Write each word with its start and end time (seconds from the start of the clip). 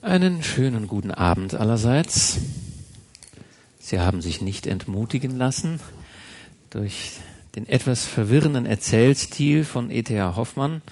Einen 0.00 0.44
schönen 0.44 0.86
guten 0.86 1.10
Abend 1.10 1.54
allerseits. 1.54 2.38
Sie 3.80 3.98
haben 3.98 4.22
sich 4.22 4.40
nicht 4.40 4.68
entmutigen 4.68 5.36
lassen 5.36 5.80
durch 6.70 7.14
den 7.56 7.68
etwas 7.68 8.06
verwirrenden 8.06 8.64
Erzählstil 8.64 9.64
von 9.64 9.90
E.T.A. 9.90 10.36
Hoffmann. 10.36 10.82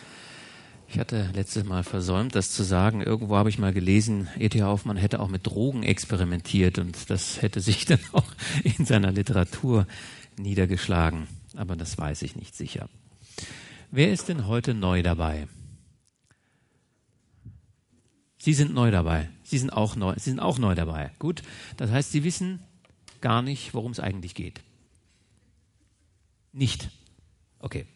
Ich 0.89 0.99
hatte 0.99 1.31
letztes 1.35 1.65
Mal 1.65 1.85
versäumt, 1.85 2.35
das 2.35 2.51
zu 2.51 2.65
sagen. 2.65 3.01
Irgendwo 3.01 3.37
habe 3.37 3.49
ich 3.49 3.61
mal 3.61 3.73
gelesen, 3.73 4.27
E.T.A. 4.41 4.67
Hoffmann 4.67 4.97
hätte 4.97 5.21
auch 5.21 5.29
mit 5.29 5.47
Drogen 5.47 5.85
experimentiert 5.85 6.81
und 6.81 7.09
das 7.09 7.43
hätte 7.43 7.61
sich 7.61 7.85
dann 7.85 8.01
auch 8.13 8.27
in 8.65 8.87
seiner 8.87 9.13
Literatur 9.13 9.87
niedergeschlagen. 10.37 11.29
Aber 11.55 11.77
das 11.77 11.97
weiß 11.97 12.23
ich 12.23 12.35
nicht 12.35 12.57
sicher. 12.57 12.89
Wer 13.93 14.13
ist 14.13 14.29
denn 14.29 14.49
heute 14.49 14.75
neu 14.75 15.05
dabei? 15.05 15.47
Sie 18.47 18.55
sind 18.55 18.73
neu 18.73 18.93
dabei. 18.93 19.29
Sie 19.43 19.59
sind 19.59 19.71
auch 19.71 19.97
neu, 19.97 20.15
Sie 20.19 20.31
sind 20.31 20.39
auch 20.39 20.61
neu 20.61 20.77
dabei. 20.77 21.11
Gut. 21.19 21.43
Das 21.79 21.91
heißt, 21.91 22.13
Sie 22.13 22.23
wissen 22.23 22.61
gar 23.21 23.43
nicht, 23.43 23.75
worum 23.75 23.91
es 23.91 23.99
eigentlich 23.99 24.37
geht. 24.37 24.61
Nicht. 26.53 26.91
Okay. 27.59 27.87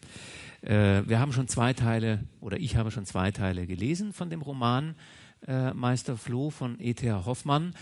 Äh, 0.61 1.03
wir 1.07 1.21
haben 1.21 1.31
schon 1.31 1.47
zwei 1.47 1.71
Teile, 1.71 2.25
oder 2.41 2.59
ich 2.59 2.75
habe 2.75 2.91
schon 2.91 3.05
zwei 3.05 3.31
Teile 3.31 3.65
gelesen 3.65 4.11
von 4.11 4.29
dem 4.29 4.41
Roman 4.41 4.95
äh, 5.47 5.73
Meister 5.73 6.17
Floh 6.17 6.49
von 6.49 6.81
E.T.A. 6.81 7.23
Hoffmann. 7.23 7.73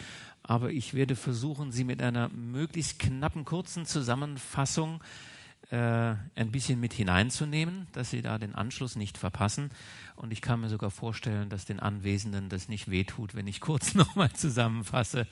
Aber 0.43 0.69
ich 0.69 0.93
werde 0.93 1.15
versuchen, 1.15 1.71
Sie 1.71 1.83
mit 1.83 2.03
einer 2.03 2.29
möglichst 2.29 2.99
knappen, 2.99 3.45
kurzen 3.45 3.87
Zusammenfassung 3.87 5.01
äh, 5.01 5.28
ein 5.75 6.51
bisschen 6.51 6.79
mit 6.79 6.93
hineinzunehmen, 6.93 7.87
dass 7.91 8.09
sie 8.09 8.21
da 8.21 8.39
den 8.39 8.55
Anschluss 8.55 8.95
nicht 8.95 9.17
verpassen. 9.17 9.69
Und 10.15 10.31
ich 10.31 10.41
kann 10.41 10.61
mir 10.61 10.69
sogar 10.69 10.89
vorstellen, 10.89 11.49
dass 11.49 11.65
den 11.65 11.79
Anwesenden 11.79 12.49
das 12.49 12.69
nicht 12.69 12.89
wehtut, 12.89 13.35
wenn 13.35 13.47
ich 13.47 13.61
kurz 13.61 13.93
nochmal 13.93 14.31
zusammenfasse, 14.31 15.27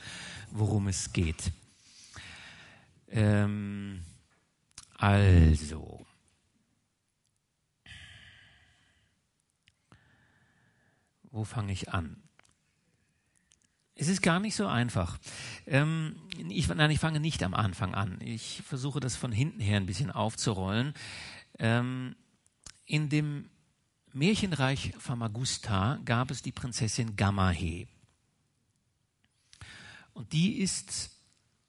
worum 0.52 0.88
es 0.88 1.14
geht. 1.14 1.52
Ähm, 3.10 4.04
also. 4.98 6.06
Wo 11.32 11.44
fange 11.44 11.72
ich 11.72 11.90
an? 11.90 12.27
Es 14.00 14.10
ist 14.10 14.22
gar 14.22 14.40
nicht 14.40 14.56
so 14.56 14.68
einfach. 14.68 15.18
Ähm, 15.66 16.18
ich, 16.50 16.68
nein, 16.68 16.92
ich 16.92 17.00
fange 17.00 17.20
nicht 17.20 17.42
am 17.42 17.56
Anfang 17.56 17.96
an. 17.96 18.20
Ich 18.22 18.62
versuche 18.64 19.00
das 19.00 19.16
von 19.16 19.32
hinten 19.32 19.60
her 19.60 19.78
ein 19.78 19.88
bisschen 19.88 20.12
aufzurollen. 20.12 20.94
Ähm, 21.58 22.16
in 22.86 23.10
dem 23.10 23.50
Märchenreich 24.14 24.94
Famagusta 25.00 26.00
gab 26.06 26.30
es 26.30 26.44
die 26.44 26.52
Prinzessin 26.52 27.16
Gamahe. 27.16 27.88
Und 30.14 30.32
die 30.32 30.60
ist 30.60 31.10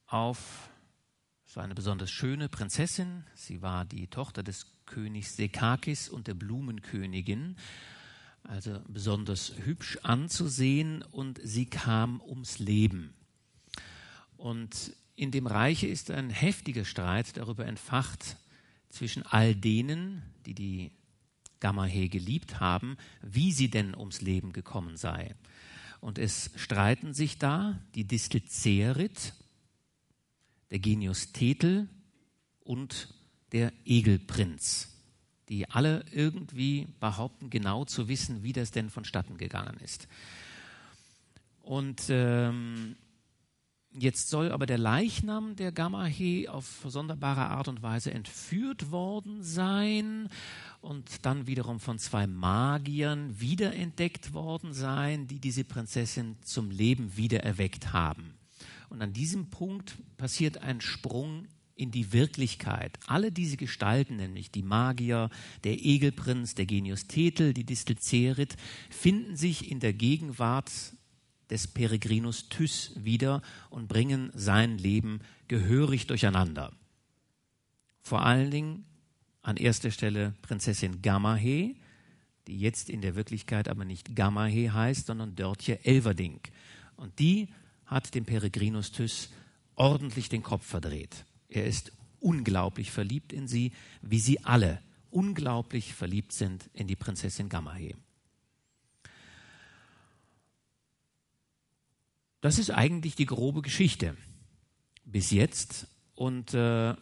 auf 0.07 0.69
so 1.47 1.61
eine 1.61 1.75
besonders 1.75 2.11
schöne 2.11 2.51
Prinzessin. 2.51 3.25
Sie 3.35 3.63
war 3.63 3.87
die 3.87 4.07
Tochter 4.07 4.43
des 4.43 4.67
Königs 4.85 5.37
Sekakis 5.37 6.11
und 6.11 6.27
der 6.27 6.35
Blumenkönigin 6.35 7.57
also 8.49 8.81
besonders 8.89 9.53
hübsch 9.65 9.99
anzusehen 10.03 11.03
und 11.03 11.39
sie 11.45 11.67
kam 11.67 12.21
ums 12.23 12.59
Leben. 12.59 13.13
Und 14.39 14.95
in 15.17 15.31
dem 15.31 15.47
Reiche 15.47 15.87
ist 15.87 16.11
ein 16.11 16.31
heftiger 16.31 16.87
Streit 16.87 17.37
darüber 17.37 17.67
entfacht 17.67 18.39
zwischen 18.89 19.23
all 19.23 19.55
denen, 19.55 20.23
die 20.47 20.55
die 20.55 20.93
Gamahe 21.61 22.09
geliebt 22.09 22.59
haben, 22.59 22.97
wie 23.21 23.53
sie 23.53 23.69
denn 23.69 23.95
ums 23.95 24.23
Leben 24.23 24.53
gekommen 24.53 24.97
sei. 24.97 25.35
Und 26.01 26.19
es 26.19 26.51
streiten 26.57 27.13
sich 27.13 27.39
da 27.39 27.79
die 27.95 28.05
Distel 28.05 28.45
Zerit, 28.45 29.35
der 30.71 30.79
Genius 30.79 31.33
Tetel 31.33 31.89
und 32.61 33.13
der 33.53 33.73
Egelprinz 33.85 34.98
die 35.49 35.69
alle 35.69 36.05
irgendwie 36.13 36.89
behaupten, 37.01 37.51
genau 37.51 37.85
zu 37.85 38.09
wissen, 38.09 38.43
wie 38.43 38.53
das 38.53 38.71
denn 38.71 38.91
vonstatten 38.91 39.39
gegangen 39.39 39.79
ist. 39.83 40.09
Und 41.63 42.05
ähm, 42.09 42.97
jetzt 43.93 44.29
soll 44.29 44.53
aber 44.53 44.67
der 44.67 44.79
Leichnam 44.79 45.57
der 45.57 45.73
Gamahe 45.73 46.47
auf 46.49 46.85
sonderbare 46.87 47.47
Art 47.47 47.69
und 47.69 47.83
Weise 47.83 48.13
entführt 48.13 48.91
worden 48.91 49.43
sein 49.43 50.29
und 50.81 51.27
dann 51.27 51.47
wiederum 51.47 51.81
von 51.81 51.99
zwei 51.99 52.27
Magiern 52.27 53.41
wiederentdeckt 53.41 54.33
worden 54.33 54.73
sein, 54.73 55.27
die 55.27 55.41
diese 55.41 55.65
Prinzessin 55.65 56.37
zum 56.43 56.71
Leben 56.71 57.17
wiedererweckt 57.17 57.93
haben. 57.93 58.35
Und 58.89 59.03
an 59.03 59.13
diesem 59.13 59.51
Punkt 59.51 59.97
passiert 60.17 60.59
ein 60.59 60.81
Sprung 60.81 61.47
in 61.79 61.91
die 61.91 62.13
Wirklichkeit. 62.13 62.99
Alle 63.07 63.31
diese 63.31 63.57
Gestalten, 63.57 64.17
nämlich 64.17 64.51
die 64.51 64.63
Magier, 64.63 65.31
der 65.65 65.85
Egelprinz, 65.85 66.55
der 66.55 66.67
Genius 66.67 67.07
Thetel, 67.07 67.55
die 67.55 67.65
Distel 67.65 67.99
Cerit, 67.99 68.57
finden 68.91 69.37
sich 69.37 69.71
in 69.71 69.81
der 69.81 69.93
Gegenwart 69.93 70.71
des 71.51 71.69
Peregrinus 71.69 72.49
Thys 72.49 72.93
wieder 72.97 73.43
und 73.71 73.89
bringen 73.89 74.31
sein 74.35 74.77
Leben 74.77 75.21
gehörig 75.47 76.07
durcheinander. 76.07 76.73
Vor 78.03 78.25
allen 78.25 78.51
Dingen 78.51 78.85
an 79.43 79.57
erster 79.57 79.91
Stelle 79.91 80.35
Prinzessin 80.43 81.01
Gamahe, 81.01 81.75
die 82.47 82.59
jetzt 82.59 82.91
in 82.91 83.03
der 83.03 83.15
Wirklichkeit 83.15 83.69
aber 83.69 83.85
nicht 83.85 84.17
Gamahe 84.17 84.73
heißt, 84.73 85.07
sondern 85.07 85.37
Dörtje 85.37 85.85
Elverdink. 85.85 86.51
Und 86.97 87.19
die 87.19 87.49
hat 87.87 88.15
dem 88.15 88.25
Peregrinus 88.25 88.91
Thys 88.91 89.31
ordentlich 89.77 90.29
den 90.29 90.43
Kopf 90.43 90.67
verdreht. 90.67 91.25
Er 91.49 91.65
ist 91.65 91.93
unglaublich 92.21 92.91
verliebt 92.91 93.33
in 93.33 93.49
sie, 93.49 93.73
wie 94.03 94.21
sie 94.21 94.45
alle 94.45 94.81
unglaublich 95.11 95.95
verliebt 95.95 96.33
sind 96.33 96.69
in 96.75 96.87
die 96.87 96.97
Prinzessin 96.97 97.49
Gamahe. 97.49 97.95
Das 102.41 102.59
ist 102.59 102.71
eigentlich 102.71 103.17
die 103.17 103.27
grobe 103.27 103.63
Geschichte 103.63 104.17
bis 105.05 105.31
jetzt. 105.31 105.87
Und 106.15 106.55
äh, 106.55 106.95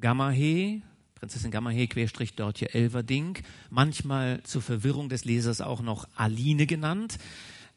Gamahe, 0.00 0.82
Prinzessin 1.14 1.50
Gamahe, 1.50 1.86
Querstrich 1.86 2.34
Dörtje 2.34 2.74
Elverdink, 2.74 3.42
manchmal 3.68 4.42
zur 4.42 4.62
Verwirrung 4.62 5.08
des 5.08 5.24
Lesers 5.24 5.60
auch 5.60 5.82
noch 5.82 6.08
Aline 6.16 6.66
genannt, 6.66 7.18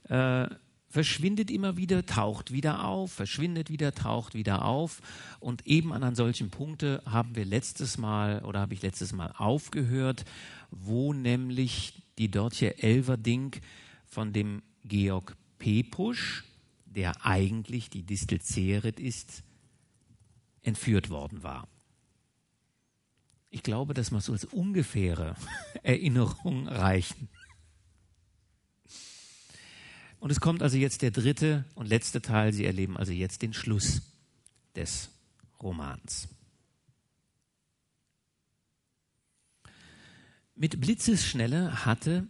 äh, 0.09 0.47
verschwindet 0.93 1.49
immer 1.49 1.75
wieder, 1.75 2.05
taucht 2.05 2.51
wieder 2.51 2.85
auf, 2.85 3.13
verschwindet 3.13 3.71
wieder, 3.71 3.95
taucht 3.95 4.35
wieder 4.35 4.63
auf. 4.63 5.01
Und 5.39 5.65
eben 5.65 5.91
an 5.91 6.03
einem 6.03 6.15
solchen 6.15 6.51
Punkte 6.51 7.01
haben 7.07 7.35
wir 7.35 7.45
letztes 7.45 7.97
Mal 7.97 8.43
oder 8.43 8.59
habe 8.59 8.75
ich 8.75 8.83
letztes 8.83 9.11
Mal 9.11 9.33
aufgehört, 9.35 10.23
wo 10.69 11.11
nämlich 11.11 12.03
die 12.19 12.29
Dörtje 12.29 12.77
Elverdink 12.77 13.61
von 14.05 14.33
dem 14.33 14.61
Georg 14.85 15.35
Pepusch, 15.57 16.43
der 16.85 17.25
eigentlich 17.25 17.89
die 17.89 18.03
Distel 18.03 18.39
Cerit 18.39 18.99
ist, 18.99 19.41
entführt 20.61 21.09
worden 21.09 21.41
war. 21.41 21.67
Ich 23.49 23.63
glaube, 23.63 23.95
das 23.95 24.11
muss 24.11 24.29
als 24.29 24.45
ungefähre 24.45 25.35
Erinnerung 25.81 26.67
reichen. 26.67 27.29
Und 30.23 30.29
es 30.31 30.39
kommt 30.39 30.63
also 30.63 30.77
jetzt 30.77 31.01
der 31.01 31.11
dritte 31.11 31.65
und 31.75 31.89
letzte 31.89 32.21
Teil. 32.21 32.53
Sie 32.53 32.63
erleben 32.63 32.95
also 32.95 33.11
jetzt 33.11 33.41
den 33.41 33.51
Schluss 33.51 34.03
des 34.73 35.09
Romans. 35.61 36.29
Mit 40.55 40.79
Blitzesschnelle 40.79 41.83
hatte, 41.83 42.25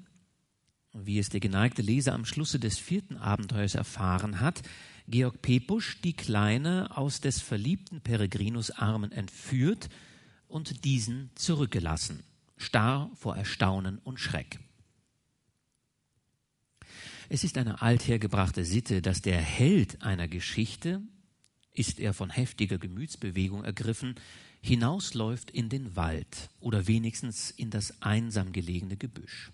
wie 0.94 1.20
es 1.20 1.30
der 1.30 1.40
geneigte 1.40 1.84
Leser 1.84 2.14
am 2.14 2.26
Schlusse 2.26 2.60
des 2.60 2.80
vierten 2.80 3.16
Abenteuers 3.16 3.76
erfahren 3.76 4.40
hat, 4.40 4.64
Georg 5.08 5.44
Pepusch 5.44 6.02
die 6.02 6.14
Kleine 6.14 6.98
aus 6.98 7.22
des 7.22 7.42
verliebten 7.42 8.02
Peregrinus 8.02 8.72
Armen 8.72 9.12
entführt 9.12 9.90
und 10.48 10.84
diesen 10.84 11.30
zurückgelassen, 11.36 12.24
starr 12.58 13.12
vor 13.14 13.38
Erstaunen 13.38 14.00
und 14.00 14.20
Schreck. 14.20 14.60
Es 17.34 17.44
ist 17.44 17.58
eine 17.58 17.82
althergebrachte 17.82 18.64
Sitte, 18.64 19.02
dass 19.02 19.24
der 19.24 19.42
Held 19.42 20.04
einer 20.04 20.28
Geschichte, 20.28 21.02
ist 21.74 22.00
er 22.00 22.14
von 22.14 22.30
heftiger 22.30 22.78
Gemütsbewegung 22.78 23.64
ergriffen, 23.64 24.14
hinausläuft 24.62 25.50
in 25.50 25.68
den 25.68 25.96
Wald 25.96 26.52
oder 26.60 26.86
wenigstens 26.86 27.50
in 27.50 27.72
das 27.72 28.04
einsam 28.04 28.52
gelegene 28.52 28.98
Gebüsch. 28.98 29.52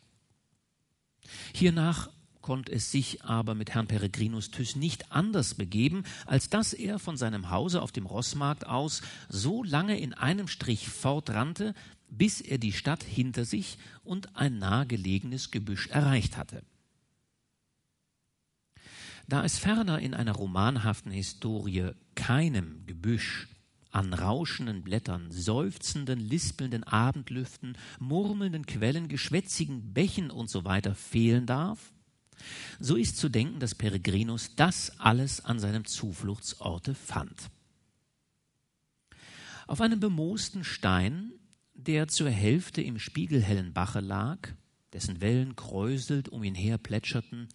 Hiernach 1.54 2.10
konnte 2.42 2.70
es 2.74 2.92
sich 2.92 3.24
aber 3.24 3.56
mit 3.56 3.70
Herrn 3.74 3.88
Peregrinus 3.88 4.52
Thys 4.52 4.76
nicht 4.76 5.14
anders 5.14 5.54
begeben, 5.54 6.04
als 6.26 6.50
dass 6.50 6.74
er 6.74 7.00
von 7.00 7.16
seinem 7.16 7.50
Hause 7.50 7.82
auf 7.82 7.94
dem 7.94 8.08
Rossmarkt 8.08 8.68
aus 8.68 9.02
so 9.30 9.64
lange 9.64 9.98
in 9.98 10.14
einem 10.14 10.50
Strich 10.50 10.90
fortrannte, 10.90 11.74
bis 12.10 12.42
er 12.42 12.58
die 12.58 12.74
Stadt 12.74 13.06
hinter 13.06 13.46
sich 13.46 13.78
und 14.04 14.36
ein 14.36 14.60
nahegelegenes 14.60 15.50
Gebüsch 15.50 15.88
erreicht 15.88 16.36
hatte. 16.36 16.62
Da 19.30 19.46
es 19.46 19.60
ferner 19.60 20.00
in 20.00 20.16
einer 20.16 20.32
romanhaften 20.32 21.12
Historie 21.12 21.92
keinem 22.16 22.84
Gebüsch 22.88 23.48
an 23.92 24.12
rauschenden 24.16 24.82
Blättern, 24.82 25.30
seufzenden, 25.30 26.20
lispelnden 26.20 26.84
Abendlüften, 26.84 27.78
murmelnden 28.00 28.66
Quellen, 28.66 29.08
geschwätzigen 29.08 29.94
Bächen 29.94 30.32
usw. 30.32 30.82
So 30.84 30.94
fehlen 30.96 31.46
darf, 31.46 31.94
so 32.80 32.96
ist 32.96 33.18
zu 33.18 33.30
denken, 33.30 33.60
dass 33.60 33.76
Peregrinus 33.76 34.56
das 34.56 35.00
alles 35.00 35.46
an 35.46 35.60
seinem 35.60 35.86
Zufluchtsorte 35.86 36.96
fand. 36.96 37.52
Auf 39.68 39.80
einem 39.80 40.00
bemoosten 40.00 40.64
Stein, 40.64 41.34
der 41.76 42.08
zur 42.08 42.32
Hälfte 42.32 42.82
im 42.82 42.98
spiegelhellen 42.98 43.74
Bache 43.74 44.00
lag, 44.00 44.50
dessen 44.94 45.22
Wellen 45.22 45.56
kräuselt 45.56 46.30
um 46.30 46.44
ihn 46.44 46.56
her 46.56 46.78
plätscherten, 46.78 47.48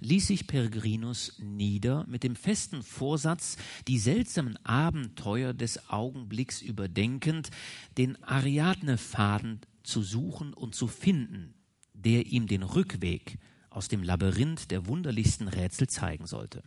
ließ 0.00 0.26
sich 0.26 0.46
Peregrinus 0.46 1.38
nieder 1.38 2.04
mit 2.06 2.22
dem 2.22 2.36
festen 2.36 2.82
Vorsatz, 2.82 3.56
die 3.86 3.98
seltsamen 3.98 4.56
Abenteuer 4.64 5.54
des 5.54 5.88
Augenblicks 5.88 6.62
überdenkend, 6.62 7.50
den 7.96 8.22
Ariadne-Faden 8.22 9.60
zu 9.82 10.02
suchen 10.02 10.52
und 10.52 10.74
zu 10.74 10.86
finden, 10.86 11.54
der 11.94 12.26
ihm 12.26 12.46
den 12.46 12.62
Rückweg 12.62 13.38
aus 13.70 13.88
dem 13.88 14.02
Labyrinth 14.02 14.70
der 14.70 14.86
wunderlichsten 14.86 15.48
Rätsel 15.48 15.88
zeigen 15.88 16.26
sollte. 16.26 16.62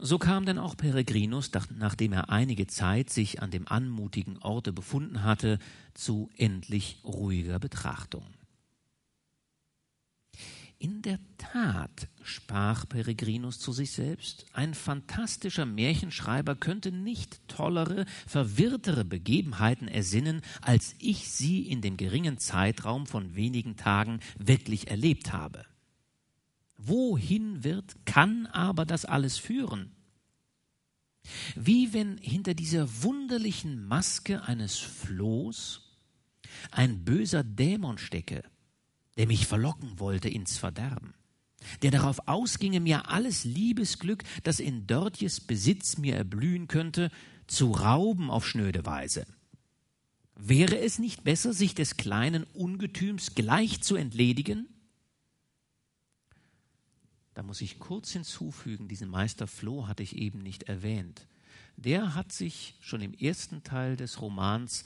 So 0.00 0.18
kam 0.18 0.46
denn 0.46 0.58
auch 0.58 0.76
Peregrinus, 0.76 1.50
nachdem 1.76 2.12
er 2.12 2.30
einige 2.30 2.68
Zeit 2.68 3.10
sich 3.10 3.42
an 3.42 3.50
dem 3.50 3.66
anmutigen 3.66 4.38
Orte 4.38 4.72
befunden 4.72 5.24
hatte, 5.24 5.58
zu 5.92 6.30
endlich 6.36 7.00
ruhiger 7.02 7.58
Betrachtung. 7.58 8.24
In 10.80 11.02
der 11.02 11.18
Tat, 11.38 12.06
sprach 12.22 12.88
Peregrinus 12.88 13.58
zu 13.58 13.72
sich 13.72 13.90
selbst, 13.90 14.46
ein 14.52 14.74
fantastischer 14.74 15.66
Märchenschreiber 15.66 16.54
könnte 16.54 16.92
nicht 16.92 17.40
tollere, 17.48 18.06
verwirrtere 18.28 19.04
Begebenheiten 19.04 19.88
ersinnen, 19.88 20.42
als 20.60 20.94
ich 21.00 21.28
sie 21.28 21.62
in 21.62 21.80
dem 21.80 21.96
geringen 21.96 22.38
Zeitraum 22.38 23.08
von 23.08 23.34
wenigen 23.34 23.76
Tagen 23.76 24.20
wirklich 24.38 24.88
erlebt 24.88 25.32
habe. 25.32 25.64
Wohin 26.78 27.64
wird, 27.64 27.94
kann 28.06 28.46
aber 28.46 28.86
das 28.86 29.04
alles 29.04 29.36
führen? 29.36 29.90
Wie 31.56 31.92
wenn 31.92 32.16
hinter 32.18 32.54
dieser 32.54 33.02
wunderlichen 33.02 33.84
Maske 33.84 34.42
eines 34.44 34.78
Flohs 34.78 35.98
ein 36.70 37.04
böser 37.04 37.44
Dämon 37.44 37.98
stecke, 37.98 38.44
der 39.16 39.26
mich 39.26 39.46
verlocken 39.46 39.98
wollte 39.98 40.28
ins 40.28 40.56
Verderben, 40.56 41.14
der 41.82 41.90
darauf 41.90 42.28
ausginge, 42.28 42.80
mir 42.80 43.10
alles 43.10 43.44
Liebesglück, 43.44 44.22
das 44.44 44.60
in 44.60 44.86
Dörtjes 44.86 45.40
Besitz 45.40 45.98
mir 45.98 46.14
erblühen 46.14 46.68
könnte, 46.68 47.10
zu 47.48 47.72
rauben 47.72 48.30
auf 48.30 48.46
schnöde 48.46 48.86
Weise. 48.86 49.26
Wäre 50.36 50.78
es 50.78 51.00
nicht 51.00 51.24
besser, 51.24 51.52
sich 51.52 51.74
des 51.74 51.96
kleinen 51.96 52.44
Ungetüms 52.44 53.34
gleich 53.34 53.82
zu 53.82 53.96
entledigen? 53.96 54.68
Da 57.38 57.44
muss 57.44 57.60
ich 57.60 57.78
kurz 57.78 58.10
hinzufügen, 58.10 58.88
diesen 58.88 59.08
Meister 59.08 59.46
Floh 59.46 59.86
hatte 59.86 60.02
ich 60.02 60.16
eben 60.16 60.40
nicht 60.40 60.64
erwähnt. 60.64 61.28
Der 61.76 62.16
hat 62.16 62.32
sich 62.32 62.74
schon 62.80 63.00
im 63.00 63.14
ersten 63.14 63.62
Teil 63.62 63.96
des 63.96 64.20
Romans 64.20 64.84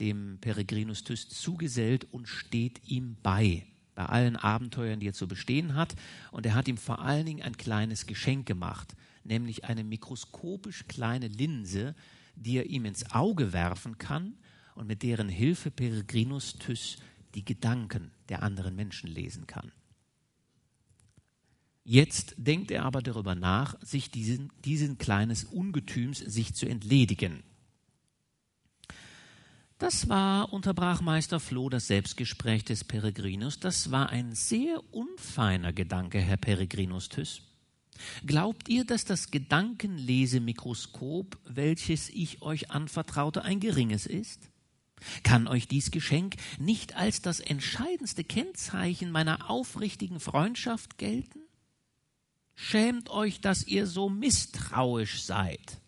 dem 0.00 0.38
Peregrinus 0.40 1.04
Tyst 1.04 1.30
zugesellt 1.30 2.12
und 2.12 2.26
steht 2.26 2.88
ihm 2.88 3.16
bei, 3.22 3.64
bei 3.94 4.04
allen 4.06 4.34
Abenteuern, 4.34 4.98
die 4.98 5.10
er 5.10 5.12
zu 5.12 5.28
bestehen 5.28 5.76
hat. 5.76 5.94
Und 6.32 6.44
er 6.44 6.56
hat 6.56 6.66
ihm 6.66 6.76
vor 6.76 6.98
allen 7.02 7.24
Dingen 7.24 7.42
ein 7.42 7.56
kleines 7.56 8.06
Geschenk 8.06 8.46
gemacht, 8.46 8.96
nämlich 9.22 9.66
eine 9.66 9.84
mikroskopisch 9.84 10.88
kleine 10.88 11.28
Linse, 11.28 11.94
die 12.34 12.56
er 12.56 12.66
ihm 12.66 12.84
ins 12.84 13.12
Auge 13.12 13.52
werfen 13.52 13.98
kann 13.98 14.34
und 14.74 14.88
mit 14.88 15.04
deren 15.04 15.28
Hilfe 15.28 15.70
Peregrinus 15.70 16.54
Tyss 16.54 16.96
die 17.36 17.44
Gedanken 17.44 18.10
der 18.28 18.42
anderen 18.42 18.74
Menschen 18.74 19.08
lesen 19.08 19.46
kann. 19.46 19.70
Jetzt 21.84 22.34
denkt 22.36 22.70
er 22.70 22.84
aber 22.84 23.02
darüber 23.02 23.34
nach, 23.34 23.74
sich 23.82 24.10
diesen, 24.10 24.52
diesen 24.64 24.98
kleines 24.98 25.44
Ungetüms 25.44 26.18
sich 26.18 26.54
zu 26.54 26.66
entledigen. 26.66 27.42
Das 29.78 30.08
war, 30.08 30.52
unterbrach 30.52 31.00
Meister 31.00 31.40
Floh 31.40 31.68
das 31.68 31.88
Selbstgespräch 31.88 32.64
des 32.64 32.84
Peregrinus, 32.84 33.58
das 33.58 33.90
war 33.90 34.10
ein 34.10 34.32
sehr 34.32 34.80
unfeiner 34.94 35.72
Gedanke, 35.72 36.20
Herr 36.20 36.36
Peregrinus 36.36 37.08
Thys. 37.08 37.42
Glaubt 38.24 38.68
ihr, 38.68 38.84
dass 38.84 39.04
das 39.04 39.32
Gedankenlesemikroskop, 39.32 41.36
welches 41.44 42.10
ich 42.10 42.42
euch 42.42 42.70
anvertraute, 42.70 43.42
ein 43.42 43.58
geringes 43.58 44.06
ist? 44.06 44.50
Kann 45.24 45.48
euch 45.48 45.66
dies 45.66 45.90
Geschenk 45.90 46.36
nicht 46.60 46.94
als 46.94 47.22
das 47.22 47.40
entscheidendste 47.40 48.22
Kennzeichen 48.22 49.10
meiner 49.10 49.50
aufrichtigen 49.50 50.20
Freundschaft 50.20 50.96
gelten? 50.96 51.40
Schämt 52.54 53.10
euch, 53.10 53.40
dass 53.40 53.66
ihr 53.66 53.86
so 53.86 54.08
misstrauisch 54.08 55.22
seid. 55.22 55.80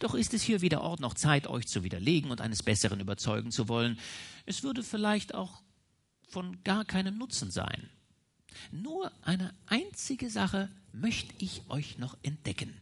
Doch 0.00 0.14
ist 0.14 0.34
es 0.34 0.42
hier 0.42 0.60
weder 0.60 0.80
Ort 0.80 1.00
noch 1.00 1.14
Zeit, 1.14 1.46
euch 1.46 1.66
zu 1.66 1.84
widerlegen 1.84 2.30
und 2.30 2.40
eines 2.40 2.62
Besseren 2.62 3.00
überzeugen 3.00 3.50
zu 3.50 3.68
wollen. 3.68 3.98
Es 4.46 4.62
würde 4.62 4.82
vielleicht 4.82 5.34
auch 5.34 5.62
von 6.28 6.62
gar 6.64 6.84
keinem 6.84 7.18
Nutzen 7.18 7.50
sein. 7.50 7.88
Nur 8.72 9.12
eine 9.22 9.54
einzige 9.66 10.30
Sache 10.30 10.68
möchte 10.92 11.34
ich 11.38 11.62
euch 11.68 11.98
noch 11.98 12.16
entdecken. 12.22 12.80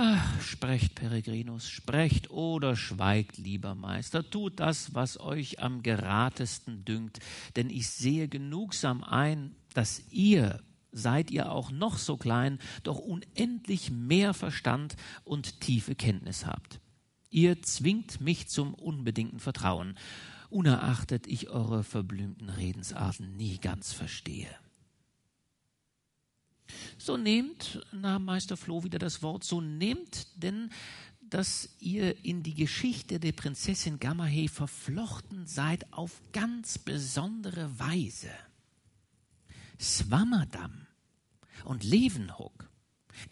Ach, 0.00 0.40
sprecht, 0.40 0.94
Peregrinus, 0.94 1.68
sprecht 1.68 2.30
oder 2.30 2.76
schweigt, 2.76 3.36
lieber 3.36 3.74
Meister, 3.74 4.28
tut 4.28 4.60
das, 4.60 4.94
was 4.94 5.18
euch 5.18 5.60
am 5.60 5.82
geratesten 5.82 6.84
dünkt, 6.84 7.18
denn 7.56 7.68
ich 7.68 7.90
sehe 7.90 8.28
genugsam 8.28 9.02
ein, 9.02 9.56
dass 9.74 10.02
ihr, 10.10 10.62
seid 10.92 11.30
ihr 11.30 11.50
auch 11.52 11.70
noch 11.70 11.98
so 11.98 12.16
klein, 12.16 12.58
doch 12.82 12.98
unendlich 12.98 13.90
mehr 13.90 14.34
Verstand 14.34 14.96
und 15.24 15.60
tiefe 15.60 15.94
Kenntnis 15.94 16.46
habt. 16.46 16.80
Ihr 17.30 17.62
zwingt 17.62 18.20
mich 18.20 18.48
zum 18.48 18.74
unbedingten 18.74 19.38
Vertrauen, 19.38 19.98
unerachtet 20.50 21.26
ich 21.26 21.50
eure 21.50 21.84
verblümten 21.84 22.48
Redensarten 22.48 23.36
nie 23.36 23.58
ganz 23.58 23.92
verstehe. 23.92 24.48
So 26.96 27.16
nehmt, 27.16 27.80
nahm 27.92 28.24
Meister 28.24 28.56
Floh 28.56 28.84
wieder 28.84 28.98
das 28.98 29.22
Wort, 29.22 29.44
so 29.44 29.60
nehmt 29.60 30.42
denn, 30.42 30.70
dass 31.20 31.68
ihr 31.80 32.24
in 32.24 32.42
die 32.42 32.54
Geschichte 32.54 33.20
der 33.20 33.32
Prinzessin 33.32 34.00
Gamahe 34.00 34.48
verflochten 34.48 35.46
seid 35.46 35.92
auf 35.92 36.22
ganz 36.32 36.78
besondere 36.78 37.78
Weise. 37.78 38.30
Swammerdam 39.80 40.86
und 41.64 41.84
Levenhoek, 41.84 42.68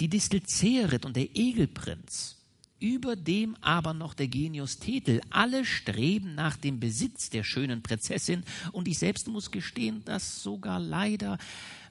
die 0.00 0.08
Distel 0.08 0.42
Zerit 0.42 1.04
und 1.04 1.16
der 1.16 1.36
Egelprinz, 1.36 2.36
über 2.78 3.16
dem 3.16 3.56
aber 3.62 3.94
noch 3.94 4.14
der 4.14 4.28
Genius 4.28 4.78
Thetel, 4.78 5.20
alle 5.30 5.64
streben 5.64 6.34
nach 6.34 6.56
dem 6.56 6.78
Besitz 6.78 7.30
der 7.30 7.42
schönen 7.42 7.82
Prinzessin, 7.82 8.44
und 8.72 8.86
ich 8.86 8.98
selbst 8.98 9.28
muss 9.28 9.50
gestehen, 9.50 10.04
dass 10.04 10.42
sogar 10.42 10.78
leider 10.78 11.38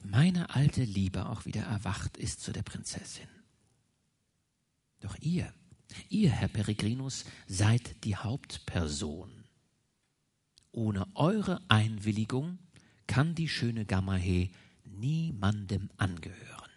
meine 0.04 0.54
alte 0.54 0.84
Liebe 0.84 1.28
auch 1.28 1.44
wieder 1.44 1.62
erwacht 1.62 2.16
ist 2.16 2.40
zu 2.40 2.52
der 2.52 2.62
Prinzessin. 2.62 3.28
Doch 5.00 5.16
ihr, 5.20 5.52
ihr, 6.08 6.30
Herr 6.30 6.48
Peregrinus, 6.48 7.24
seid 7.46 8.04
die 8.04 8.16
Hauptperson. 8.16 9.30
Ohne 10.72 11.06
eure 11.14 11.60
Einwilligung 11.68 12.58
kann 13.06 13.34
die 13.34 13.48
schöne 13.48 13.84
Gamahe 13.84 14.50
niemandem 14.84 15.90
angehören. 15.96 16.70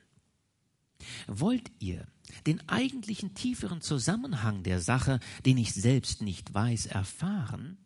Wollt 1.28 1.72
ihr 1.80 2.08
den 2.46 2.68
eigentlichen 2.70 3.34
tieferen 3.34 3.82
Zusammenhang 3.82 4.64
der 4.64 4.82
Sache, 4.82 5.20
den 5.46 5.58
ich 5.58 5.74
selbst 5.74 6.22
nicht 6.22 6.54
weiß, 6.54 6.88
erfahren, 6.88 7.78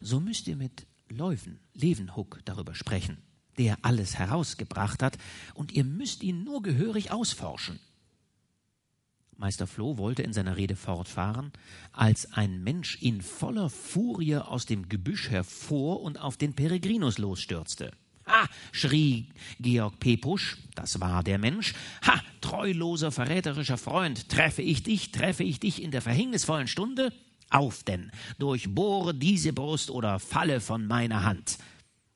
so 0.00 0.20
müsst 0.20 0.46
ihr 0.46 0.56
mit 0.56 0.86
Leuven, 1.08 1.60
Levenhuck 1.74 2.40
darüber 2.44 2.74
sprechen, 2.74 3.18
der 3.58 3.78
alles 3.82 4.16
herausgebracht 4.16 5.02
hat, 5.02 5.18
und 5.54 5.72
ihr 5.72 5.84
müsst 5.84 6.22
ihn 6.22 6.44
nur 6.44 6.62
gehörig 6.62 7.10
ausforschen. 7.10 7.80
Meister 9.40 9.66
Floh 9.66 9.96
wollte 9.96 10.22
in 10.22 10.34
seiner 10.34 10.58
Rede 10.58 10.76
fortfahren, 10.76 11.50
als 11.92 12.30
ein 12.34 12.62
Mensch 12.62 12.98
in 13.00 13.22
voller 13.22 13.70
Furie 13.70 14.36
aus 14.36 14.66
dem 14.66 14.90
Gebüsch 14.90 15.30
hervor 15.30 16.02
und 16.02 16.20
auf 16.20 16.36
den 16.36 16.52
Peregrinus 16.52 17.16
losstürzte. 17.16 17.90
Ha! 18.26 18.46
schrie 18.70 19.28
Georg 19.58 19.98
Pepusch, 19.98 20.58
das 20.74 21.00
war 21.00 21.24
der 21.24 21.38
Mensch. 21.38 21.72
Ha! 22.06 22.20
treuloser, 22.42 23.10
verräterischer 23.10 23.78
Freund, 23.78 24.28
treffe 24.28 24.60
ich 24.60 24.82
dich, 24.82 25.10
treffe 25.10 25.42
ich 25.42 25.58
dich 25.58 25.82
in 25.82 25.90
der 25.90 26.02
verhängnisvollen 26.02 26.68
Stunde? 26.68 27.10
Auf 27.48 27.82
denn, 27.82 28.12
durchbohre 28.38 29.14
diese 29.14 29.54
Brust 29.54 29.90
oder 29.90 30.18
falle 30.18 30.60
von 30.60 30.86
meiner 30.86 31.24
Hand. 31.24 31.56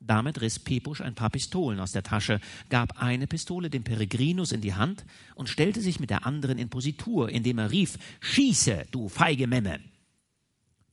Damit 0.05 0.41
riss 0.41 0.59
Pepusch 0.59 1.01
ein 1.01 1.15
paar 1.15 1.31
Pistolen 1.31 1.79
aus 1.79 1.91
der 1.91 2.03
Tasche, 2.03 2.39
gab 2.69 3.01
eine 3.01 3.25
Pistole 3.25 3.71
dem 3.71 3.83
Peregrinus 3.83 4.51
in 4.51 4.61
die 4.61 4.75
Hand 4.75 5.03
und 5.33 5.49
stellte 5.49 5.81
sich 5.81 5.99
mit 5.99 6.11
der 6.11 6.25
anderen 6.27 6.59
in 6.59 6.69
Positur, 6.69 7.29
indem 7.29 7.57
er 7.57 7.71
rief, 7.71 7.97
Schieße, 8.19 8.85
du 8.91 9.09
feige 9.09 9.47
Memme! 9.47 9.79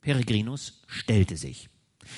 Peregrinus 0.00 0.82
stellte 0.86 1.36
sich, 1.36 1.68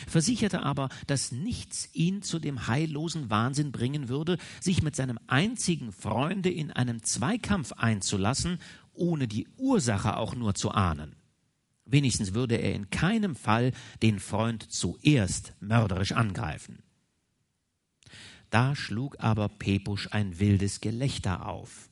versicherte 0.06 0.62
aber, 0.62 0.88
dass 1.08 1.32
nichts 1.32 1.90
ihn 1.94 2.22
zu 2.22 2.38
dem 2.38 2.68
heillosen 2.68 3.28
Wahnsinn 3.28 3.72
bringen 3.72 4.08
würde, 4.08 4.38
sich 4.60 4.82
mit 4.82 4.94
seinem 4.94 5.18
einzigen 5.26 5.90
Freunde 5.90 6.50
in 6.50 6.70
einem 6.70 7.02
Zweikampf 7.02 7.72
einzulassen, 7.72 8.60
ohne 8.92 9.26
die 9.26 9.48
Ursache 9.56 10.16
auch 10.16 10.36
nur 10.36 10.54
zu 10.54 10.70
ahnen. 10.70 11.16
Wenigstens 11.86 12.32
würde 12.32 12.54
er 12.54 12.72
in 12.74 12.88
keinem 12.88 13.34
Fall 13.34 13.72
den 14.00 14.20
Freund 14.20 14.62
zuerst 14.62 15.52
mörderisch 15.60 16.12
angreifen. 16.12 16.83
Da 18.54 18.76
schlug 18.76 19.16
aber 19.18 19.48
Pepusch 19.48 20.06
ein 20.12 20.38
wildes 20.38 20.80
Gelächter 20.80 21.48
auf. 21.48 21.90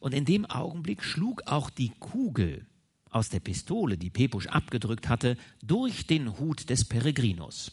Und 0.00 0.14
in 0.14 0.24
dem 0.24 0.46
Augenblick 0.46 1.04
schlug 1.04 1.42
auch 1.44 1.68
die 1.68 1.92
Kugel 2.00 2.66
aus 3.10 3.28
der 3.28 3.40
Pistole, 3.40 3.98
die 3.98 4.08
Pepusch 4.08 4.46
abgedrückt 4.46 5.10
hatte, 5.10 5.36
durch 5.62 6.06
den 6.06 6.38
Hut 6.38 6.70
des 6.70 6.86
Peregrinus. 6.86 7.70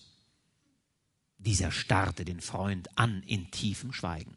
Dieser 1.37 1.71
starrte 1.71 2.25
den 2.25 2.41
Freund 2.41 2.89
an 2.97 3.23
in 3.23 3.49
tiefem 3.49 3.93
Schweigen. 3.93 4.35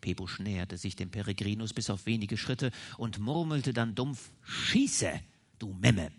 Pepusch 0.00 0.38
näherte 0.38 0.78
sich 0.78 0.96
dem 0.96 1.10
Peregrinus 1.10 1.74
bis 1.74 1.90
auf 1.90 2.06
wenige 2.06 2.38
Schritte 2.38 2.70
und 2.96 3.18
murmelte 3.18 3.74
dann 3.74 3.94
dumpf 3.94 4.30
Schieße, 4.44 5.12
du 5.58 5.74
Memme. 5.74 6.10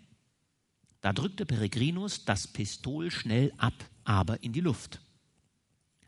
Da 1.00 1.12
drückte 1.12 1.46
Peregrinus 1.46 2.24
das 2.24 2.46
Pistol 2.46 3.10
schnell 3.10 3.52
ab, 3.56 3.74
aber 4.04 4.44
in 4.44 4.52
die 4.52 4.60
Luft. 4.60 5.00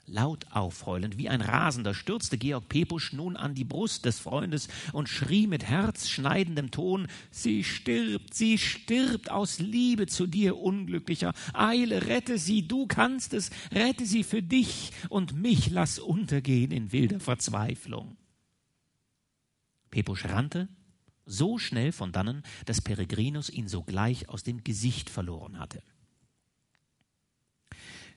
Laut 0.06 0.46
aufheulend, 0.50 1.16
wie 1.16 1.28
ein 1.28 1.40
Rasender, 1.40 1.94
stürzte 1.94 2.36
Georg 2.36 2.68
Pepusch 2.68 3.12
nun 3.12 3.36
an 3.36 3.54
die 3.54 3.64
Brust 3.64 4.04
des 4.04 4.18
Freundes 4.18 4.68
und 4.92 5.08
schrie 5.08 5.46
mit 5.46 5.64
herzschneidendem 5.64 6.72
Ton 6.72 7.06
Sie 7.30 7.62
stirbt, 7.62 8.34
sie 8.34 8.58
stirbt 8.58 9.30
aus 9.30 9.60
Liebe 9.60 10.06
zu 10.06 10.26
dir, 10.26 10.56
Unglücklicher. 10.56 11.32
Eile, 11.54 12.08
rette 12.08 12.38
sie, 12.38 12.66
du 12.66 12.86
kannst 12.86 13.32
es, 13.32 13.50
rette 13.72 14.04
sie 14.04 14.24
für 14.24 14.42
dich 14.42 14.90
und 15.08 15.34
mich 15.34 15.70
lass 15.70 16.00
untergehen 16.00 16.72
in 16.72 16.90
wilder 16.90 17.20
Verzweiflung. 17.20 18.16
Pepusch 19.90 20.24
rannte 20.24 20.68
so 21.26 21.58
schnell 21.58 21.92
von 21.92 22.10
dannen, 22.10 22.42
dass 22.66 22.80
Peregrinus 22.80 23.48
ihn 23.50 23.68
sogleich 23.68 24.28
aus 24.28 24.42
dem 24.42 24.64
Gesicht 24.64 25.10
verloren 25.10 25.58
hatte. 25.58 25.82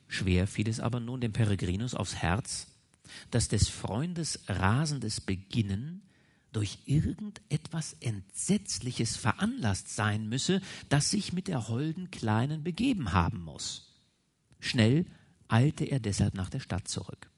Schwer 0.08 0.48
fiel 0.48 0.70
es 0.70 0.80
aber 0.80 1.00
nun 1.00 1.22
dem 1.22 1.34
Peregrinus 1.34 1.96
aufs 1.96 2.16
Herz, 2.16 2.68
dass 3.32 3.48
des 3.48 3.70
Freundes 3.70 4.44
rasendes 4.48 5.22
Beginnen 5.22 6.02
durch 6.52 6.80
irgendetwas 6.86 7.98
Entsetzliches 8.00 9.18
veranlasst 9.18 9.94
sein 9.94 10.30
müsse, 10.30 10.62
das 10.88 11.12
sich 11.12 11.34
mit 11.34 11.48
der 11.50 11.68
holden 11.68 12.12
Kleinen 12.12 12.64
begeben 12.64 13.12
haben 13.12 13.44
muss. 13.44 13.94
Schnell 14.60 15.06
eilte 15.50 15.84
er 15.84 16.00
deshalb 16.00 16.34
nach 16.34 16.50
der 16.50 16.62
Stadt 16.62 16.88
zurück. 16.88 17.30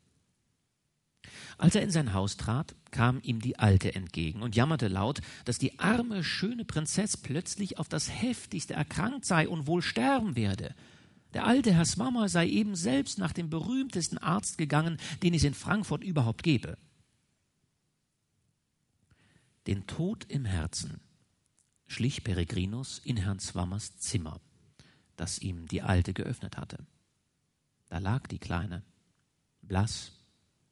Als 1.58 1.74
er 1.74 1.82
in 1.82 1.90
sein 1.90 2.14
Haus 2.14 2.38
trat, 2.38 2.76
kam 2.92 3.20
ihm 3.24 3.42
die 3.42 3.58
Alte 3.58 3.96
entgegen 3.96 4.44
und 4.44 4.56
jammerte 4.56 4.88
laut, 4.88 5.22
dass 5.46 5.58
die 5.58 5.80
arme, 5.80 6.24
schöne 6.24 6.66
Prinzess 6.66 7.18
plötzlich 7.18 7.80
auf 7.80 7.90
das 7.90 8.10
heftigste 8.10 8.76
erkrankt 8.76 9.26
sei 9.26 9.50
und 9.50 9.66
wohl 9.66 9.82
sterben 9.82 10.36
werde. 10.36 10.76
Der 11.34 11.46
alte 11.46 11.74
Herr 11.74 11.86
Swammer 11.86 12.30
sei 12.30 12.48
eben 12.48 12.76
selbst 12.76 13.20
nach 13.20 13.34
dem 13.34 13.50
berühmtesten 13.50 14.18
Arzt 14.18 14.58
gegangen, 14.58 14.98
den 15.24 15.34
es 15.34 15.44
in 15.44 15.54
Frankfurt 15.54 16.04
überhaupt 16.04 16.44
gebe. 16.44 16.78
Den 19.68 19.86
Tod 19.88 20.26
im 20.30 20.46
Herzen 20.46 21.02
schlich 21.88 22.24
Peregrinus 22.24 23.00
in 23.00 23.18
Herrn 23.18 23.40
Swammers 23.40 23.98
Zimmer, 23.98 24.40
das 25.16 25.40
ihm 25.40 25.68
die 25.68 25.82
Alte 25.82 26.14
geöffnet 26.14 26.58
hatte. 26.58 26.86
Da 27.90 28.00
lag 28.00 28.28
die 28.28 28.40
Kleine, 28.40 28.84
blass, 29.62 30.12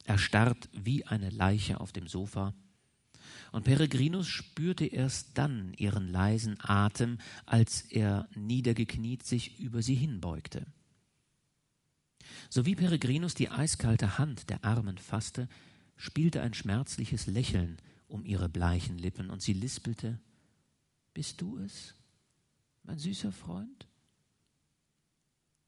erstarrt 0.04 0.68
wie 0.72 1.04
eine 1.04 1.30
Leiche 1.30 1.80
auf 1.80 1.92
dem 1.92 2.06
Sofa, 2.06 2.54
und 3.52 3.64
Peregrinus 3.64 4.28
spürte 4.28 4.86
erst 4.86 5.38
dann 5.38 5.72
ihren 5.74 6.08
leisen 6.08 6.56
Atem, 6.60 7.18
als 7.44 7.82
er 7.82 8.28
niedergekniet 8.34 9.24
sich 9.24 9.58
über 9.58 9.82
sie 9.82 9.94
hinbeugte. 9.94 10.66
So 12.50 12.66
wie 12.66 12.74
Peregrinus 12.74 13.34
die 13.34 13.50
eiskalte 13.50 14.18
Hand 14.18 14.50
der 14.50 14.64
Armen 14.64 14.98
fasste, 14.98 15.48
spielte 15.96 16.42
ein 16.42 16.54
schmerzliches 16.54 17.26
Lächeln 17.26 17.78
um 18.08 18.24
ihre 18.24 18.48
bleichen 18.48 18.98
Lippen, 18.98 19.30
und 19.30 19.42
sie 19.42 19.52
lispelte 19.52 20.20
Bist 21.14 21.40
du 21.40 21.58
es, 21.58 21.94
mein 22.84 22.98
süßer 22.98 23.32
Freund? 23.32 23.86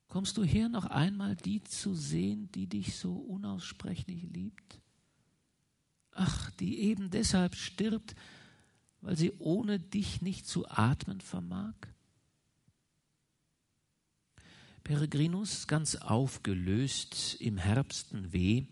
Kommst 0.07 0.37
du 0.39 0.45
her, 0.45 0.69
noch 0.69 0.87
einmal 0.87 1.37
die 1.37 1.63
zu 1.63 1.95
sehen, 1.95 2.51
die 2.53 2.67
dich 2.67 2.97
so 2.97 3.15
unaussprechlich 3.15 4.23
liebt? 4.23 4.81
Ach, 6.19 6.51
die 6.53 6.81
eben 6.81 7.11
deshalb 7.11 7.55
stirbt, 7.55 8.15
weil 9.01 9.17
sie 9.17 9.33
ohne 9.39 9.79
dich 9.79 10.23
nicht 10.23 10.47
zu 10.47 10.69
atmen 10.69 11.21
vermag? 11.21 11.75
Peregrinus, 14.85 15.67
ganz 15.67 15.97
aufgelöst 15.97 17.37
im 17.41 17.59
Herbsten 17.59 18.33
weh, 18.33 18.67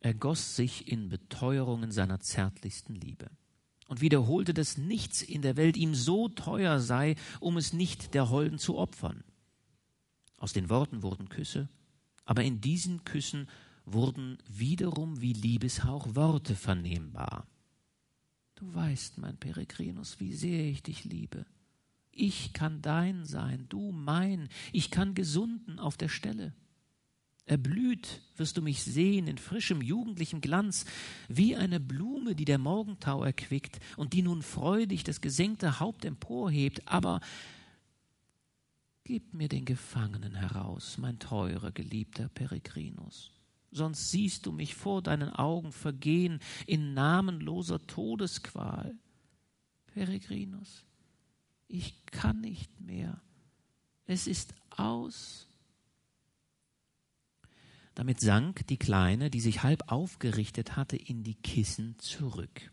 ergoss 0.00 0.56
sich 0.56 0.88
in 0.88 1.08
Beteuerungen 1.08 1.92
seiner 1.92 2.20
zärtlichsten 2.20 2.94
Liebe 2.94 3.30
und 3.86 4.00
wiederholte, 4.00 4.54
dass 4.54 4.78
nichts 4.78 5.20
in 5.20 5.42
der 5.42 5.56
Welt 5.56 5.76
ihm 5.76 5.94
so 5.94 6.28
teuer 6.28 6.80
sei, 6.80 7.16
um 7.40 7.56
es 7.56 7.72
nicht 7.72 8.14
der 8.14 8.30
Holden 8.30 8.58
zu 8.58 8.78
opfern. 8.78 9.24
Aus 10.36 10.52
den 10.52 10.70
Worten 10.70 11.02
wurden 11.02 11.28
Küsse, 11.28 11.68
aber 12.24 12.44
in 12.44 12.60
diesen 12.60 13.04
Küssen 13.04 13.48
wurden 13.84 14.38
wiederum 14.48 15.20
wie 15.20 15.32
Liebeshauch 15.32 16.14
Worte 16.14 16.54
vernehmbar. 16.54 17.46
Du 18.54 18.74
weißt, 18.74 19.18
mein 19.18 19.38
Peregrinus, 19.38 20.20
wie 20.20 20.34
sehr 20.34 20.66
ich 20.66 20.82
dich 20.82 21.04
liebe. 21.04 21.46
Ich 22.12 22.52
kann 22.52 22.82
dein 22.82 23.24
sein, 23.24 23.66
du 23.68 23.92
mein, 23.92 24.48
ich 24.72 24.90
kann 24.90 25.14
gesunden 25.14 25.78
auf 25.78 25.96
der 25.96 26.08
Stelle. 26.08 26.52
Erblüht 27.46 28.20
wirst 28.36 28.58
du 28.58 28.62
mich 28.62 28.82
sehen 28.82 29.26
in 29.26 29.38
frischem 29.38 29.80
jugendlichem 29.80 30.40
Glanz, 30.40 30.84
wie 31.28 31.56
eine 31.56 31.80
Blume, 31.80 32.34
die 32.34 32.44
der 32.44 32.58
Morgentau 32.58 33.24
erquickt 33.24 33.80
und 33.96 34.12
die 34.12 34.22
nun 34.22 34.42
freudig 34.42 35.04
das 35.04 35.20
gesenkte 35.20 35.80
Haupt 35.80 36.04
emporhebt, 36.04 36.86
aber 36.86 37.20
gib 39.04 39.32
mir 39.34 39.48
den 39.48 39.64
Gefangenen 39.64 40.34
heraus, 40.34 40.98
mein 40.98 41.18
teurer, 41.18 41.72
geliebter 41.72 42.28
Peregrinus 42.28 43.32
sonst 43.70 44.10
siehst 44.10 44.46
du 44.46 44.52
mich 44.52 44.74
vor 44.74 45.02
deinen 45.02 45.30
Augen 45.30 45.72
vergehen 45.72 46.40
in 46.66 46.94
namenloser 46.94 47.86
Todesqual. 47.86 48.94
Peregrinus, 49.86 50.84
ich 51.68 52.06
kann 52.06 52.40
nicht 52.40 52.80
mehr. 52.80 53.20
Es 54.06 54.26
ist 54.26 54.54
aus. 54.70 55.48
Damit 57.94 58.20
sank 58.20 58.66
die 58.68 58.78
Kleine, 58.78 59.30
die 59.30 59.40
sich 59.40 59.62
halb 59.62 59.90
aufgerichtet 59.92 60.76
hatte, 60.76 60.96
in 60.96 61.22
die 61.22 61.34
Kissen 61.34 61.98
zurück. 61.98 62.72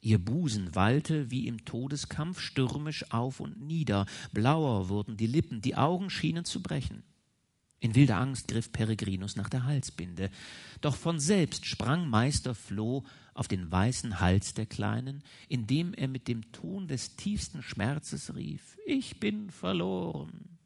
Ihr 0.00 0.18
Busen 0.18 0.74
wallte 0.74 1.30
wie 1.30 1.46
im 1.46 1.64
Todeskampf 1.64 2.40
stürmisch 2.40 3.10
auf 3.10 3.40
und 3.40 3.60
nieder, 3.60 4.06
blauer 4.32 4.88
wurden 4.88 5.16
die 5.16 5.26
Lippen, 5.26 5.60
die 5.60 5.76
Augen 5.76 6.10
schienen 6.10 6.44
zu 6.44 6.62
brechen. 6.62 7.02
In 7.78 7.94
wilder 7.94 8.16
Angst 8.16 8.48
griff 8.48 8.72
Peregrinus 8.72 9.36
nach 9.36 9.50
der 9.50 9.64
Halsbinde, 9.64 10.30
doch 10.80 10.96
von 10.96 11.20
selbst 11.20 11.66
sprang 11.66 12.08
Meister 12.08 12.54
Floh 12.54 13.04
auf 13.34 13.48
den 13.48 13.70
weißen 13.70 14.18
Hals 14.18 14.54
der 14.54 14.66
Kleinen, 14.66 15.22
indem 15.48 15.92
er 15.92 16.08
mit 16.08 16.26
dem 16.26 16.50
Ton 16.52 16.88
des 16.88 17.16
tiefsten 17.16 17.62
Schmerzes 17.62 18.34
rief 18.34 18.78
Ich 18.86 19.20
bin 19.20 19.50
verloren. 19.50 20.58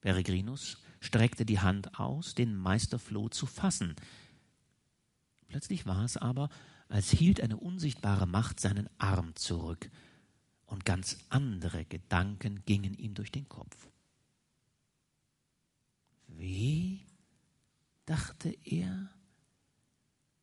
Peregrinus 0.00 0.78
streckte 1.00 1.44
die 1.44 1.58
Hand 1.58 1.98
aus, 1.98 2.34
den 2.34 2.54
Meister 2.54 3.00
Floh 3.00 3.28
zu 3.28 3.46
fassen. 3.46 3.96
Plötzlich 5.48 5.84
war 5.84 6.04
es 6.04 6.16
aber, 6.16 6.48
als 6.88 7.10
hielt 7.10 7.40
eine 7.40 7.56
unsichtbare 7.56 8.26
Macht 8.26 8.60
seinen 8.60 8.88
Arm 8.98 9.34
zurück, 9.34 9.90
und 10.66 10.84
ganz 10.84 11.18
andere 11.28 11.84
Gedanken 11.84 12.62
gingen 12.66 12.94
ihm 12.94 13.14
durch 13.14 13.30
den 13.30 13.48
Kopf. 13.48 13.88
Wie? 16.38 17.00
dachte 18.04 18.56
er, 18.62 19.10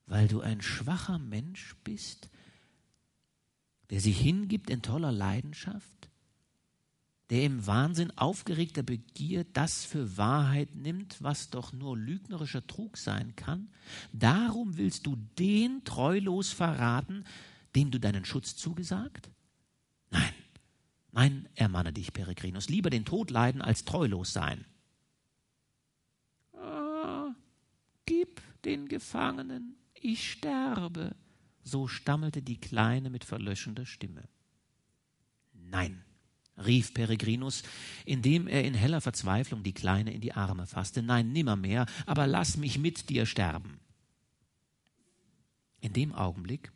weil 0.05 0.27
du 0.27 0.41
ein 0.41 0.61
schwacher 0.61 1.17
Mensch 1.17 1.77
bist, 1.85 2.29
der 3.89 4.01
sich 4.01 4.19
hingibt 4.19 4.69
in 4.69 4.81
toller 4.81 5.13
Leidenschaft? 5.13 6.09
der 7.33 7.45
im 7.45 7.65
Wahnsinn 7.65 8.15
aufgeregter 8.15 8.83
Begier 8.83 9.43
das 9.43 9.85
für 9.85 10.17
Wahrheit 10.17 10.75
nimmt, 10.75 11.21
was 11.23 11.49
doch 11.49 11.73
nur 11.73 11.97
lügnerischer 11.97 12.67
Trug 12.67 12.95
sein 12.95 13.35
kann? 13.35 13.69
Darum 14.11 14.77
willst 14.77 15.07
du 15.07 15.15
den 15.39 15.83
treulos 15.83 16.51
verraten, 16.51 17.23
dem 17.75 17.89
du 17.89 17.99
deinen 17.99 18.23
Schutz 18.23 18.55
zugesagt? 18.55 19.31
Nein, 20.11 20.33
nein, 21.11 21.49
ermahne 21.55 21.91
dich, 21.91 22.13
Peregrinus, 22.13 22.69
lieber 22.69 22.91
den 22.91 23.03
Tod 23.03 23.31
leiden 23.31 23.63
als 23.63 23.83
treulos 23.83 24.31
sein. 24.31 24.65
Ah, 26.55 27.33
gib 28.05 28.41
den 28.65 28.87
Gefangenen, 28.87 29.75
ich 29.93 30.31
sterbe, 30.31 31.15
so 31.63 31.87
stammelte 31.87 32.41
die 32.41 32.59
Kleine 32.59 33.09
mit 33.09 33.23
verlöschender 33.23 33.85
Stimme. 33.85 34.27
Nein, 35.53 36.03
rief 36.57 36.93
Peregrinus, 36.93 37.63
indem 38.05 38.47
er 38.47 38.63
in 38.63 38.73
heller 38.73 39.01
Verzweiflung 39.01 39.63
die 39.63 39.73
Kleine 39.73 40.13
in 40.13 40.21
die 40.21 40.33
Arme 40.33 40.67
fasste. 40.67 41.01
Nein, 41.01 41.31
nimmermehr, 41.31 41.85
aber 42.05 42.27
lass 42.27 42.57
mich 42.57 42.77
mit 42.77 43.09
dir 43.09 43.25
sterben. 43.25 43.79
In 45.79 45.93
dem 45.93 46.13
Augenblick 46.13 46.71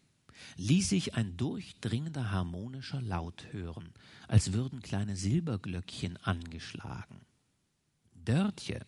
ließ 0.58 0.90
sich 0.90 1.16
ein 1.16 1.38
durchdringender 1.38 2.32
harmonischer 2.32 3.02
Laut 3.02 3.48
hören, 3.52 3.94
als 4.28 4.54
würden 4.54 4.82
kleine 4.82 5.16
Silberglöckchen 5.16 6.18
angeschlagen. 6.18 7.22
Dörtje, 8.14 8.86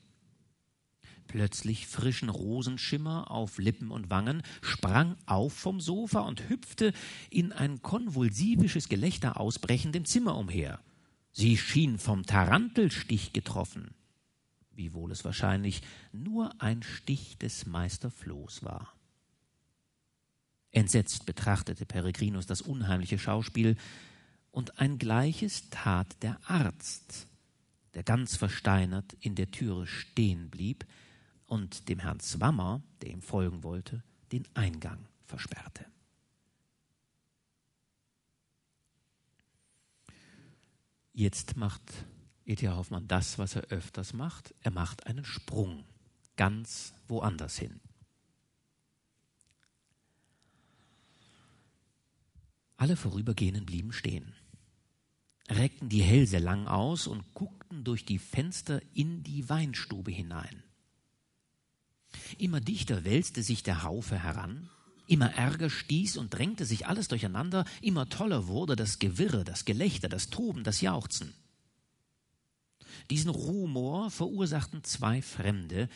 plötzlich 1.30 1.88
frischen 1.88 2.28
Rosenschimmer 2.28 3.32
auf 3.32 3.60
Lippen 3.60 3.92
und 3.92 4.10
Wangen, 4.10 4.44
sprang 4.62 5.16
auf 5.26 5.54
vom 5.54 5.80
Sofa 5.80 6.20
und 6.22 6.50
hüpfte 6.50 6.92
in 7.30 7.54
ein 7.54 7.82
konvulsivisches 7.82 8.90
Gelächter 8.90 9.40
ausbrechend 9.40 9.96
im 9.96 10.04
Zimmer 10.04 10.36
umher. 10.36 10.82
Sie 11.32 11.56
schien 11.56 12.00
vom 12.00 12.26
Tarantelstich 12.26 13.32
getroffen, 13.32 13.92
wiewohl 14.72 15.12
es 15.12 15.24
wahrscheinlich 15.24 15.84
nur 16.12 16.62
ein 16.62 16.84
Stich 16.84 17.38
des 17.38 17.66
Meister 17.66 18.10
Flohs 18.10 18.64
war. 18.64 18.92
Entsetzt 20.72 21.26
betrachtete 21.26 21.86
Peregrinus 21.86 22.48
das 22.48 22.62
unheimliche 22.62 23.18
Schauspiel, 23.18 23.78
und 24.52 24.80
ein 24.80 24.98
gleiches 24.98 25.70
tat 25.70 26.08
der 26.24 26.40
Arzt, 26.50 27.28
der 27.94 28.02
ganz 28.02 28.36
versteinert 28.36 29.16
in 29.22 29.36
der 29.36 29.52
Türe 29.52 29.86
stehen 29.86 30.50
blieb, 30.50 30.86
und 31.50 31.90
dem 31.90 32.00
Herrn 32.00 32.20
Zwammer, 32.20 32.82
der 33.02 33.10
ihm 33.10 33.22
folgen 33.22 33.64
wollte, 33.64 34.04
den 34.32 34.48
Eingang 34.54 35.08
versperrte. 35.26 35.86
Jetzt 41.12 41.58
macht 41.58 41.82
E.T. 42.46 42.68
Hoffmann 42.70 43.08
das, 43.08 43.38
was 43.38 43.56
er 43.56 43.64
öfters 43.64 44.14
macht. 44.14 44.56
Er 44.62 44.72
macht 44.72 45.06
einen 45.06 45.26
Sprung 45.26 45.84
ganz 46.36 46.94
woanders 47.08 47.58
hin. 47.58 47.82
Alle 52.78 52.96
Vorübergehenden 52.96 53.66
blieben 53.66 53.92
stehen, 53.92 54.34
reckten 55.50 55.90
die 55.90 56.02
Hälse 56.02 56.38
lang 56.38 56.68
aus 56.68 57.08
und 57.08 57.34
guckten 57.34 57.84
durch 57.84 58.06
die 58.06 58.20
Fenster 58.20 58.82
in 58.94 59.22
die 59.22 59.50
Weinstube 59.50 60.12
hinein. 60.12 60.64
Immer 62.38 62.62
dichter 62.62 63.04
wälzte 63.04 63.44
sich 63.44 63.64
der 63.64 63.84
Haufe 63.84 64.18
heran, 64.18 64.70
immer 65.08 65.34
ärger 65.34 65.70
stieß 65.70 66.18
und 66.18 66.34
drängte 66.34 66.66
sich 66.66 66.88
alles 66.88 67.08
durcheinander, 67.08 67.66
immer 67.82 68.08
toller 68.10 68.48
wurde 68.48 68.76
das 68.76 69.00
Gewirre, 69.00 69.44
das 69.44 69.66
Gelächter, 69.66 70.08
das 70.08 70.30
Toben, 70.30 70.64
das 70.64 70.82
Jauchzen. 70.82 71.34
Diesen 73.10 73.30
Rumor 73.30 74.12
verursachten 74.12 74.84
zwei 74.84 75.22
Fremde, 75.22 75.90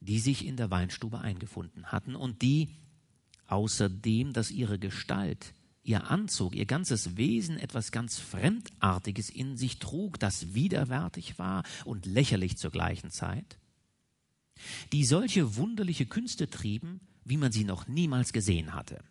die 0.00 0.20
sich 0.20 0.44
in 0.44 0.56
der 0.56 0.70
Weinstube 0.70 1.18
eingefunden 1.20 1.86
hatten 1.86 2.14
und 2.14 2.42
die, 2.42 2.68
außerdem, 3.46 4.32
dass 4.32 4.50
ihre 4.50 4.78
Gestalt, 4.78 5.54
ihr 5.82 6.10
Anzug, 6.10 6.54
ihr 6.54 6.66
ganzes 6.66 7.16
Wesen 7.16 7.58
etwas 7.58 7.90
ganz 7.90 8.18
Fremdartiges 8.18 9.30
in 9.30 9.56
sich 9.56 9.78
trug, 9.78 10.20
das 10.20 10.54
widerwärtig 10.54 11.38
war 11.38 11.64
und 11.84 12.04
lächerlich 12.04 12.58
zur 12.58 12.70
gleichen 12.70 13.10
Zeit, 13.10 13.58
die 14.92 15.04
solche 15.04 15.56
wunderliche 15.56 16.06
Künste 16.06 16.48
trieben, 16.50 17.00
wie 17.24 17.36
man 17.36 17.52
sie 17.52 17.64
noch 17.64 17.88
niemals 17.88 18.32
gesehen 18.32 18.74
hatte. 18.74 19.02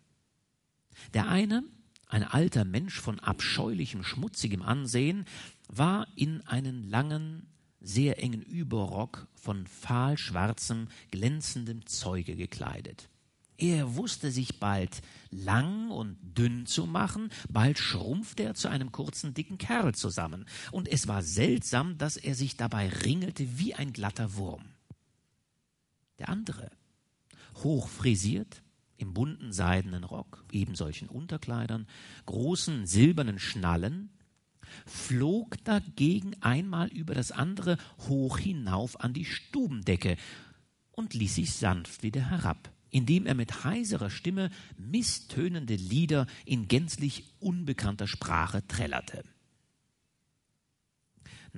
Der 1.14 1.28
eine, 1.28 1.62
ein 2.08 2.24
alter 2.24 2.64
Mensch 2.64 2.98
von 3.00 3.20
abscheulichem, 3.20 4.02
schmutzigem 4.02 4.62
Ansehen, 4.62 5.24
war 5.68 6.08
in 6.16 6.40
einen 6.46 6.88
langen, 6.88 7.46
sehr 7.80 8.22
engen 8.22 8.42
Überrock 8.42 9.28
von 9.34 9.66
fahlschwarzem, 9.66 10.88
glänzendem 11.10 11.86
Zeuge 11.86 12.34
gekleidet. 12.34 13.08
Er 13.56 13.96
wusste 13.96 14.30
sich 14.30 14.60
bald 14.60 15.02
lang 15.30 15.90
und 15.90 16.16
dünn 16.22 16.66
zu 16.66 16.86
machen, 16.86 17.30
bald 17.48 17.78
schrumpfte 17.78 18.44
er 18.44 18.54
zu 18.54 18.68
einem 18.68 18.92
kurzen, 18.92 19.34
dicken 19.34 19.58
Kerl 19.58 19.94
zusammen, 19.94 20.46
und 20.70 20.88
es 20.88 21.08
war 21.08 21.22
seltsam, 21.22 21.98
dass 21.98 22.16
er 22.16 22.36
sich 22.36 22.56
dabei 22.56 22.88
ringelte 22.88 23.58
wie 23.58 23.74
ein 23.74 23.92
glatter 23.92 24.36
Wurm. 24.36 24.62
Der 26.18 26.28
andere, 26.28 26.70
hoch 27.62 27.88
frisiert, 27.88 28.62
im 28.96 29.14
bunten 29.14 29.52
seidenen 29.52 30.04
Rock, 30.04 30.44
eben 30.50 30.74
solchen 30.74 31.08
Unterkleidern, 31.08 31.86
großen 32.26 32.86
silbernen 32.86 33.38
Schnallen, 33.38 34.10
flog 34.86 35.62
dagegen 35.64 36.34
einmal 36.42 36.88
über 36.88 37.14
das 37.14 37.32
andere 37.32 37.78
hoch 38.08 38.38
hinauf 38.38 39.00
an 39.00 39.14
die 39.14 39.24
Stubendecke 39.24 40.16
und 40.90 41.14
ließ 41.14 41.36
sich 41.36 41.54
sanft 41.54 42.02
wieder 42.02 42.28
herab, 42.28 42.70
indem 42.90 43.26
er 43.26 43.34
mit 43.34 43.64
heiserer 43.64 44.10
Stimme 44.10 44.50
misstönende 44.76 45.76
Lieder 45.76 46.26
in 46.44 46.68
gänzlich 46.68 47.24
unbekannter 47.38 48.08
Sprache 48.08 48.66
trällerte. 48.66 49.22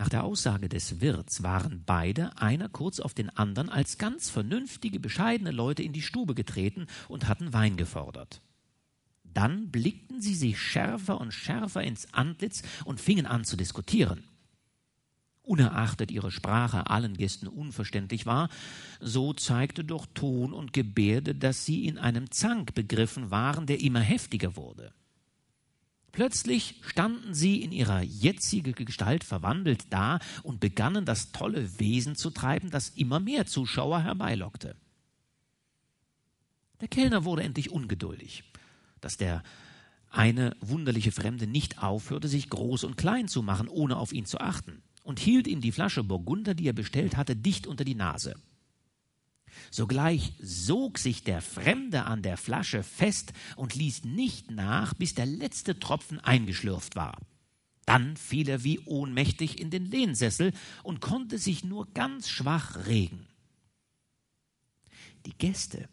Nach 0.00 0.08
der 0.08 0.24
Aussage 0.24 0.70
des 0.70 1.02
Wirts 1.02 1.42
waren 1.42 1.82
beide, 1.84 2.34
einer 2.38 2.70
kurz 2.70 3.00
auf 3.00 3.12
den 3.12 3.28
anderen, 3.28 3.68
als 3.68 3.98
ganz 3.98 4.30
vernünftige, 4.30 4.98
bescheidene 4.98 5.50
Leute 5.50 5.82
in 5.82 5.92
die 5.92 6.00
Stube 6.00 6.34
getreten 6.34 6.86
und 7.08 7.28
hatten 7.28 7.52
Wein 7.52 7.76
gefordert. 7.76 8.40
Dann 9.24 9.70
blickten 9.70 10.22
sie 10.22 10.34
sich 10.34 10.58
schärfer 10.58 11.20
und 11.20 11.34
schärfer 11.34 11.82
ins 11.82 12.14
Antlitz 12.14 12.62
und 12.86 12.98
fingen 12.98 13.26
an 13.26 13.44
zu 13.44 13.58
diskutieren. 13.58 14.24
Unerachtet 15.42 16.10
ihre 16.10 16.30
Sprache 16.30 16.88
allen 16.88 17.14
Gästen 17.14 17.46
unverständlich 17.46 18.24
war, 18.24 18.48
so 19.00 19.34
zeigte 19.34 19.84
doch 19.84 20.06
Ton 20.14 20.54
und 20.54 20.72
Gebärde, 20.72 21.34
dass 21.34 21.66
sie 21.66 21.84
in 21.84 21.98
einem 21.98 22.30
Zank 22.30 22.74
begriffen 22.74 23.30
waren, 23.30 23.66
der 23.66 23.80
immer 23.80 24.00
heftiger 24.00 24.56
wurde. 24.56 24.94
Plötzlich 26.12 26.80
standen 26.82 27.34
sie 27.34 27.62
in 27.62 27.72
ihrer 27.72 28.02
jetzigen 28.02 28.74
Gestalt 28.74 29.22
verwandelt 29.22 29.84
da 29.90 30.18
und 30.42 30.60
begannen 30.60 31.04
das 31.04 31.32
tolle 31.32 31.78
Wesen 31.78 32.16
zu 32.16 32.30
treiben, 32.30 32.70
das 32.70 32.90
immer 32.90 33.20
mehr 33.20 33.46
Zuschauer 33.46 34.02
herbeilockte. 34.02 34.76
Der 36.80 36.88
Kellner 36.88 37.24
wurde 37.24 37.42
endlich 37.42 37.70
ungeduldig, 37.70 38.42
dass 39.00 39.16
der 39.16 39.42
eine 40.10 40.56
wunderliche 40.60 41.12
Fremde 41.12 41.46
nicht 41.46 41.82
aufhörte, 41.82 42.26
sich 42.26 42.50
groß 42.50 42.84
und 42.84 42.96
klein 42.96 43.28
zu 43.28 43.42
machen, 43.42 43.68
ohne 43.68 43.96
auf 43.96 44.12
ihn 44.12 44.26
zu 44.26 44.40
achten, 44.40 44.82
und 45.04 45.20
hielt 45.20 45.46
ihm 45.46 45.60
die 45.60 45.72
Flasche 45.72 46.02
Burgunder, 46.02 46.54
die 46.54 46.66
er 46.66 46.72
bestellt 46.72 47.16
hatte, 47.16 47.36
dicht 47.36 47.66
unter 47.66 47.84
die 47.84 47.94
Nase. 47.94 48.34
Sogleich 49.70 50.32
sog 50.40 50.98
sich 50.98 51.22
der 51.22 51.40
Fremde 51.40 52.04
an 52.04 52.22
der 52.22 52.36
Flasche 52.36 52.82
fest 52.82 53.32
und 53.56 53.76
ließ 53.76 54.04
nicht 54.04 54.50
nach, 54.50 54.94
bis 54.94 55.14
der 55.14 55.26
letzte 55.26 55.78
Tropfen 55.78 56.18
eingeschlürft 56.18 56.96
war. 56.96 57.16
Dann 57.86 58.16
fiel 58.16 58.48
er 58.48 58.64
wie 58.64 58.80
ohnmächtig 58.80 59.60
in 59.60 59.70
den 59.70 59.86
Lehnsessel 59.86 60.52
und 60.82 61.00
konnte 61.00 61.38
sich 61.38 61.64
nur 61.64 61.86
ganz 61.94 62.28
schwach 62.28 62.86
regen. 62.86 63.26
Die 65.26 65.36
Gäste 65.38 65.88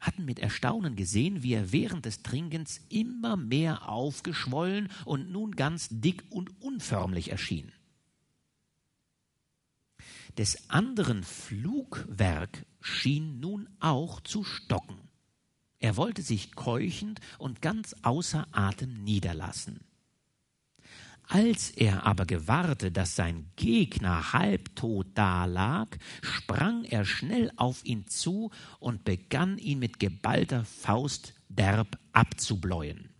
hatten 0.00 0.24
mit 0.24 0.38
Erstaunen 0.38 0.94
gesehen, 0.94 1.42
wie 1.42 1.54
er 1.54 1.72
während 1.72 2.04
des 2.04 2.22
Trinkens 2.22 2.80
immer 2.90 3.36
mehr 3.36 3.88
aufgeschwollen 3.88 4.88
und 5.04 5.30
nun 5.30 5.56
ganz 5.56 5.88
dick 5.90 6.24
und 6.30 6.62
unförmlich 6.62 7.32
erschien. 7.32 7.72
Des 10.38 10.68
anderen 10.68 11.24
Flugwerk 11.24 12.66
schien 12.80 13.40
nun 13.40 13.68
auch 13.80 14.20
zu 14.20 14.44
stocken. 14.44 15.08
Er 15.78 15.96
wollte 15.96 16.22
sich 16.22 16.54
keuchend 16.54 17.20
und 17.38 17.62
ganz 17.62 17.94
außer 18.02 18.46
Atem 18.52 19.02
niederlassen. 19.02 19.80
Als 21.28 21.70
er 21.70 22.06
aber 22.06 22.24
gewahrte, 22.24 22.92
dass 22.92 23.16
sein 23.16 23.50
Gegner 23.56 24.32
halbtot 24.32 25.08
dalag, 25.14 25.98
sprang 26.22 26.84
er 26.84 27.04
schnell 27.04 27.50
auf 27.56 27.84
ihn 27.84 28.06
zu 28.06 28.50
und 28.78 29.04
begann 29.04 29.58
ihn 29.58 29.80
mit 29.80 29.98
geballter 29.98 30.64
Faust 30.64 31.34
derb 31.48 31.98
abzubläuen. 32.12 33.15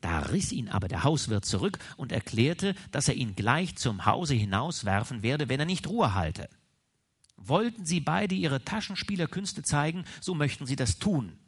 Da 0.00 0.20
riss 0.20 0.52
ihn 0.52 0.68
aber 0.68 0.88
der 0.88 1.02
Hauswirt 1.02 1.44
zurück 1.44 1.78
und 1.96 2.12
erklärte, 2.12 2.74
dass 2.92 3.08
er 3.08 3.14
ihn 3.14 3.34
gleich 3.34 3.76
zum 3.76 4.06
Hause 4.06 4.34
hinauswerfen 4.34 5.22
werde, 5.22 5.48
wenn 5.48 5.60
er 5.60 5.66
nicht 5.66 5.88
Ruhe 5.88 6.14
halte. 6.14 6.48
Wollten 7.36 7.84
sie 7.84 8.00
beide 8.00 8.34
ihre 8.34 8.64
Taschenspielerkünste 8.64 9.62
zeigen, 9.62 10.04
so 10.20 10.34
möchten 10.34 10.66
sie 10.66 10.76
das 10.76 10.98
tun, 10.98 11.38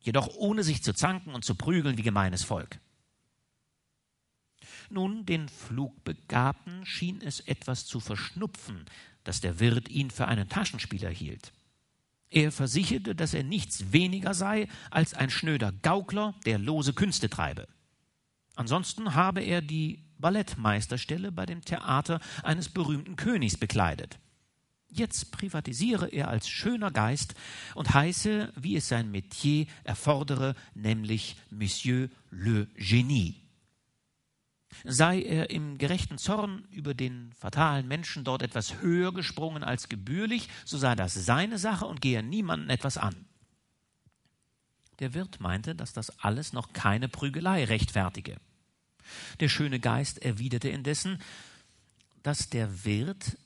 jedoch 0.00 0.28
ohne 0.36 0.62
sich 0.62 0.82
zu 0.82 0.94
zanken 0.94 1.34
und 1.34 1.44
zu 1.44 1.54
prügeln 1.54 1.96
wie 1.96 2.02
gemeines 2.02 2.42
Volk. 2.42 2.80
Nun, 4.90 5.24
den 5.24 5.48
Flugbegabten 5.48 6.84
schien 6.84 7.20
es 7.22 7.40
etwas 7.40 7.86
zu 7.86 8.00
verschnupfen, 8.00 8.84
dass 9.24 9.40
der 9.40 9.60
Wirt 9.60 9.88
ihn 9.88 10.10
für 10.10 10.28
einen 10.28 10.48
Taschenspieler 10.48 11.10
hielt. 11.10 11.52
Er 12.30 12.52
versicherte, 12.52 13.14
dass 13.14 13.32
er 13.32 13.44
nichts 13.44 13.92
weniger 13.92 14.34
sei 14.34 14.68
als 14.90 15.14
ein 15.14 15.30
schnöder 15.30 15.72
Gaukler, 15.72 16.34
der 16.44 16.58
lose 16.58 16.92
Künste 16.92 17.30
treibe. 17.30 17.68
Ansonsten 18.54 19.14
habe 19.14 19.40
er 19.40 19.62
die 19.62 20.04
Ballettmeisterstelle 20.18 21.32
bei 21.32 21.46
dem 21.46 21.64
Theater 21.64 22.20
eines 22.42 22.68
berühmten 22.68 23.16
Königs 23.16 23.56
bekleidet. 23.56 24.18
Jetzt 24.88 25.32
privatisiere 25.32 26.06
er 26.08 26.28
als 26.28 26.48
schöner 26.48 26.92
Geist 26.92 27.34
und 27.74 27.92
heiße, 27.92 28.52
wie 28.54 28.76
es 28.76 28.88
sein 28.88 29.10
Metier 29.10 29.66
erfordere, 29.82 30.54
nämlich 30.74 31.36
Monsieur 31.50 32.08
le 32.30 32.68
Genie. 32.76 33.34
Sei 34.84 35.22
er 35.22 35.50
im 35.50 35.78
gerechten 35.78 36.18
Zorn 36.18 36.66
über 36.70 36.94
den 36.94 37.32
fatalen 37.32 37.88
Menschen 37.88 38.22
dort 38.22 38.42
etwas 38.42 38.80
höher 38.80 39.12
gesprungen 39.12 39.64
als 39.64 39.88
gebührlich, 39.88 40.48
so 40.64 40.78
sei 40.78 40.94
das 40.94 41.14
seine 41.14 41.58
Sache 41.58 41.86
und 41.86 42.00
gehe 42.00 42.22
niemanden 42.22 42.70
etwas 42.70 42.96
an. 42.96 43.14
Der 45.00 45.14
Wirt 45.14 45.40
meinte, 45.40 45.74
dass 45.74 45.92
das 45.92 46.18
alles 46.20 46.52
noch 46.52 46.72
keine 46.72 47.08
Prügelei 47.08 47.64
rechtfertige. 47.64 48.36
Der 49.40 49.48
schöne 49.48 49.80
Geist 49.80 50.22
erwiderte 50.22 50.68
indessen, 50.68 51.18
dass 52.22 52.48
der 52.48 52.84
Wirt 52.84 53.36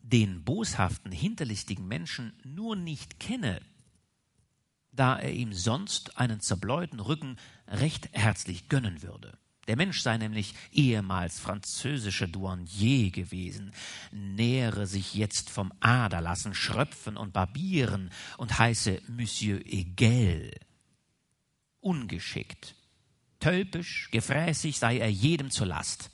den 0.00 0.44
boshaften, 0.44 1.12
hinterlistigen 1.12 1.86
Menschen 1.86 2.32
nur 2.44 2.76
nicht 2.76 3.20
kenne, 3.20 3.60
da 4.92 5.18
er 5.18 5.32
ihm 5.32 5.52
sonst 5.52 6.18
einen 6.18 6.40
zerbläuten 6.40 7.00
Rücken 7.00 7.36
recht 7.66 8.10
herzlich 8.12 8.68
gönnen 8.68 9.02
würde. 9.02 9.38
Der 9.68 9.76
Mensch 9.76 10.00
sei 10.00 10.18
nämlich 10.18 10.54
ehemals 10.72 11.38
französischer 11.38 12.26
Douanier 12.26 13.10
gewesen, 13.10 13.72
nähere 14.10 14.86
sich 14.86 15.14
jetzt 15.14 15.50
vom 15.50 15.72
Aderlassen, 15.80 16.52
Schröpfen 16.52 17.16
und 17.16 17.32
Barbieren 17.32 18.10
und 18.38 18.58
heiße 18.58 19.00
Monsieur 19.08 19.64
Egel. 19.64 20.50
Ungeschickt, 21.82 22.76
tölpisch, 23.40 24.08
gefräßig 24.12 24.78
sei 24.78 24.98
er 24.98 25.10
jedem 25.10 25.50
zur 25.50 25.66
Last. 25.66 26.10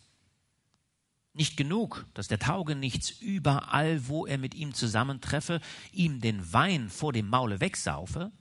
Nicht 1.34 1.58
genug, 1.58 2.06
dass 2.14 2.26
der 2.26 2.38
Taugenichts 2.38 3.10
überall, 3.10 4.08
wo 4.08 4.24
er 4.24 4.38
mit 4.38 4.54
ihm 4.54 4.72
zusammentreffe, 4.72 5.60
ihm 5.92 6.20
den 6.22 6.54
Wein 6.54 6.88
vor 6.88 7.12
dem 7.12 7.28
Maule 7.28 7.60
wegsaufe, 7.60 8.32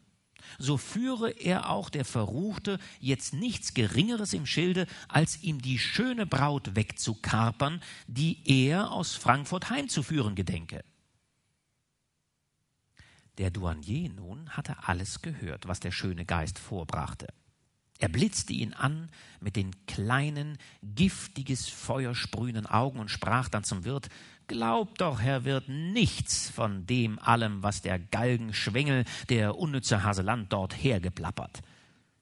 so 0.57 0.77
führe 0.77 1.31
er 1.31 1.69
auch 1.69 1.89
der 1.89 2.05
Verruchte 2.05 2.79
jetzt 3.01 3.33
nichts 3.33 3.73
Geringeres 3.73 4.31
im 4.31 4.45
Schilde, 4.45 4.87
als 5.09 5.43
ihm 5.43 5.61
die 5.61 5.79
schöne 5.79 6.25
Braut 6.25 6.77
wegzukarpern, 6.77 7.81
die 8.07 8.41
er 8.45 8.91
aus 8.91 9.15
Frankfurt 9.15 9.69
heimzuführen 9.69 10.35
gedenke. 10.35 10.85
Der 13.37 13.51
Douanier 13.51 14.09
nun 14.09 14.49
hatte 14.49 14.75
alles 14.87 15.21
gehört, 15.21 15.67
was 15.67 15.79
der 15.79 15.91
schöne 15.91 16.25
Geist 16.25 16.57
vorbrachte. 16.57 17.27
Er 17.99 18.09
blitzte 18.09 18.53
ihn 18.53 18.73
an 18.73 19.09
mit 19.39 19.55
den 19.55 19.71
kleinen, 19.87 20.57
giftiges 20.83 21.67
Feuer 21.67 22.13
sprühenden 22.13 22.67
Augen 22.67 22.99
und 22.99 23.09
sprach 23.09 23.49
dann 23.49 23.63
zum 23.63 23.85
Wirt 23.85 24.09
Glaub 24.47 24.97
doch, 24.97 25.19
Herr 25.19 25.43
Wirt, 25.43 25.67
nichts 25.67 26.49
von 26.49 26.85
dem 26.85 27.19
allem, 27.19 27.63
was 27.63 27.81
der 27.81 27.99
Galgenschwengel, 27.99 29.03
der 29.29 29.57
unnütze 29.57 30.03
Haseland 30.03 30.53
dort 30.53 30.73
hergeplappert. 30.73 31.61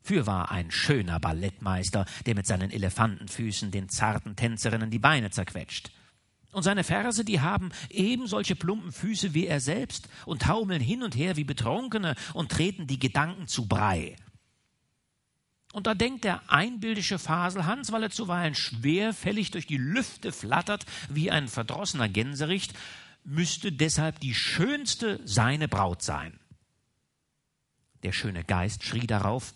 Fürwahr 0.01 0.51
ein 0.51 0.71
schöner 0.71 1.19
Ballettmeister, 1.19 2.05
der 2.25 2.35
mit 2.35 2.47
seinen 2.47 2.71
Elefantenfüßen 2.71 3.69
den 3.71 3.89
zarten 3.89 4.35
Tänzerinnen 4.35 4.89
die 4.89 4.99
Beine 4.99 5.29
zerquetscht. 5.29 5.91
Und 6.55 6.63
seine 6.63 6.85
Verse, 6.85 7.25
die 7.25 7.41
haben 7.41 7.73
eben 7.89 8.27
solche 8.27 8.55
plumpen 8.55 8.93
Füße 8.93 9.33
wie 9.33 9.45
er 9.45 9.59
selbst 9.59 10.07
und 10.25 10.43
taumeln 10.43 10.81
hin 10.81 11.03
und 11.03 11.13
her 11.13 11.35
wie 11.35 11.43
Betrunkene 11.43 12.15
und 12.33 12.49
treten 12.49 12.87
die 12.87 12.97
Gedanken 12.97 13.49
zu 13.49 13.67
Brei. 13.67 14.15
Und 15.73 15.85
da 15.85 15.95
denkt 15.95 16.23
der 16.23 16.49
einbildische 16.49 17.19
Faselhans, 17.19 17.91
weil 17.91 18.03
er 18.03 18.09
zuweilen 18.09 18.55
schwerfällig 18.55 19.51
durch 19.51 19.67
die 19.67 19.75
Lüfte 19.75 20.31
flattert 20.31 20.85
wie 21.09 21.29
ein 21.29 21.49
verdrossener 21.49 22.07
Gänsericht, 22.07 22.73
müsste 23.25 23.73
deshalb 23.73 24.21
die 24.21 24.33
schönste 24.33 25.19
seine 25.25 25.67
Braut 25.67 26.03
sein. 26.03 26.39
Der 28.03 28.13
schöne 28.13 28.45
Geist 28.45 28.85
schrie 28.85 29.07
darauf, 29.07 29.53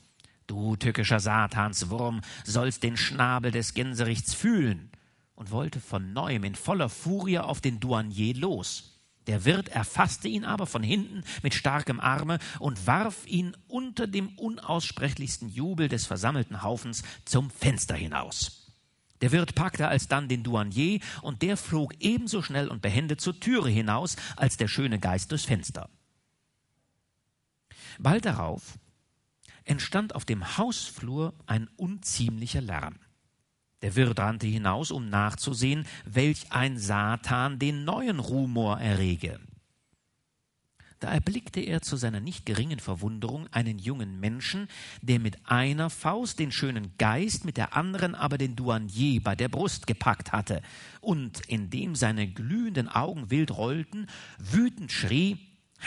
Du 0.47 0.75
tückischer 0.75 1.21
Satanswurm 1.21 2.19
sollst 2.43 2.83
den 2.83 2.97
Schnabel 2.97 3.51
des 3.51 3.73
Gänserichts 3.73 4.33
fühlen, 4.33 4.91
und 5.39 5.51
wollte 5.51 5.79
von 5.79 6.11
neuem 6.11 6.43
in 6.43 6.53
voller 6.53 6.89
Furie 6.89 7.39
auf 7.39 7.61
den 7.61 7.79
Douanier 7.79 8.35
los. 8.35 8.99
Der 9.25 9.45
Wirt 9.45 9.69
erfasste 9.69 10.27
ihn 10.27 10.43
aber 10.43 10.67
von 10.67 10.83
hinten 10.83 11.23
mit 11.43 11.53
starkem 11.53 12.01
Arme 12.01 12.39
und 12.59 12.87
warf 12.87 13.25
ihn 13.25 13.55
unter 13.69 14.05
dem 14.05 14.37
unaussprechlichsten 14.37 15.47
Jubel 15.47 15.87
des 15.87 16.05
versammelten 16.05 16.61
Haufens 16.61 17.03
zum 17.23 17.49
Fenster 17.51 17.95
hinaus. 17.95 18.73
Der 19.21 19.31
Wirt 19.31 19.55
packte 19.55 19.87
alsdann 19.87 20.27
den 20.27 20.43
Douanier, 20.43 20.99
und 21.21 21.41
der 21.41 21.55
flog 21.55 21.93
ebenso 21.99 22.41
schnell 22.41 22.67
und 22.67 22.81
behende 22.81 23.15
zur 23.15 23.39
Türe 23.39 23.69
hinaus, 23.69 24.17
als 24.35 24.57
der 24.57 24.67
schöne 24.67 24.99
Geist 24.99 25.31
durchs 25.31 25.45
Fenster. 25.45 25.89
Bald 27.97 28.25
darauf 28.25 28.77
entstand 29.63 30.15
auf 30.15 30.25
dem 30.25 30.57
Hausflur 30.57 31.33
ein 31.45 31.69
unziemlicher 31.77 32.61
Lärm. 32.61 32.99
Der 33.81 33.95
Wirt 33.95 34.19
rannte 34.19 34.47
hinaus, 34.47 34.91
um 34.91 35.09
nachzusehen, 35.09 35.85
welch 36.05 36.51
ein 36.51 36.77
Satan 36.77 37.59
den 37.59 37.85
neuen 37.85 38.19
Rumor 38.19 38.79
errege. 38.79 39.39
Da 40.99 41.13
erblickte 41.13 41.61
er 41.61 41.81
zu 41.81 41.95
seiner 41.95 42.19
nicht 42.19 42.45
geringen 42.45 42.79
Verwunderung 42.79 43.47
einen 43.53 43.79
jungen 43.79 44.19
Menschen, 44.19 44.67
der 45.01 45.19
mit 45.19 45.37
einer 45.45 45.89
Faust 45.89 46.39
den 46.39 46.51
schönen 46.51 46.93
Geist, 46.97 47.45
mit 47.45 47.55
der 47.55 47.73
anderen 47.73 48.15
aber 48.15 48.37
den 48.37 48.57
Douanier 48.57 49.21
bei 49.23 49.35
der 49.35 49.47
Brust 49.47 49.87
gepackt 49.87 50.33
hatte, 50.33 50.61
und 50.99 51.39
indem 51.47 51.95
seine 51.95 52.27
glühenden 52.27 52.89
Augen 52.89 53.31
wild 53.31 53.51
rollten, 53.51 54.07
wütend 54.37 54.91
schrie 54.91 55.37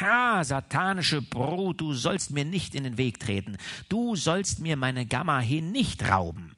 Ha, 0.00 0.42
satanische 0.42 1.20
Brut, 1.20 1.82
du 1.82 1.92
sollst 1.92 2.30
mir 2.30 2.46
nicht 2.46 2.74
in 2.74 2.84
den 2.84 2.96
Weg 2.96 3.20
treten, 3.20 3.58
du 3.90 4.16
sollst 4.16 4.60
mir 4.60 4.78
meine 4.78 5.04
Gamma 5.04 5.42
nicht 5.42 6.08
rauben. 6.08 6.56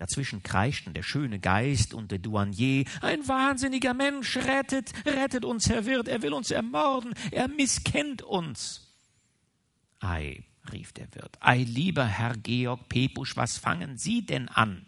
Dazwischen 0.00 0.42
kreischten 0.42 0.94
der 0.94 1.02
schöne 1.02 1.40
Geist 1.40 1.92
und 1.92 2.10
der 2.10 2.18
Douanier. 2.18 2.86
Ein 3.02 3.28
wahnsinniger 3.28 3.92
Mensch, 3.92 4.34
rettet, 4.38 4.94
rettet 5.04 5.44
uns, 5.44 5.68
Herr 5.68 5.84
Wirt, 5.84 6.08
er 6.08 6.22
will 6.22 6.32
uns 6.32 6.50
ermorden, 6.50 7.12
er 7.30 7.48
misskennt 7.48 8.22
uns. 8.22 8.88
Ei, 9.98 10.42
rief 10.72 10.94
der 10.94 11.14
Wirt, 11.14 11.36
ei, 11.40 11.64
lieber 11.64 12.06
Herr 12.06 12.34
Georg 12.34 12.88
Pepusch, 12.88 13.36
was 13.36 13.58
fangen 13.58 13.98
Sie 13.98 14.24
denn 14.24 14.48
an? 14.48 14.86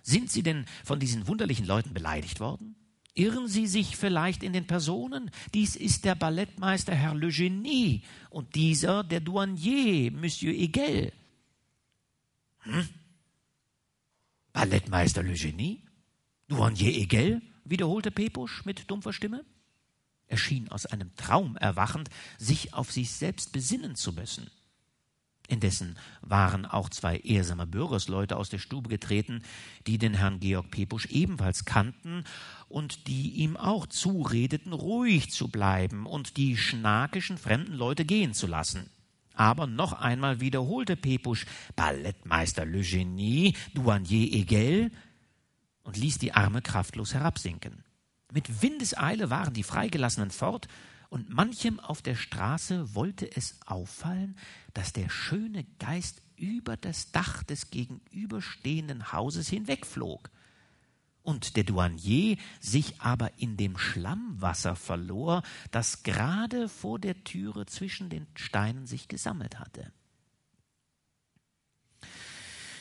Sind 0.00 0.30
Sie 0.30 0.42
denn 0.42 0.64
von 0.86 1.00
diesen 1.00 1.28
wunderlichen 1.28 1.66
Leuten 1.66 1.92
beleidigt 1.92 2.40
worden? 2.40 2.76
Irren 3.12 3.48
Sie 3.48 3.66
sich 3.66 3.94
vielleicht 3.94 4.42
in 4.42 4.54
den 4.54 4.66
Personen? 4.66 5.30
Dies 5.52 5.76
ist 5.76 6.06
der 6.06 6.14
Ballettmeister 6.14 6.94
Herr 6.94 7.14
Le 7.14 7.28
Genie 7.28 8.04
und 8.30 8.54
dieser 8.54 9.04
der 9.04 9.20
Douanier, 9.20 10.12
Monsieur 10.12 10.54
Egel. 10.54 11.12
Hm? 12.60 12.88
Ballettmeister 14.56 15.22
Le 15.22 15.34
Genie? 15.34 15.82
Douanier 16.48 16.96
Egel? 16.96 17.42
wiederholte 17.66 18.10
Pepusch 18.10 18.64
mit 18.64 18.90
dumpfer 18.90 19.12
Stimme. 19.12 19.44
Er 20.28 20.38
schien 20.38 20.70
aus 20.70 20.86
einem 20.86 21.14
Traum 21.14 21.58
erwachend, 21.58 22.08
sich 22.38 22.72
auf 22.72 22.90
sich 22.90 23.10
selbst 23.10 23.52
besinnen 23.52 23.96
zu 23.96 24.14
müssen. 24.14 24.50
Indessen 25.46 25.98
waren 26.22 26.64
auch 26.64 26.88
zwei 26.88 27.18
ehrsame 27.18 27.66
Bürgersleute 27.66 28.38
aus 28.38 28.48
der 28.48 28.56
Stube 28.56 28.88
getreten, 28.88 29.42
die 29.86 29.98
den 29.98 30.14
Herrn 30.14 30.40
Georg 30.40 30.70
Pepusch 30.70 31.04
ebenfalls 31.10 31.66
kannten 31.66 32.24
und 32.70 33.08
die 33.08 33.32
ihm 33.32 33.58
auch 33.58 33.86
zuredeten, 33.86 34.72
ruhig 34.72 35.32
zu 35.32 35.48
bleiben 35.48 36.06
und 36.06 36.38
die 36.38 36.56
schnakischen 36.56 37.36
fremden 37.36 37.74
Leute 37.74 38.06
gehen 38.06 38.32
zu 38.32 38.46
lassen. 38.46 38.88
Aber 39.36 39.66
noch 39.68 39.92
einmal 39.92 40.40
wiederholte 40.40 40.96
Pepusch 40.96 41.46
Ballettmeister 41.76 42.64
Le 42.64 42.80
Genie, 42.80 43.54
Douanier 43.74 44.32
Egel 44.32 44.90
und 45.84 45.96
ließ 45.96 46.18
die 46.18 46.32
Arme 46.32 46.62
kraftlos 46.62 47.14
herabsinken. 47.14 47.84
Mit 48.32 48.62
Windeseile 48.62 49.30
waren 49.30 49.54
die 49.54 49.62
Freigelassenen 49.62 50.30
fort, 50.30 50.66
und 51.08 51.30
manchem 51.30 51.78
auf 51.78 52.02
der 52.02 52.16
Straße 52.16 52.94
wollte 52.94 53.30
es 53.36 53.60
auffallen, 53.64 54.36
dass 54.74 54.92
der 54.92 55.08
schöne 55.08 55.64
Geist 55.78 56.20
über 56.36 56.76
das 56.76 57.12
Dach 57.12 57.42
des 57.44 57.70
gegenüberstehenden 57.70 59.12
Hauses 59.12 59.48
hinwegflog 59.48 60.30
und 61.26 61.56
der 61.56 61.64
Douanier 61.64 62.36
sich 62.60 63.00
aber 63.00 63.38
in 63.38 63.56
dem 63.56 63.76
Schlammwasser 63.76 64.76
verlor, 64.76 65.42
das 65.72 66.04
gerade 66.04 66.68
vor 66.68 67.00
der 67.00 67.24
Türe 67.24 67.66
zwischen 67.66 68.08
den 68.08 68.26
Steinen 68.36 68.86
sich 68.86 69.08
gesammelt 69.08 69.58
hatte. 69.58 69.92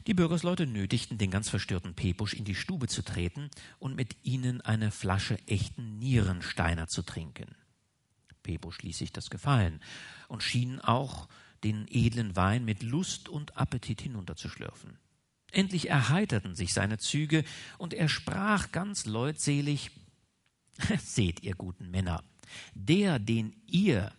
Die 0.06 0.14
Bürgersleute 0.14 0.68
nötigten 0.68 1.18
den 1.18 1.32
ganz 1.32 1.50
verstörten 1.50 1.96
Pepusch 1.96 2.36
in 2.36 2.46
die 2.46 2.54
Stube 2.54 2.88
zu 2.88 3.02
treten 3.02 3.50
und 3.80 3.96
mit 3.96 4.16
ihnen 4.24 4.62
eine 4.62 4.92
Flasche 4.92 5.40
echten 5.48 5.98
Nierensteiner 5.98 6.88
zu 6.88 7.02
trinken. 7.02 7.56
Pepusch 8.44 8.84
ließ 8.84 9.00
sich 9.00 9.12
das 9.12 9.32
gefallen 9.32 9.82
und 10.28 10.44
schien 10.44 10.80
auch 10.80 11.28
den 11.64 11.88
edlen 11.90 12.36
Wein 12.36 12.64
mit 12.64 12.84
Lust 12.84 13.28
und 13.28 13.58
Appetit 13.58 14.02
hinunterzuschlürfen. 14.02 15.00
Endlich 15.56 15.90
erheiterten 15.90 16.54
sich 16.54 16.74
seine 16.74 16.98
Züge, 16.98 17.44
und 17.78 17.94
er 17.94 18.10
sprach 18.10 18.72
ganz 18.72 19.06
leutselig 19.06 19.92
Seht 21.04 21.44
ihr 21.44 21.56
guten 21.56 21.90
Männer, 21.90 22.24
der, 22.74 23.20
den 23.20 23.56
ihr 23.66 24.12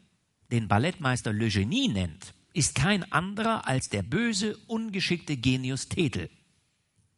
den 0.51 0.68
Ballettmeister 0.68 1.33
Le 1.33 1.49
Genie 1.49 1.88
nennt, 1.88 2.33
ist 2.53 2.75
kein 2.75 3.11
anderer 3.12 3.66
als 3.66 3.88
der 3.88 4.03
böse, 4.03 4.57
ungeschickte 4.66 5.37
Genius 5.37 5.88
Thetel. 5.88 6.31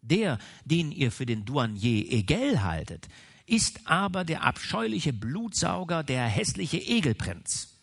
Der, 0.02 0.38
den 0.64 0.90
ihr 0.90 1.12
für 1.12 1.26
den 1.26 1.44
Douanier 1.44 2.10
Egel 2.10 2.62
haltet, 2.62 3.08
ist 3.46 3.86
aber 3.86 4.24
der 4.24 4.42
abscheuliche 4.42 5.12
Blutsauger, 5.12 6.02
der 6.02 6.26
hässliche 6.26 6.78
Egelprinz. 6.78 7.77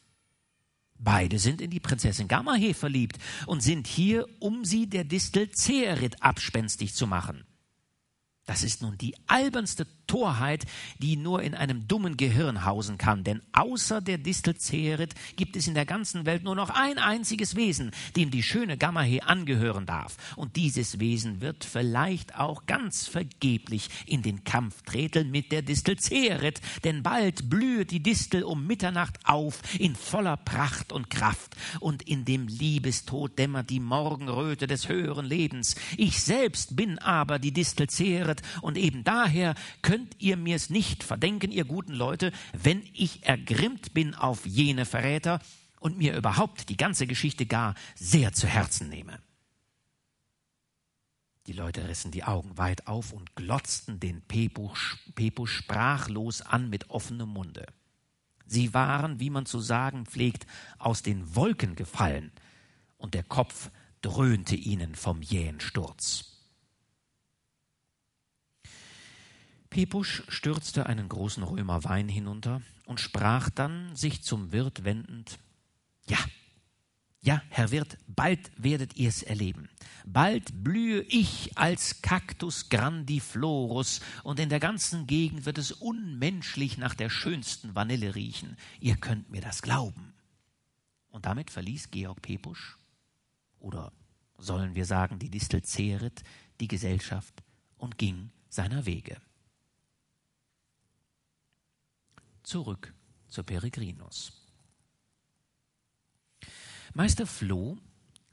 Beide 0.98 1.40
sind 1.40 1.62
in 1.62 1.70
die 1.70 1.80
Prinzessin 1.80 2.28
Gamahe 2.28 2.74
verliebt 2.74 3.18
und 3.46 3.62
sind 3.62 3.88
hier, 3.88 4.26
um 4.40 4.66
sie 4.66 4.88
der 4.88 5.04
Distel 5.04 5.52
Zeerit 5.52 6.22
abspenstig 6.24 6.96
zu 6.96 7.06
machen. 7.06 7.46
Das 8.46 8.64
ist 8.64 8.82
nun 8.82 8.98
die 8.98 9.16
albernste 9.28 9.88
Torheit, 10.08 10.66
die 11.00 11.16
nur 11.18 11.42
in 11.42 11.56
einem 11.56 11.88
dummen 11.88 12.18
Gehirn 12.18 12.66
hausen 12.66 12.98
kann, 12.98 13.24
denn 13.24 13.42
außer 13.54 14.02
der 14.02 14.18
Distel 14.18 14.56
Zeerit 14.56 15.14
gibt 15.36 15.56
es 15.56 15.68
in 15.68 15.74
der 15.74 15.86
ganzen 15.86 16.26
Welt 16.26 16.44
nur 16.44 16.56
noch 16.56 16.70
ein 16.70 16.98
einziges 16.98 17.56
Wesen, 17.56 17.92
dem 18.16 18.32
die 18.32 18.44
schöne 18.44 18.78
Gammahe 18.78 19.24
angehören 19.24 19.86
darf, 19.86 20.18
und 20.36 20.56
dieses 20.56 21.00
Wesen 21.00 21.42
wird 21.42 21.64
vielleicht 21.64 22.38
auch 22.38 22.66
ganz 22.66 23.08
vergeblich 23.08 23.90
in 24.06 24.22
den 24.22 24.44
Kampf 24.44 24.82
treten 24.84 25.32
mit 25.32 25.52
der 25.52 25.62
Distel 25.62 25.98
Zeerit, 25.98 26.62
denn 26.84 27.04
bald 27.04 27.50
blühet 27.50 27.92
die 27.92 28.04
Distel 28.04 28.44
um 28.44 28.68
Mitternacht 28.68 29.18
auf 29.24 29.62
in 29.80 29.96
voller 29.96 30.38
Pracht 30.38 30.92
und 30.92 31.10
Kraft, 31.10 31.56
und 31.80 32.04
in 32.04 32.26
dem 32.26 32.48
Liebestod 32.48 33.38
dämmert 33.38 33.70
die 33.70 33.80
Morgenröte 33.80 34.68
des 34.68 34.90
höheren 34.90 35.26
Lebens. 35.26 35.76
Ich 35.98 36.22
selbst 36.22 36.76
bin 36.76 37.00
aber 37.00 37.40
die 37.40 37.52
Distel 37.52 37.88
Zeerit, 37.88 38.42
und 38.62 38.78
eben 38.78 39.04
daher 39.04 39.56
können 39.82 39.95
könnt 39.96 40.22
ihr 40.22 40.36
mir's 40.36 40.70
nicht 40.70 41.06
verdenken, 41.06 41.54
ihr 41.54 41.64
guten 41.64 41.94
Leute, 41.94 42.34
wenn 42.52 42.84
ich 42.92 43.24
ergrimmt 43.24 43.94
bin 43.94 44.14
auf 44.14 44.46
jene 44.46 44.84
Verräter 44.84 45.40
und 45.80 45.98
mir 45.98 46.18
überhaupt 46.18 46.68
die 46.68 46.76
ganze 46.76 47.08
Geschichte 47.08 47.46
gar 47.46 47.76
sehr 47.96 48.34
zu 48.34 48.46
Herzen 48.46 48.90
nehme. 48.90 49.20
Die 51.48 51.54
Leute 51.54 51.88
rissen 51.88 52.12
die 52.12 52.26
Augen 52.26 52.58
weit 52.58 52.88
auf 52.88 53.14
und 53.14 53.38
glotzten 53.38 54.02
den 54.02 54.22
Pepu, 54.22 54.72
Pepu 55.16 55.46
sprachlos 55.46 56.42
an 56.42 56.70
mit 56.70 56.90
offenem 56.90 57.30
Munde. 57.30 57.66
Sie 58.46 58.74
waren, 58.74 59.22
wie 59.22 59.30
man 59.30 59.46
zu 59.46 59.62
sagen 59.62 60.06
pflegt, 60.06 60.46
aus 60.78 61.04
den 61.04 61.38
Wolken 61.38 61.76
gefallen, 61.76 62.34
und 62.98 63.14
der 63.14 63.24
Kopf 63.24 63.72
dröhnte 64.02 64.58
ihnen 64.58 64.96
vom 64.96 65.22
jähen 65.22 65.62
Sturz. 65.62 66.35
Pepusch 69.76 70.24
stürzte 70.30 70.86
einen 70.86 71.10
großen 71.10 71.44
Römer 71.44 71.84
Wein 71.84 72.08
hinunter 72.08 72.62
und 72.86 73.02
sprach 73.02 73.50
dann, 73.50 73.94
sich 73.94 74.24
zum 74.24 74.54
Wirt 74.54 74.86
wendend, 74.86 75.38
Ja, 76.08 76.18
ja, 77.20 77.42
Herr 77.50 77.72
Wirt, 77.72 77.98
bald 78.08 78.40
werdet 78.56 78.96
ihr's 78.96 79.22
erleben. 79.22 79.68
Bald 80.06 80.64
blühe 80.64 81.02
ich 81.02 81.58
als 81.58 82.02
Cactus 82.02 82.70
grandiflorus 82.70 84.00
und 84.24 84.40
in 84.40 84.48
der 84.48 84.62
ganzen 84.62 85.08
Gegend 85.08 85.46
wird 85.46 85.58
es 85.58 85.74
unmenschlich 85.74 86.78
nach 86.78 86.94
der 86.94 87.10
schönsten 87.10 87.76
Vanille 87.76 88.16
riechen. 88.16 88.56
Ihr 88.80 88.96
könnt 88.96 89.30
mir 89.30 89.42
das 89.42 89.62
glauben. 89.62 90.14
Und 91.10 91.26
damit 91.26 91.52
verließ 91.52 91.92
Georg 91.92 92.22
Pepusch, 92.22 92.78
oder 93.60 93.92
sollen 94.38 94.74
wir 94.74 94.86
sagen 94.86 95.20
die 95.20 95.30
Distel 95.30 95.64
Zerit, 95.64 96.24
die 96.62 96.70
Gesellschaft 96.70 97.44
und 97.76 97.98
ging 97.98 98.32
seiner 98.48 98.86
Wege. 98.86 99.18
Zurück 102.46 102.94
zu 103.28 103.44
Peregrinus. 103.44 104.32
Meister 106.94 107.28
Floh 107.28 107.78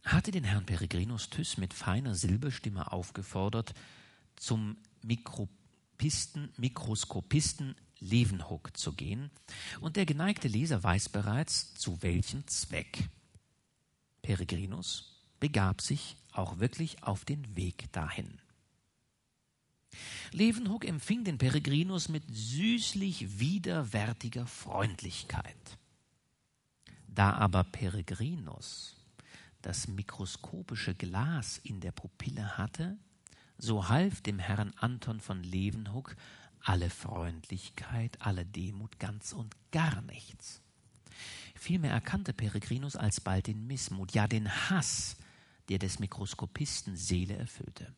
hatte 0.05 0.31
den 0.31 0.44
Herrn 0.44 0.66
Peregrinus 0.66 1.31
Thyss 1.31 1.57
mit 1.57 1.75
feiner 1.75 2.14
Silberstimme 2.14 2.92
aufgefordert, 2.92 3.75
zum 4.37 4.77
Mikropisten, 5.03 6.53
Mikroskopisten 6.57 7.75
Levenhoek 7.98 8.77
zu 8.77 8.92
gehen, 8.92 9.31
und 9.81 9.96
der 9.96 10.07
geneigte 10.07 10.48
Leser 10.48 10.83
weiß 10.83 11.09
bereits, 11.09 11.75
zu 11.75 12.03
welchem 12.03 12.46
Zweck. 12.48 13.09
Peregrinus 14.22 15.25
begab 15.40 15.81
sich 15.81 16.16
auch 16.33 16.59
wirklich 16.59 17.03
auf 17.03 17.25
den 17.25 17.57
Weg 17.57 17.90
dahin. 17.92 18.41
Levenhoek 20.33 20.85
empfing 20.85 21.24
den 21.24 21.38
Peregrinus 21.38 22.09
mit 22.09 22.24
süßlich 22.31 23.38
widerwärtiger 23.38 24.46
Freundlichkeit. 24.46 25.78
Da 27.09 27.33
aber 27.33 27.64
Peregrinus 27.64 28.96
das 29.61 29.88
mikroskopische 29.88 30.94
Glas 30.94 31.59
in 31.59 31.81
der 31.81 31.92
Pupille 31.92 32.59
hatte, 32.59 32.96
so 33.59 33.88
half 33.88 34.20
dem 34.20 34.38
Herrn 34.38 34.72
Anton 34.76 35.20
von 35.20 35.42
Levenhoek 35.42 36.16
alle 36.61 36.90
Freundlichkeit, 36.90 38.20
alle 38.20 38.46
Demut 38.46 38.98
ganz 38.98 39.33
und 39.33 39.55
gar 39.70 40.00
nichts. 40.02 40.61
Vielmehr 41.55 41.92
erkannte 41.92 42.33
Peregrinus 42.33 42.96
alsbald 42.96 43.46
den 43.46 43.66
Missmut, 43.66 44.12
ja 44.12 44.26
den 44.26 44.50
Hass, 44.50 45.16
der 45.68 45.78
des 45.78 45.98
Mikroskopisten 45.98 46.96
Seele 46.96 47.37
erfüllte. 47.37 47.94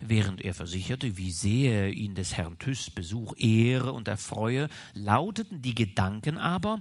Während 0.00 0.40
er 0.42 0.54
versicherte, 0.54 1.16
wie 1.16 1.30
sehr 1.30 1.92
ihn 1.92 2.14
des 2.14 2.36
Herrn 2.36 2.58
Thyss 2.58 2.90
Besuch 2.90 3.34
ehre 3.36 3.92
und 3.92 4.08
erfreue, 4.08 4.68
lauteten 4.94 5.62
die 5.62 5.74
Gedanken 5.74 6.38
aber, 6.38 6.80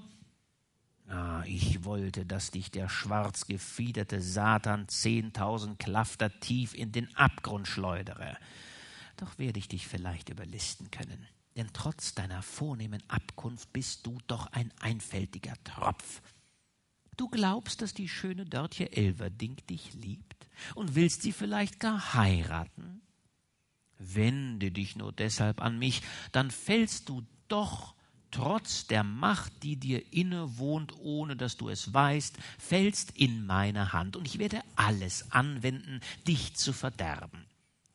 Ah, 1.09 1.41
ich 1.45 1.85
wollte, 1.85 2.25
dass 2.25 2.51
dich 2.51 2.69
der 2.69 2.89
schwarz 2.89 3.47
gefiederte 3.47 4.19
Satan 4.21 4.89
zehntausend 4.89 5.79
Klafter 5.79 6.37
tief 6.41 6.73
in 6.73 6.91
den 6.91 7.15
Abgrund 7.15 7.65
schleudere. 7.67 8.37
Doch 9.15 9.39
werde 9.39 9.57
ich 9.57 9.69
dich 9.69 9.87
vielleicht 9.87 10.27
überlisten 10.29 10.91
können, 10.91 11.25
denn 11.55 11.69
trotz 11.71 12.13
deiner 12.13 12.41
vornehmen 12.41 13.01
Abkunft 13.07 13.71
bist 13.71 14.05
du 14.05 14.17
doch 14.27 14.47
ein 14.51 14.73
einfältiger 14.81 15.53
Tropf. 15.63 16.21
Du 17.17 17.27
glaubst, 17.27 17.81
dass 17.81 17.93
die 17.93 18.07
schöne 18.07 18.45
Dörtje 18.45 18.91
Elverdink 18.91 19.65
dich 19.67 19.93
liebt 19.93 20.47
und 20.75 20.95
willst 20.95 21.23
sie 21.23 21.31
vielleicht 21.31 21.79
gar 21.79 22.13
heiraten? 22.13 23.01
Wende 23.97 24.71
dich 24.71 24.95
nur 24.95 25.11
deshalb 25.11 25.61
an 25.61 25.79
mich, 25.79 26.03
dann 26.31 26.51
fällst 26.51 27.09
du 27.09 27.23
doch 27.47 27.95
trotz 28.29 28.85
der 28.85 29.03
Macht, 29.03 29.63
die 29.63 29.77
dir 29.77 30.13
innewohnt, 30.13 30.93
ohne 30.99 31.35
dass 31.35 31.57
du 31.57 31.69
es 31.69 31.91
weißt, 31.91 32.37
fällst 32.59 33.17
in 33.17 33.45
meine 33.45 33.93
Hand, 33.93 34.15
und 34.15 34.27
ich 34.27 34.37
werde 34.37 34.61
alles 34.75 35.31
anwenden, 35.31 36.01
dich 36.27 36.55
zu 36.55 36.73
verderben 36.73 37.45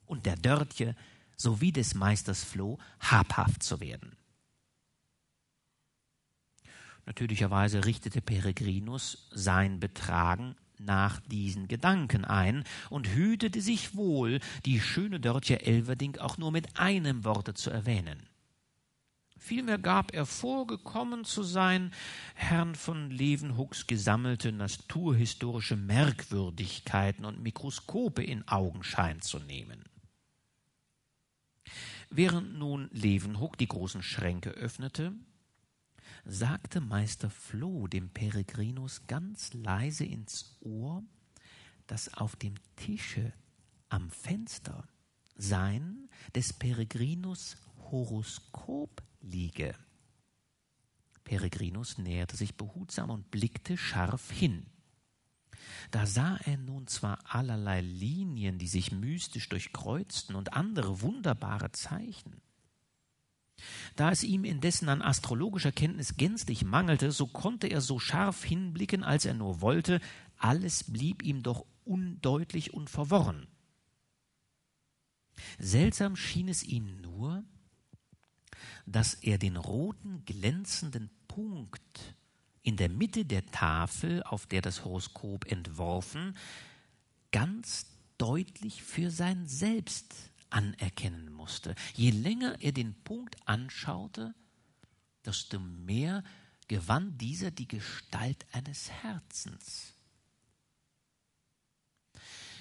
und 0.06 0.26
der 0.26 0.36
Dörtje 0.36 0.96
sowie 1.36 1.72
des 1.72 1.94
Meisters 1.94 2.42
Floh 2.42 2.78
habhaft 3.00 3.62
zu 3.62 3.80
werden. 3.80 4.16
Natürlicherweise 7.06 7.84
richtete 7.84 8.20
Peregrinus 8.20 9.28
sein 9.32 9.80
Betragen 9.80 10.54
nach 10.78 11.20
diesen 11.20 11.68
Gedanken 11.68 12.24
ein 12.24 12.64
und 12.90 13.08
hütete 13.08 13.60
sich 13.60 13.96
wohl, 13.96 14.40
die 14.64 14.80
schöne 14.80 15.20
Dörtje 15.20 15.62
Elverdink 15.62 16.18
auch 16.18 16.38
nur 16.38 16.52
mit 16.52 16.78
einem 16.78 17.24
Worte 17.24 17.54
zu 17.54 17.70
erwähnen. 17.70 18.28
Vielmehr 19.38 19.78
gab 19.78 20.14
er 20.14 20.24
vorgekommen 20.24 21.24
zu 21.24 21.42
sein, 21.42 21.92
Herrn 22.34 22.76
von 22.76 23.10
Levenhucks 23.10 23.88
gesammelte 23.88 24.52
naturhistorische 24.52 25.74
Merkwürdigkeiten 25.74 27.24
und 27.24 27.42
Mikroskope 27.42 28.22
in 28.22 28.46
Augenschein 28.46 29.20
zu 29.20 29.40
nehmen. 29.40 29.82
Während 32.08 32.56
nun 32.56 32.88
Levenhuck 32.92 33.58
die 33.58 33.66
großen 33.66 34.04
Schränke 34.04 34.50
öffnete, 34.50 35.12
sagte 36.24 36.80
Meister 36.80 37.30
Floh 37.30 37.86
dem 37.86 38.10
Peregrinus 38.10 39.06
ganz 39.06 39.52
leise 39.52 40.04
ins 40.04 40.56
Ohr, 40.60 41.02
dass 41.86 42.14
auf 42.14 42.36
dem 42.36 42.54
Tische 42.76 43.32
am 43.88 44.10
Fenster 44.10 44.86
sein 45.36 46.08
des 46.34 46.52
Peregrinus 46.52 47.56
Horoskop 47.90 49.02
liege. 49.20 49.74
Peregrinus 51.24 51.98
näherte 51.98 52.36
sich 52.36 52.56
behutsam 52.56 53.10
und 53.10 53.30
blickte 53.30 53.76
scharf 53.76 54.30
hin. 54.30 54.66
Da 55.90 56.06
sah 56.06 56.36
er 56.44 56.56
nun 56.56 56.86
zwar 56.86 57.18
allerlei 57.24 57.80
Linien, 57.80 58.58
die 58.58 58.66
sich 58.66 58.92
mystisch 58.92 59.48
durchkreuzten, 59.48 60.34
und 60.34 60.54
andere 60.54 61.00
wunderbare 61.00 61.70
Zeichen. 61.72 62.40
Da 63.96 64.10
es 64.10 64.22
ihm 64.22 64.44
indessen 64.44 64.88
an 64.88 65.02
astrologischer 65.02 65.72
Kenntnis 65.72 66.16
gänzlich 66.16 66.64
mangelte, 66.64 67.12
so 67.12 67.26
konnte 67.26 67.66
er 67.66 67.80
so 67.80 67.98
scharf 67.98 68.44
hinblicken, 68.44 69.04
als 69.04 69.24
er 69.24 69.34
nur 69.34 69.60
wollte, 69.60 70.00
alles 70.38 70.84
blieb 70.84 71.22
ihm 71.22 71.42
doch 71.42 71.64
undeutlich 71.84 72.74
und 72.74 72.90
verworren. 72.90 73.46
Seltsam 75.58 76.16
schien 76.16 76.48
es 76.48 76.62
ihm 76.62 77.00
nur, 77.00 77.44
dass 78.86 79.14
er 79.14 79.38
den 79.38 79.56
roten, 79.56 80.24
glänzenden 80.24 81.10
Punkt 81.28 82.14
in 82.62 82.76
der 82.76 82.88
Mitte 82.88 83.24
der 83.24 83.46
Tafel, 83.46 84.22
auf 84.22 84.46
der 84.46 84.62
das 84.62 84.84
Horoskop 84.84 85.50
entworfen, 85.50 86.36
ganz 87.32 87.86
deutlich 88.18 88.82
für 88.82 89.10
sein 89.10 89.46
Selbst 89.46 90.31
anerkennen 90.52 91.32
musste. 91.32 91.74
Je 91.94 92.10
länger 92.10 92.60
er 92.60 92.72
den 92.72 92.94
Punkt 93.02 93.36
anschaute, 93.46 94.34
desto 95.24 95.58
mehr 95.58 96.22
gewann 96.68 97.18
dieser 97.18 97.50
die 97.50 97.68
Gestalt 97.68 98.46
eines 98.52 98.90
Herzens. 98.90 99.94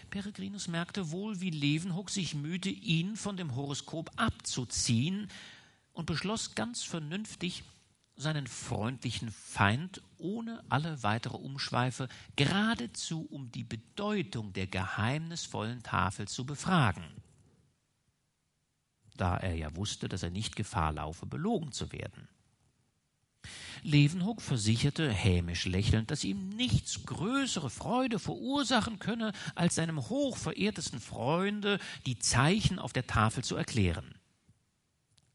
Peregrinus 0.09 0.67
merkte 0.67 1.11
wohl, 1.11 1.39
wie 1.39 1.51
Levenhoek 1.51 2.09
sich 2.09 2.35
mühte, 2.35 2.69
ihn 2.69 3.15
von 3.15 3.37
dem 3.37 3.55
Horoskop 3.55 4.11
abzuziehen, 4.17 5.29
und 5.93 6.05
beschloss 6.05 6.55
ganz 6.55 6.83
vernünftig, 6.83 7.63
seinen 8.15 8.47
freundlichen 8.47 9.31
Feind 9.31 10.01
ohne 10.17 10.63
alle 10.69 11.01
weitere 11.01 11.37
Umschweife 11.37 12.07
geradezu 12.35 13.25
um 13.29 13.51
die 13.51 13.63
Bedeutung 13.63 14.53
der 14.53 14.67
geheimnisvollen 14.67 15.81
Tafel 15.81 16.27
zu 16.27 16.45
befragen, 16.45 17.03
da 19.21 19.37
er 19.37 19.53
ja 19.53 19.75
wusste, 19.75 20.09
dass 20.09 20.23
er 20.23 20.31
nicht 20.31 20.55
Gefahr 20.55 20.93
laufe, 20.93 21.27
belogen 21.27 21.71
zu 21.71 21.91
werden. 21.91 22.27
Levenhoek 23.83 24.41
versicherte, 24.41 25.11
hämisch 25.11 25.65
lächelnd, 25.65 26.11
dass 26.11 26.23
ihm 26.23 26.49
nichts 26.49 27.03
größere 27.05 27.69
Freude 27.69 28.19
verursachen 28.19 28.99
könne, 28.99 29.31
als 29.55 29.75
seinem 29.75 30.09
hochverehrtesten 30.09 30.99
Freunde 30.99 31.79
die 32.05 32.19
Zeichen 32.19 32.79
auf 32.79 32.93
der 32.93 33.07
Tafel 33.07 33.43
zu 33.43 33.55
erklären. 33.55 34.15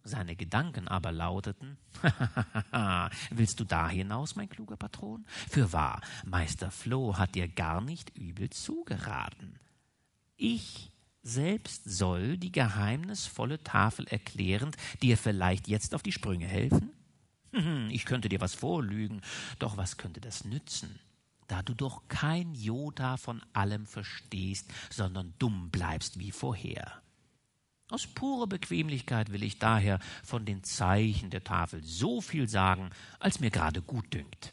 Seine 0.02 0.36
Gedanken 0.36 0.86
aber 0.86 1.10
lauteten 1.10 1.78
Willst 3.30 3.58
du 3.58 3.64
da 3.64 3.88
hinaus, 3.88 4.36
mein 4.36 4.48
kluger 4.48 4.76
Patron? 4.76 5.24
Fürwahr, 5.48 6.00
Meister 6.24 6.70
Floh 6.70 7.18
hat 7.18 7.34
dir 7.34 7.48
gar 7.48 7.80
nicht 7.80 8.16
übel 8.16 8.50
zugeraten. 8.50 9.58
Ich 10.36 10.92
selbst 11.26 11.82
soll 11.84 12.36
die 12.36 12.52
geheimnisvolle 12.52 13.62
Tafel 13.62 14.06
erklärend 14.08 14.76
dir 15.02 15.18
vielleicht 15.18 15.68
jetzt 15.68 15.94
auf 15.94 16.02
die 16.02 16.12
Sprünge 16.12 16.46
helfen? 16.46 16.92
Ich 17.90 18.04
könnte 18.04 18.28
dir 18.28 18.40
was 18.40 18.54
vorlügen, 18.54 19.22
doch 19.58 19.76
was 19.76 19.96
könnte 19.96 20.20
das 20.20 20.44
nützen? 20.44 20.98
da 21.48 21.62
du 21.62 21.74
doch 21.74 22.08
kein 22.08 22.54
Jota 22.54 23.16
von 23.16 23.42
allem 23.52 23.86
verstehst, 23.86 24.72
sondern 24.90 25.34
dumm 25.38 25.70
bleibst 25.70 26.18
wie 26.18 26.32
vorher. 26.32 27.02
Aus 27.88 28.06
purer 28.06 28.48
Bequemlichkeit 28.48 29.30
will 29.30 29.44
ich 29.44 29.60
daher 29.60 30.00
von 30.24 30.44
den 30.44 30.64
Zeichen 30.64 31.30
der 31.30 31.44
Tafel 31.44 31.84
so 31.84 32.20
viel 32.20 32.48
sagen, 32.48 32.90
als 33.20 33.38
mir 33.38 33.50
gerade 33.50 33.80
gut 33.80 34.12
dünkt. 34.12 34.52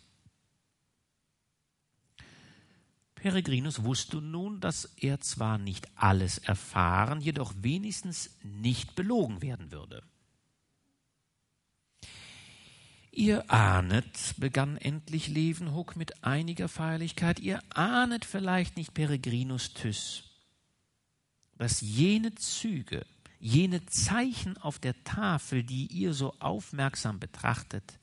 Peregrinus 3.23 3.85
wusste 3.85 4.17
nun, 4.17 4.59
dass 4.59 4.83
er 4.97 5.21
zwar 5.21 5.57
nicht 5.57 5.87
alles 5.95 6.39
erfahren, 6.39 7.21
jedoch 7.21 7.53
wenigstens 7.55 8.31
nicht 8.43 8.95
belogen 8.95 9.41
werden 9.41 9.71
würde. 9.71 10.03
Ihr 13.11 13.49
ahnet, 13.49 14.35
begann 14.35 14.75
endlich 14.75 15.29
Levenhoek 15.29 15.95
mit 15.95 16.25
einiger 16.25 16.67
Feierlichkeit, 16.67 17.39
ihr 17.39 17.61
ahnet 17.69 18.25
vielleicht 18.25 18.75
nicht, 18.75 18.93
Peregrinus 18.93 19.73
Thyss, 19.73 20.25
dass 21.57 21.79
jene 21.79 22.35
Züge, 22.35 23.05
jene 23.39 23.85
Zeichen 23.85 24.57
auf 24.57 24.79
der 24.79 25.01
Tafel, 25.05 25.63
die 25.63 25.85
ihr 25.85 26.13
so 26.13 26.33
aufmerksam 26.39 27.21
betrachtet, 27.21 27.99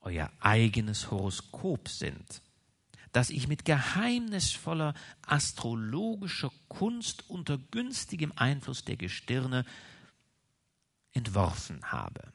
euer 0.00 0.28
eigenes 0.40 1.12
Horoskop 1.12 1.88
sind, 1.88 2.42
das 3.14 3.30
ich 3.30 3.46
mit 3.46 3.64
geheimnisvoller 3.64 4.92
astrologischer 5.22 6.50
Kunst 6.66 7.30
unter 7.30 7.58
günstigem 7.58 8.32
Einfluss 8.34 8.84
der 8.84 8.96
Gestirne 8.96 9.64
entworfen 11.12 11.92
habe. 11.92 12.32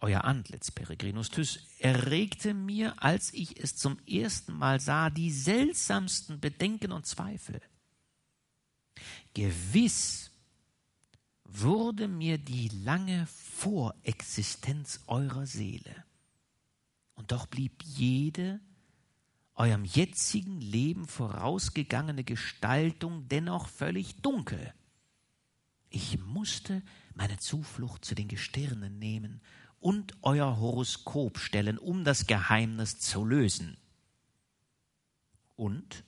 Euer 0.00 0.22
Antlitz, 0.22 0.70
Peregrinus 0.70 1.30
Thys, 1.30 1.58
erregte 1.80 2.54
mir, 2.54 3.02
als 3.02 3.34
ich 3.34 3.60
es 3.60 3.74
zum 3.74 3.98
ersten 4.06 4.52
Mal 4.52 4.78
sah, 4.78 5.10
die 5.10 5.32
seltsamsten 5.32 6.38
Bedenken 6.38 6.92
und 6.92 7.04
Zweifel. 7.06 7.60
Gewiss 9.34 10.30
wurde 11.42 12.06
mir 12.06 12.38
die 12.38 12.68
lange 12.68 13.26
Vorexistenz 13.26 15.00
eurer 15.08 15.46
Seele. 15.46 16.04
Und 17.16 17.32
doch 17.32 17.46
blieb 17.46 17.82
jede 17.82 18.60
eurem 19.56 19.84
jetzigen 19.84 20.60
Leben 20.60 21.06
vorausgegangene 21.06 22.24
Gestaltung 22.24 23.26
dennoch 23.28 23.68
völlig 23.68 24.20
dunkel. 24.22 24.72
Ich 25.88 26.18
musste 26.18 26.82
meine 27.14 27.38
Zuflucht 27.38 28.04
zu 28.04 28.14
den 28.14 28.28
Gestirnen 28.28 28.98
nehmen 28.98 29.40
und 29.80 30.14
euer 30.22 30.58
Horoskop 30.58 31.38
stellen, 31.38 31.78
um 31.78 32.04
das 32.04 32.26
Geheimnis 32.26 32.98
zu 32.98 33.24
lösen. 33.24 33.78
Und 35.54 36.04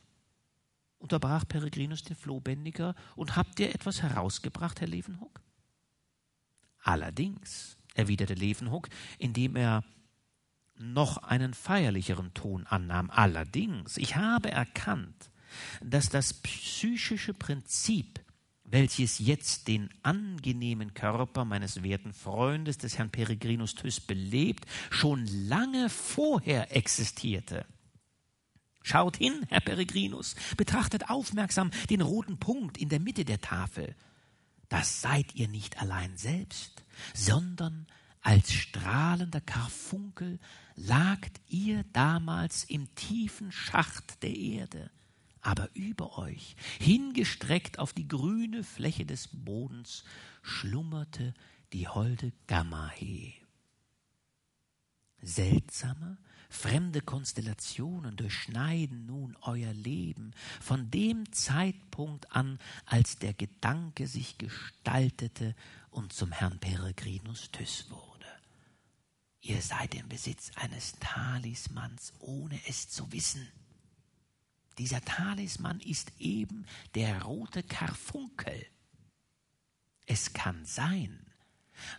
unterbrach 0.98 1.46
Peregrinus 1.48 2.02
den 2.02 2.16
Flohbändiger, 2.16 2.94
und 3.16 3.37
habt 3.37 3.61
ihr 3.61 3.74
etwas 3.74 4.02
herausgebracht, 4.02 4.80
Herr 4.80 4.88
Levenhoek? 4.88 5.40
Allerdings, 6.80 7.78
erwiderte 7.94 8.34
Levenhoek, 8.34 8.88
indem 9.18 9.56
er 9.56 9.84
noch 10.80 11.18
einen 11.18 11.54
feierlicheren 11.54 12.34
Ton 12.34 12.66
annahm. 12.66 13.10
Allerdings, 13.10 13.96
ich 13.96 14.16
habe 14.16 14.50
erkannt, 14.50 15.30
dass 15.82 16.08
das 16.08 16.34
psychische 16.34 17.34
Prinzip, 17.34 18.20
welches 18.64 19.18
jetzt 19.18 19.68
den 19.68 19.88
angenehmen 20.02 20.94
Körper 20.94 21.44
meines 21.44 21.82
werten 21.82 22.12
Freundes, 22.12 22.78
des 22.78 22.98
Herrn 22.98 23.10
Peregrinus 23.10 23.74
Thys, 23.74 24.00
belebt, 24.00 24.66
schon 24.90 25.26
lange 25.26 25.88
vorher 25.88 26.76
existierte. 26.76 27.64
Schaut 28.82 29.16
hin, 29.16 29.44
Herr 29.48 29.60
Peregrinus, 29.60 30.34
betrachtet 30.56 31.10
aufmerksam 31.10 31.70
den 31.90 32.00
roten 32.00 32.38
Punkt 32.38 32.78
in 32.78 32.88
der 32.88 33.00
Mitte 33.00 33.24
der 33.24 33.40
Tafel. 33.40 33.94
Das 34.68 35.00
seid 35.00 35.34
ihr 35.34 35.48
nicht 35.48 35.80
allein 35.80 36.16
selbst, 36.16 36.84
sondern 37.14 37.86
als 38.20 38.52
strahlender 38.52 39.40
Karfunkel 39.40 40.38
lagt 40.78 41.40
ihr 41.48 41.84
damals 41.92 42.64
im 42.64 42.94
tiefen 42.94 43.50
Schacht 43.50 44.22
der 44.22 44.34
Erde, 44.34 44.90
aber 45.40 45.68
über 45.74 46.18
euch, 46.18 46.56
hingestreckt 46.78 47.78
auf 47.78 47.92
die 47.92 48.06
grüne 48.06 48.62
Fläche 48.62 49.04
des 49.04 49.28
Bodens, 49.32 50.04
schlummerte 50.42 51.35
die 51.72 51.88
holde 51.88 52.33
Gammahe. 52.46 53.35
Seltsamer, 55.20 56.16
Fremde 56.50 57.02
Konstellationen 57.02 58.16
durchschneiden 58.16 59.04
nun 59.04 59.37
euer 59.42 59.74
Leben 59.74 60.33
von 60.62 60.90
dem 60.90 61.31
Zeitpunkt 61.31 62.35
an, 62.35 62.58
als 62.87 63.18
der 63.18 63.35
Gedanke 63.35 64.06
sich 64.06 64.38
gestaltete 64.38 65.54
und 65.90 66.14
zum 66.14 66.33
Herrn 66.33 66.58
Peregrinus 66.58 67.50
Thys 67.50 67.90
wurde. 67.90 68.08
Ihr 69.49 69.63
seid 69.63 69.94
im 69.94 70.07
Besitz 70.11 70.51
eines 70.57 70.92
Talismans, 71.01 72.13
ohne 72.19 72.61
es 72.69 72.90
zu 72.90 73.11
wissen. 73.13 73.49
Dieser 74.77 75.01
Talisman 75.01 75.81
ist 75.81 76.13
eben 76.19 76.67
der 76.94 77.23
rote 77.23 77.63
Karfunkel. 77.63 78.67
Es 80.05 80.35
kann 80.35 80.67
sein, 80.67 81.25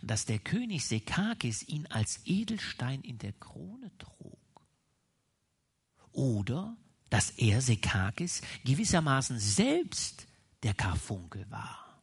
dass 0.00 0.26
der 0.26 0.38
König 0.38 0.86
Sekakis 0.86 1.64
ihn 1.66 1.88
als 1.88 2.20
Edelstein 2.24 3.00
in 3.00 3.18
der 3.18 3.32
Krone 3.32 3.90
trug. 3.98 4.38
Oder 6.12 6.76
dass 7.08 7.30
er, 7.30 7.60
Sekakis, 7.60 8.42
gewissermaßen 8.64 9.40
selbst 9.40 10.28
der 10.62 10.74
Karfunkel 10.74 11.50
war. 11.50 12.00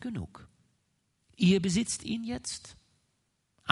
Genug. 0.00 0.48
Ihr 1.36 1.60
besitzt 1.60 2.02
ihn 2.04 2.24
jetzt, 2.24 2.78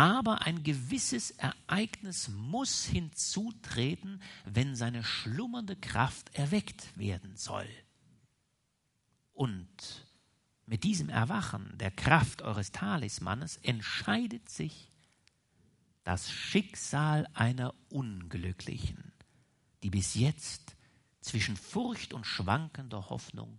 aber 0.01 0.47
ein 0.47 0.63
gewisses 0.63 1.33
Ereignis 1.33 2.29
muss 2.29 2.87
hinzutreten, 2.87 4.23
wenn 4.47 4.75
seine 4.75 5.05
schlummernde 5.05 5.77
Kraft 5.77 6.35
erweckt 6.35 6.97
werden 6.97 7.37
soll. 7.37 7.69
Und 9.35 9.69
mit 10.65 10.85
diesem 10.85 11.11
Erwachen 11.11 11.77
der 11.77 11.91
Kraft 11.91 12.41
eures 12.41 12.73
Talismanes 12.73 13.59
entscheidet 13.59 14.49
sich 14.49 14.91
das 16.03 16.31
Schicksal 16.31 17.29
einer 17.35 17.75
Unglücklichen, 17.91 19.13
die 19.83 19.91
bis 19.91 20.15
jetzt 20.15 20.77
zwischen 21.21 21.59
Furcht 21.59 22.15
und 22.15 22.25
schwankender 22.25 23.11
Hoffnung 23.11 23.59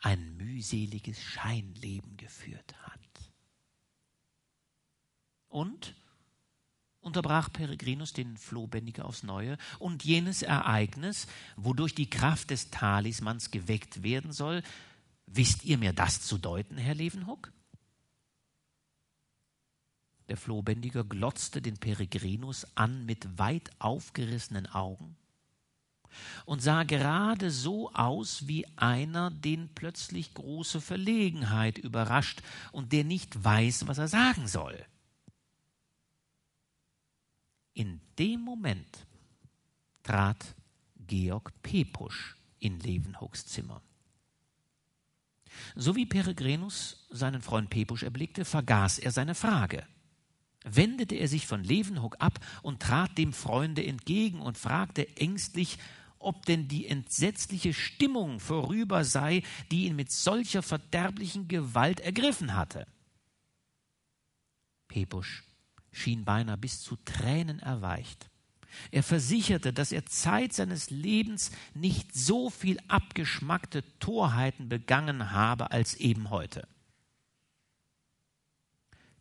ein 0.00 0.34
mühseliges 0.38 1.22
Scheinleben 1.22 2.16
geführt 2.16 2.74
hat. 2.84 2.87
Und 5.48 5.94
unterbrach 7.00 7.50
Peregrinus 7.52 8.12
den 8.12 8.36
Flohbändiger 8.36 9.04
aufs 9.04 9.22
Neue, 9.22 9.56
und 9.78 10.04
jenes 10.04 10.42
Ereignis, 10.42 11.26
wodurch 11.56 11.94
die 11.94 12.10
Kraft 12.10 12.50
des 12.50 12.70
Talismans 12.70 13.50
geweckt 13.50 14.02
werden 14.02 14.32
soll, 14.32 14.62
wisst 15.26 15.64
ihr 15.64 15.78
mir 15.78 15.92
das 15.92 16.20
zu 16.20 16.38
deuten, 16.38 16.76
Herr 16.76 16.94
Levenhuck? 16.94 17.52
Der 20.28 20.36
Flohbändiger 20.36 21.04
glotzte 21.04 21.62
den 21.62 21.78
Peregrinus 21.78 22.66
an 22.76 23.06
mit 23.06 23.38
weit 23.38 23.70
aufgerissenen 23.78 24.66
Augen 24.66 25.16
und 26.44 26.62
sah 26.62 26.82
gerade 26.82 27.50
so 27.50 27.92
aus 27.92 28.46
wie 28.46 28.66
einer, 28.76 29.30
den 29.30 29.68
plötzlich 29.74 30.34
große 30.34 30.80
Verlegenheit 30.80 31.78
überrascht 31.78 32.42
und 32.72 32.92
der 32.92 33.04
nicht 33.04 33.42
weiß, 33.42 33.86
was 33.86 33.98
er 33.98 34.08
sagen 34.08 34.48
soll. 34.48 34.84
In 37.78 38.00
dem 38.18 38.40
Moment 38.40 39.06
trat 40.02 40.56
Georg 41.06 41.52
Pepusch 41.62 42.34
in 42.58 42.80
Levenhucks 42.80 43.46
Zimmer. 43.46 43.80
So 45.76 45.94
wie 45.94 46.04
Peregrinus 46.04 47.06
seinen 47.10 47.40
Freund 47.40 47.70
Pepusch 47.70 48.02
erblickte, 48.02 48.44
vergaß 48.44 48.98
er 48.98 49.12
seine 49.12 49.36
Frage. 49.36 49.86
Wendete 50.64 51.14
er 51.14 51.28
sich 51.28 51.46
von 51.46 51.62
Levenhuck 51.62 52.16
ab 52.18 52.44
und 52.64 52.82
trat 52.82 53.16
dem 53.16 53.32
Freunde 53.32 53.86
entgegen 53.86 54.40
und 54.40 54.58
fragte 54.58 55.16
ängstlich, 55.16 55.78
ob 56.18 56.46
denn 56.46 56.66
die 56.66 56.88
entsetzliche 56.88 57.72
Stimmung 57.72 58.40
vorüber 58.40 59.04
sei, 59.04 59.44
die 59.70 59.84
ihn 59.84 59.94
mit 59.94 60.10
solcher 60.10 60.64
verderblichen 60.64 61.46
Gewalt 61.46 62.00
ergriffen 62.00 62.56
hatte. 62.56 62.88
Pepusch 64.88 65.47
schien 65.92 66.24
beinahe 66.24 66.56
bis 66.56 66.80
zu 66.80 66.96
Tränen 67.04 67.60
erweicht. 67.60 68.28
Er 68.90 69.02
versicherte, 69.02 69.72
dass 69.72 69.92
er 69.92 70.06
Zeit 70.06 70.52
seines 70.52 70.90
Lebens 70.90 71.50
nicht 71.74 72.14
so 72.14 72.50
viel 72.50 72.78
abgeschmackte 72.88 73.82
Torheiten 73.98 74.68
begangen 74.68 75.32
habe 75.32 75.70
als 75.70 75.94
eben 75.94 76.30
heute. 76.30 76.66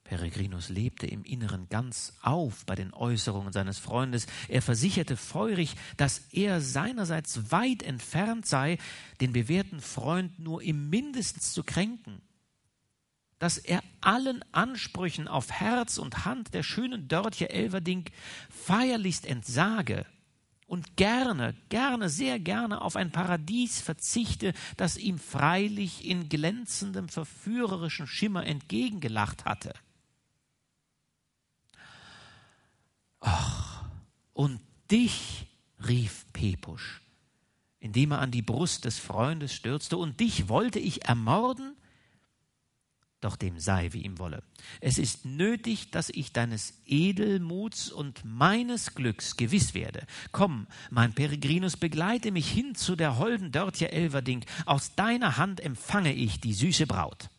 Peregrinus 0.03 0.69
lebte 0.69 1.05
im 1.05 1.25
Inneren 1.25 1.67
ganz 1.67 2.13
auf 2.21 2.65
bei 2.65 2.75
den 2.75 2.93
Äußerungen 2.93 3.51
seines 3.51 3.77
Freundes. 3.77 4.25
Er 4.47 4.61
versicherte 4.61 5.17
feurig, 5.17 5.75
dass 5.97 6.19
er 6.31 6.61
seinerseits 6.61 7.51
weit 7.51 7.83
entfernt 7.83 8.45
sei, 8.45 8.77
den 9.19 9.33
bewährten 9.33 9.81
Freund 9.81 10.39
nur 10.39 10.61
im 10.61 10.89
mindestens 10.89 11.51
zu 11.51 11.63
kränken 11.63 12.21
dass 13.39 13.57
er 13.57 13.83
allen 14.01 14.43
Ansprüchen 14.51 15.27
auf 15.27 15.51
Herz 15.51 15.97
und 15.97 16.25
Hand 16.25 16.53
der 16.53 16.63
schönen 16.63 17.07
Dörtje 17.07 17.49
Elverdink 17.49 18.11
feierlichst 18.49 19.25
entsage 19.25 20.05
und 20.67 20.97
gerne, 20.97 21.55
gerne, 21.69 22.09
sehr 22.09 22.39
gerne 22.39 22.81
auf 22.81 22.95
ein 22.95 23.11
Paradies 23.11 23.79
verzichte, 23.79 24.53
das 24.75 24.97
ihm 24.97 25.17
freilich 25.17 26.05
in 26.05 26.29
glänzendem, 26.29 27.07
verführerischen 27.09 28.05
Schimmer 28.05 28.45
entgegengelacht 28.45 29.45
hatte. 29.45 29.73
Ach, 33.21 33.85
und 34.33 34.59
dich, 34.91 35.47
rief 35.87 36.25
Pepusch, 36.33 37.01
indem 37.79 38.11
er 38.11 38.19
an 38.19 38.31
die 38.31 38.41
Brust 38.41 38.85
des 38.85 38.99
Freundes 38.99 39.53
stürzte, 39.53 39.97
und 39.97 40.19
dich 40.19 40.49
wollte 40.49 40.79
ich 40.79 41.05
ermorden? 41.05 41.77
Doch 43.21 43.35
dem 43.35 43.59
sei, 43.59 43.93
wie 43.93 44.03
ihm 44.03 44.19
wolle. 44.19 44.43
Es 44.79 44.97
ist 44.97 45.25
nötig, 45.25 45.89
dass 45.91 46.09
ich 46.09 46.33
deines 46.33 46.81
Edelmuts 46.85 47.91
und 47.91 48.23
meines 48.23 48.93
Glücks 48.93 49.37
gewiss 49.37 49.73
werde. 49.73 50.05
Komm, 50.31 50.67
mein 50.91 51.13
Peregrinus, 51.13 51.77
begleite 51.77 52.31
mich 52.31 52.49
hin 52.49 52.75
zu 52.75 52.95
der 52.95 53.17
holden 53.17 53.51
Dörtje 53.51 53.91
Elverdink. 53.91 54.45
Aus 54.65 54.93
deiner 54.95 55.37
Hand 55.37 55.61
empfange 55.61 56.13
ich 56.13 56.39
die 56.39 56.53
süße 56.53 56.85
Braut. 56.85 57.29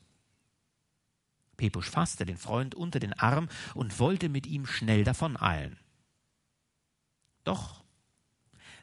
Pepusch 1.56 1.90
fasste 1.90 2.24
den 2.26 2.38
Freund 2.38 2.74
unter 2.74 2.98
den 2.98 3.12
Arm 3.12 3.48
und 3.74 3.98
wollte 4.00 4.28
mit 4.28 4.46
ihm 4.46 4.66
schnell 4.66 5.04
davoneilen. 5.04 5.78
Doch 7.44 7.84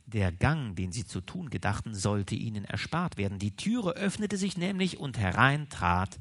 der 0.05 0.31
Gang, 0.31 0.75
den 0.75 0.91
sie 0.91 1.05
zu 1.05 1.19
tun 1.19 1.49
gedachten, 1.49 1.93
sollte 1.93 2.35
ihnen 2.35 2.63
erspart 2.63 3.17
werden. 3.17 3.39
Die 3.39 3.55
Türe 3.55 3.91
öffnete 3.91 4.37
sich 4.37 4.55
nämlich 4.55 4.97
und 4.97 5.17
herein 5.17 5.67
trat 5.69 6.19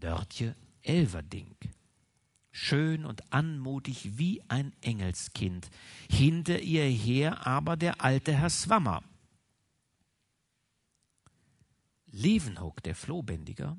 Dörtje 0.00 0.54
Elverdink. 0.82 1.56
Schön 2.50 3.04
und 3.04 3.32
anmutig 3.32 4.18
wie 4.18 4.42
ein 4.48 4.72
Engelskind, 4.80 5.70
hinter 6.10 6.60
ihr 6.60 6.84
her 6.84 7.46
aber 7.46 7.76
der 7.76 8.00
alte 8.00 8.32
Herr 8.32 8.50
Swammer. 8.50 9.02
Levenhoek, 12.10 12.82
der 12.82 12.94
Flohbändiger, 12.94 13.76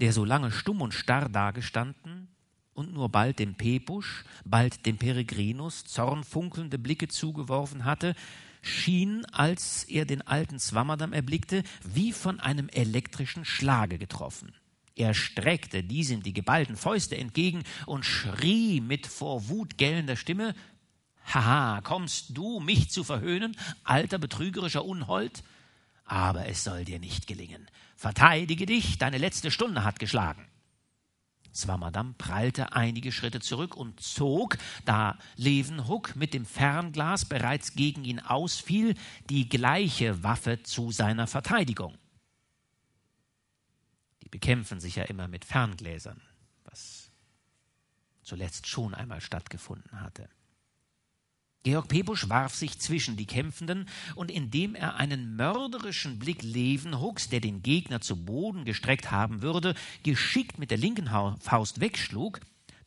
der 0.00 0.12
so 0.12 0.24
lange 0.24 0.50
stumm 0.50 0.80
und 0.80 0.92
starr 0.92 1.28
dagestanden 1.28 2.28
und 2.72 2.92
nur 2.92 3.08
bald 3.08 3.38
dem 3.38 3.54
Pepusch, 3.54 4.24
bald 4.44 4.84
dem 4.86 4.98
Peregrinus 4.98 5.84
zornfunkelnde 5.84 6.78
Blicke 6.78 7.08
zugeworfen 7.08 7.84
hatte, 7.84 8.14
schien, 8.60 9.24
als 9.26 9.84
er 9.84 10.04
den 10.04 10.22
alten 10.22 10.58
Swammerdam 10.58 11.12
erblickte, 11.12 11.62
wie 11.82 12.12
von 12.12 12.40
einem 12.40 12.68
elektrischen 12.68 13.44
Schlage 13.44 13.98
getroffen. 13.98 14.52
Er 14.96 15.12
streckte 15.12 15.82
diesem 15.82 16.22
die 16.22 16.32
geballten 16.32 16.76
Fäuste 16.76 17.16
entgegen 17.16 17.64
und 17.86 18.04
schrie 18.04 18.80
mit 18.80 19.06
vor 19.06 19.48
Wut 19.48 19.76
gellender 19.76 20.16
Stimme 20.16 20.54
Haha, 21.24 21.80
kommst 21.80 22.36
du, 22.36 22.60
mich 22.60 22.90
zu 22.90 23.02
verhöhnen, 23.02 23.56
alter 23.82 24.18
betrügerischer 24.18 24.84
Unhold? 24.84 25.42
Aber 26.04 26.46
es 26.46 26.62
soll 26.64 26.84
dir 26.84 26.98
nicht 26.98 27.26
gelingen. 27.26 27.66
Verteidige 27.96 28.66
dich, 28.66 28.98
deine 28.98 29.18
letzte 29.18 29.50
Stunde 29.50 29.84
hat 29.84 29.98
geschlagen. 29.98 30.46
Swammerdam 31.54 32.14
prallte 32.18 32.72
einige 32.72 33.10
Schritte 33.10 33.40
zurück 33.40 33.76
und 33.76 34.00
zog, 34.00 34.58
da 34.84 35.18
Levenhuck 35.36 36.14
mit 36.14 36.34
dem 36.34 36.44
Fernglas 36.44 37.24
bereits 37.24 37.74
gegen 37.74 38.04
ihn 38.04 38.20
ausfiel, 38.20 38.94
die 39.30 39.48
gleiche 39.48 40.22
Waffe 40.22 40.62
zu 40.62 40.90
seiner 40.90 41.26
Verteidigung 41.26 41.96
bekämpfen 44.34 44.80
sich 44.80 44.96
ja 44.96 45.04
immer 45.04 45.28
mit 45.28 45.44
Ferngläsern, 45.44 46.20
was 46.64 47.12
zuletzt 48.24 48.66
schon 48.66 48.92
einmal 48.92 49.20
stattgefunden 49.20 50.00
hatte. 50.00 50.28
Georg 51.62 51.86
Pebusch 51.86 52.28
warf 52.28 52.52
sich 52.52 52.80
zwischen 52.80 53.16
die 53.16 53.28
Kämpfenden 53.28 53.88
und 54.16 54.32
indem 54.32 54.74
er 54.74 54.96
einen 54.96 55.36
mörderischen 55.36 56.18
Blick 56.18 56.42
Levenhucks, 56.42 57.28
der 57.28 57.38
den 57.38 57.62
Gegner 57.62 58.00
zu 58.00 58.24
Boden 58.24 58.64
gestreckt 58.64 59.12
haben 59.12 59.40
würde, 59.40 59.76
geschickt 60.02 60.58
mit 60.58 60.72
der 60.72 60.78
linken 60.78 61.08
Faust 61.38 61.78
wegschlug, 61.78 62.40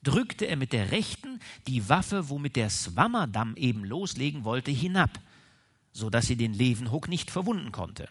drückte 0.04 0.48
er 0.48 0.58
mit 0.58 0.74
der 0.74 0.92
rechten 0.92 1.40
die 1.66 1.88
Waffe, 1.88 2.28
womit 2.28 2.58
der 2.58 2.70
Swammerdamm 2.70 3.56
eben 3.56 3.86
loslegen 3.86 4.44
wollte, 4.44 4.72
hinab, 4.72 5.18
so 5.94 6.10
dass 6.10 6.26
sie 6.26 6.36
den 6.36 6.54
Levenhuck 6.54 7.08
nicht 7.08 7.32
verwunden 7.32 7.72
konnte. 7.72 8.10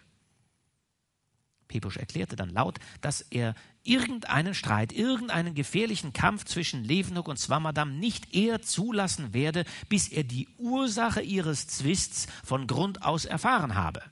Pepusch 1.69 1.97
erklärte 1.97 2.37
dann 2.37 2.51
laut, 2.51 2.79
dass 3.01 3.21
er 3.21 3.55
irgendeinen 3.83 4.55
Streit, 4.55 4.93
irgendeinen 4.93 5.55
gefährlichen 5.55 6.13
Kampf 6.13 6.45
zwischen 6.45 6.85
Levenuk 6.85 7.29
und 7.29 7.39
Swammerdam 7.39 7.99
nicht 7.99 8.35
eher 8.35 8.63
zulassen 8.63 9.33
werde, 9.33 9.65
bis 9.89 10.09
er 10.09 10.25
die 10.25 10.49
Ursache 10.59 11.23
ihres 11.23 11.67
Zwists 11.67 12.27
von 12.45 12.67
Grund 12.67 13.03
aus 13.03 13.25
erfahren 13.25 13.75
habe. 13.75 14.03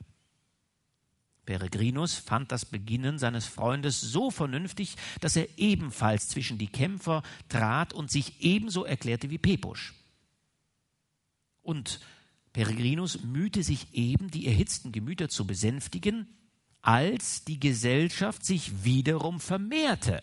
Peregrinus 1.45 2.15
fand 2.15 2.51
das 2.51 2.65
Beginnen 2.65 3.19
seines 3.19 3.45
Freundes 3.45 4.01
so 4.01 4.31
vernünftig, 4.31 4.95
dass 5.21 5.35
er 5.35 5.47
ebenfalls 5.57 6.27
zwischen 6.27 6.57
die 6.57 6.67
Kämpfer 6.67 7.21
trat 7.49 7.93
und 7.93 8.09
sich 8.09 8.41
ebenso 8.41 8.83
erklärte 8.83 9.29
wie 9.29 9.37
Pepusch. 9.37 9.93
Und 11.61 11.99
Peregrinus 12.53 13.21
mühte 13.21 13.63
sich 13.63 13.93
eben, 13.93 14.31
die 14.31 14.47
erhitzten 14.47 14.91
Gemüter 14.91 15.29
zu 15.29 15.45
besänftigen, 15.45 16.27
als 16.85 17.43
die 17.43 17.59
Gesellschaft 17.59 18.45
sich 18.45 18.83
wiederum 18.83 19.39
vermehrte. 19.39 20.21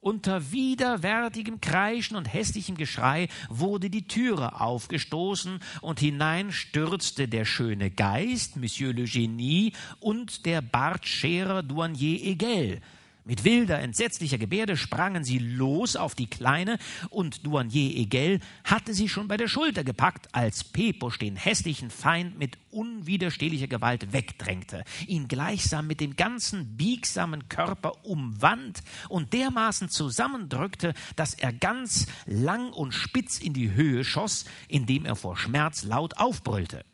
Unter 0.00 0.50
widerwärtigem 0.50 1.60
Kreischen 1.60 2.16
und 2.16 2.24
hässlichem 2.24 2.76
Geschrei 2.76 3.28
wurde 3.48 3.88
die 3.88 4.08
Türe 4.08 4.60
aufgestoßen 4.60 5.60
und 5.80 6.00
hinein 6.00 6.50
stürzte 6.50 7.28
der 7.28 7.44
schöne 7.44 7.88
Geist, 7.92 8.56
Monsieur 8.56 8.92
le 8.92 9.04
Genie, 9.04 9.72
und 10.00 10.44
der 10.44 10.60
Bartscherer 10.60 11.62
Douanier 11.62 12.20
Egel, 12.20 12.80
mit 13.24 13.44
wilder, 13.44 13.78
entsetzlicher 13.80 14.38
Gebärde 14.38 14.76
sprangen 14.76 15.24
sie 15.24 15.38
los 15.38 15.96
auf 15.96 16.14
die 16.14 16.26
Kleine, 16.26 16.78
und 17.10 17.46
Douanier 17.46 17.96
Egel 17.96 18.40
hatte 18.64 18.94
sie 18.94 19.08
schon 19.08 19.28
bei 19.28 19.36
der 19.36 19.48
Schulter 19.48 19.84
gepackt, 19.84 20.28
als 20.32 20.64
Pepusch 20.64 21.18
den 21.18 21.36
hässlichen 21.36 21.90
Feind 21.90 22.38
mit 22.38 22.58
unwiderstehlicher 22.70 23.68
Gewalt 23.68 24.12
wegdrängte, 24.12 24.84
ihn 25.06 25.28
gleichsam 25.28 25.86
mit 25.86 26.00
dem 26.00 26.16
ganzen 26.16 26.76
biegsamen 26.76 27.48
Körper 27.48 28.04
umwand 28.04 28.82
und 29.08 29.32
dermaßen 29.32 29.88
zusammendrückte, 29.88 30.94
dass 31.16 31.34
er 31.34 31.52
ganz 31.52 32.06
lang 32.26 32.72
und 32.72 32.92
spitz 32.92 33.38
in 33.38 33.52
die 33.52 33.72
Höhe 33.72 34.04
schoss, 34.04 34.44
indem 34.68 35.04
er 35.04 35.16
vor 35.16 35.36
Schmerz 35.36 35.84
laut 35.84 36.16
aufbrüllte. 36.16 36.84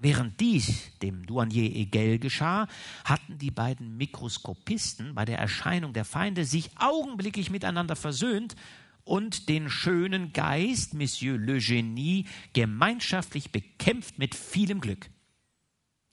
Während 0.00 0.38
dies 0.38 0.96
dem 1.02 1.26
Douanier 1.26 1.74
Egel 1.74 2.20
geschah, 2.20 2.68
hatten 3.04 3.36
die 3.36 3.50
beiden 3.50 3.96
Mikroskopisten 3.96 5.16
bei 5.16 5.24
der 5.24 5.38
Erscheinung 5.38 5.92
der 5.92 6.04
Feinde 6.04 6.44
sich 6.44 6.70
augenblicklich 6.78 7.50
miteinander 7.50 7.96
versöhnt 7.96 8.54
und 9.02 9.48
den 9.48 9.68
schönen 9.68 10.32
Geist, 10.32 10.94
Monsieur 10.94 11.36
Le 11.36 11.58
Genie, 11.58 12.26
gemeinschaftlich 12.52 13.50
bekämpft 13.50 14.18
mit 14.18 14.36
vielem 14.36 14.80
Glück. 14.80 15.10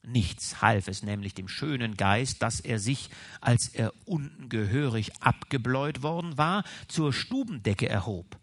Nichts 0.01 0.63
half 0.63 0.87
es 0.87 1.03
nämlich 1.03 1.35
dem 1.35 1.47
schönen 1.47 1.95
Geist, 1.95 2.41
dass 2.41 2.59
er 2.59 2.79
sich, 2.79 3.11
als 3.39 3.67
er 3.67 3.93
unten 4.05 4.49
gehörig 4.49 5.11
abgebläut 5.19 6.01
worden 6.01 6.39
war, 6.39 6.63
zur 6.87 7.13
Stubendecke 7.13 7.87
erhob 7.87 8.39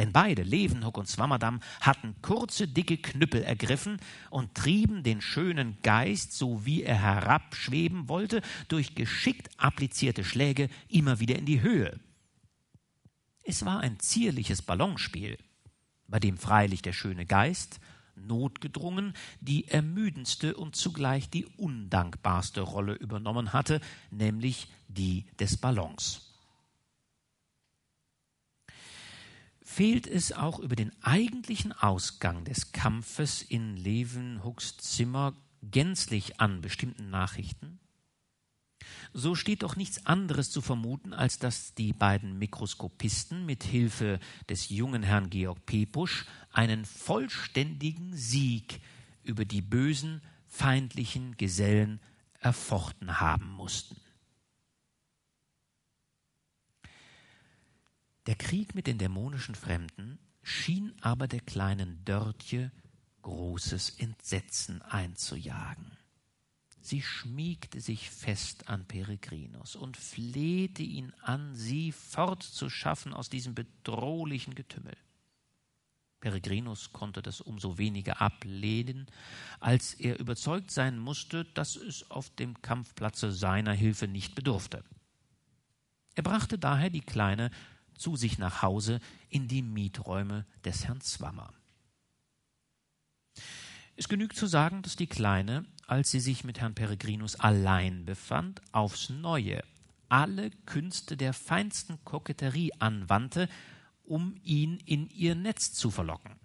denn 0.00 0.12
beide, 0.12 0.42
Levenhoek 0.42 0.96
und 0.96 1.08
Swammerdam, 1.08 1.60
hatten 1.82 2.14
kurze, 2.22 2.66
dicke 2.66 2.96
Knüppel 2.96 3.42
ergriffen 3.42 3.98
und 4.30 4.54
trieben 4.54 5.02
den 5.02 5.20
schönen 5.20 5.76
Geist, 5.82 6.32
so 6.32 6.64
wie 6.64 6.82
er 6.82 6.98
herabschweben 6.98 8.08
wollte, 8.08 8.40
durch 8.68 8.94
geschickt 8.94 9.50
applizierte 9.58 10.24
Schläge 10.24 10.70
immer 10.88 11.20
wieder 11.20 11.36
in 11.36 11.44
die 11.44 11.60
Höhe. 11.60 12.00
Es 13.44 13.66
war 13.66 13.80
ein 13.80 13.98
zierliches 13.98 14.62
Ballonspiel, 14.62 15.36
bei 16.08 16.18
dem 16.18 16.38
freilich 16.38 16.80
der 16.80 16.94
schöne 16.94 17.26
Geist, 17.26 17.78
notgedrungen, 18.16 19.12
die 19.42 19.68
ermüdendste 19.68 20.56
und 20.56 20.76
zugleich 20.76 21.28
die 21.28 21.44
undankbarste 21.44 22.62
Rolle 22.62 22.94
übernommen 22.94 23.52
hatte, 23.52 23.82
nämlich 24.10 24.68
die 24.88 25.26
des 25.38 25.58
Ballons. 25.58 26.29
Fehlt 29.80 30.06
es 30.06 30.32
auch 30.32 30.58
über 30.58 30.76
den 30.76 30.92
eigentlichen 31.00 31.72
Ausgang 31.72 32.44
des 32.44 32.72
Kampfes 32.72 33.40
in 33.40 33.78
Leeuwenhoeks 33.78 34.76
Zimmer 34.76 35.34
gänzlich 35.62 36.38
an 36.38 36.60
bestimmten 36.60 37.08
Nachrichten? 37.08 37.80
So 39.14 39.34
steht 39.34 39.62
doch 39.62 39.76
nichts 39.76 40.04
anderes 40.04 40.50
zu 40.50 40.60
vermuten, 40.60 41.14
als 41.14 41.38
dass 41.38 41.72
die 41.72 41.94
beiden 41.94 42.38
Mikroskopisten 42.38 43.46
mit 43.46 43.64
Hilfe 43.64 44.20
des 44.50 44.68
jungen 44.68 45.02
Herrn 45.02 45.30
Georg 45.30 45.64
Pepusch 45.64 46.26
einen 46.52 46.84
vollständigen 46.84 48.14
Sieg 48.14 48.82
über 49.22 49.46
die 49.46 49.62
bösen, 49.62 50.20
feindlichen 50.46 51.38
Gesellen 51.38 52.00
erfochten 52.38 53.18
haben 53.18 53.50
mussten. 53.50 53.96
Der 58.30 58.36
Krieg 58.36 58.76
mit 58.76 58.86
den 58.86 58.96
dämonischen 58.96 59.56
Fremden 59.56 60.20
schien 60.44 60.94
aber 61.00 61.26
der 61.26 61.40
kleinen 61.40 62.04
Dörtje 62.04 62.70
großes 63.22 63.98
Entsetzen 63.98 64.82
einzujagen. 64.82 65.98
Sie 66.80 67.02
schmiegte 67.02 67.80
sich 67.80 68.08
fest 68.08 68.68
an 68.68 68.84
Peregrinus 68.86 69.74
und 69.74 69.96
flehte 69.96 70.84
ihn 70.84 71.12
an, 71.22 71.56
sie 71.56 71.90
fortzuschaffen 71.90 73.14
aus 73.14 73.30
diesem 73.30 73.56
bedrohlichen 73.56 74.54
Getümmel. 74.54 74.96
Peregrinus 76.20 76.92
konnte 76.92 77.22
das 77.22 77.40
umso 77.40 77.78
weniger 77.78 78.20
ablehnen, 78.20 79.06
als 79.58 79.94
er 79.94 80.20
überzeugt 80.20 80.70
sein 80.70 81.00
musste, 81.00 81.46
dass 81.46 81.74
es 81.74 82.08
auf 82.12 82.30
dem 82.36 82.62
Kampfplatze 82.62 83.32
seiner 83.32 83.72
Hilfe 83.72 84.06
nicht 84.06 84.36
bedurfte. 84.36 84.84
Er 86.14 86.22
brachte 86.22 86.58
daher 86.58 86.90
die 86.90 87.00
Kleine 87.00 87.50
zu 88.00 88.16
sich 88.16 88.38
nach 88.38 88.62
Hause 88.62 89.00
in 89.28 89.46
die 89.46 89.62
Mieträume 89.62 90.46
des 90.64 90.86
Herrn 90.86 91.00
Zwammer. 91.00 91.52
Es 93.96 94.08
genügt 94.08 94.36
zu 94.36 94.46
sagen, 94.46 94.82
dass 94.82 94.96
die 94.96 95.06
Kleine, 95.06 95.66
als 95.86 96.10
sie 96.10 96.20
sich 96.20 96.42
mit 96.42 96.60
Herrn 96.60 96.74
Peregrinus 96.74 97.36
allein 97.36 98.04
befand, 98.04 98.62
aufs 98.72 99.10
Neue 99.10 99.62
alle 100.08 100.50
Künste 100.66 101.16
der 101.16 101.32
feinsten 101.32 102.02
Koketterie 102.04 102.72
anwandte, 102.80 103.48
um 104.02 104.34
ihn 104.42 104.78
in 104.84 105.08
ihr 105.08 105.36
Netz 105.36 105.72
zu 105.72 105.90
verlocken 105.90 106.40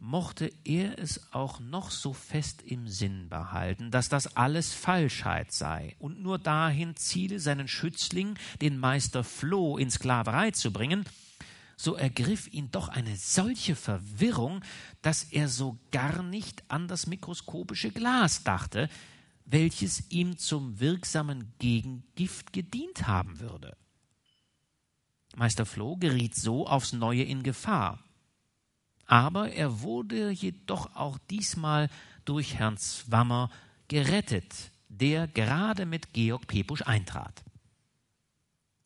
mochte 0.00 0.50
er 0.64 0.98
es 0.98 1.32
auch 1.32 1.60
noch 1.60 1.90
so 1.90 2.12
fest 2.12 2.62
im 2.62 2.88
Sinn 2.88 3.28
behalten, 3.28 3.90
dass 3.90 4.08
das 4.08 4.36
alles 4.36 4.72
Falschheit 4.74 5.52
sei 5.52 5.96
und 5.98 6.22
nur 6.22 6.38
dahin 6.38 6.96
ziele, 6.96 7.40
seinen 7.40 7.68
Schützling, 7.68 8.38
den 8.60 8.78
Meister 8.78 9.24
Floh, 9.24 9.78
in 9.78 9.90
Sklaverei 9.90 10.50
zu 10.52 10.72
bringen, 10.72 11.04
so 11.76 11.94
ergriff 11.94 12.52
ihn 12.52 12.70
doch 12.70 12.88
eine 12.88 13.16
solche 13.16 13.76
Verwirrung, 13.76 14.64
dass 15.00 15.24
er 15.24 15.48
so 15.48 15.78
gar 15.92 16.22
nicht 16.22 16.64
an 16.68 16.88
das 16.88 17.06
mikroskopische 17.06 17.90
Glas 17.90 18.42
dachte, 18.42 18.88
welches 19.44 20.10
ihm 20.10 20.36
zum 20.36 20.80
wirksamen 20.80 21.52
Gegengift 21.58 22.52
gedient 22.52 23.06
haben 23.06 23.40
würde. 23.40 23.76
Meister 25.36 25.64
Floh 25.64 25.96
geriet 25.96 26.34
so 26.34 26.66
aufs 26.66 26.92
neue 26.92 27.22
in 27.22 27.42
Gefahr 27.42 28.02
aber 29.08 29.52
er 29.52 29.80
wurde 29.80 30.30
jedoch 30.30 30.94
auch 30.94 31.18
diesmal 31.30 31.88
durch 32.24 32.54
Herrn 32.54 32.76
Zwammer 32.76 33.50
gerettet, 33.88 34.70
der 34.88 35.26
gerade 35.26 35.86
mit 35.86 36.12
Georg 36.12 36.46
Pepusch 36.46 36.82
eintrat. 36.82 37.42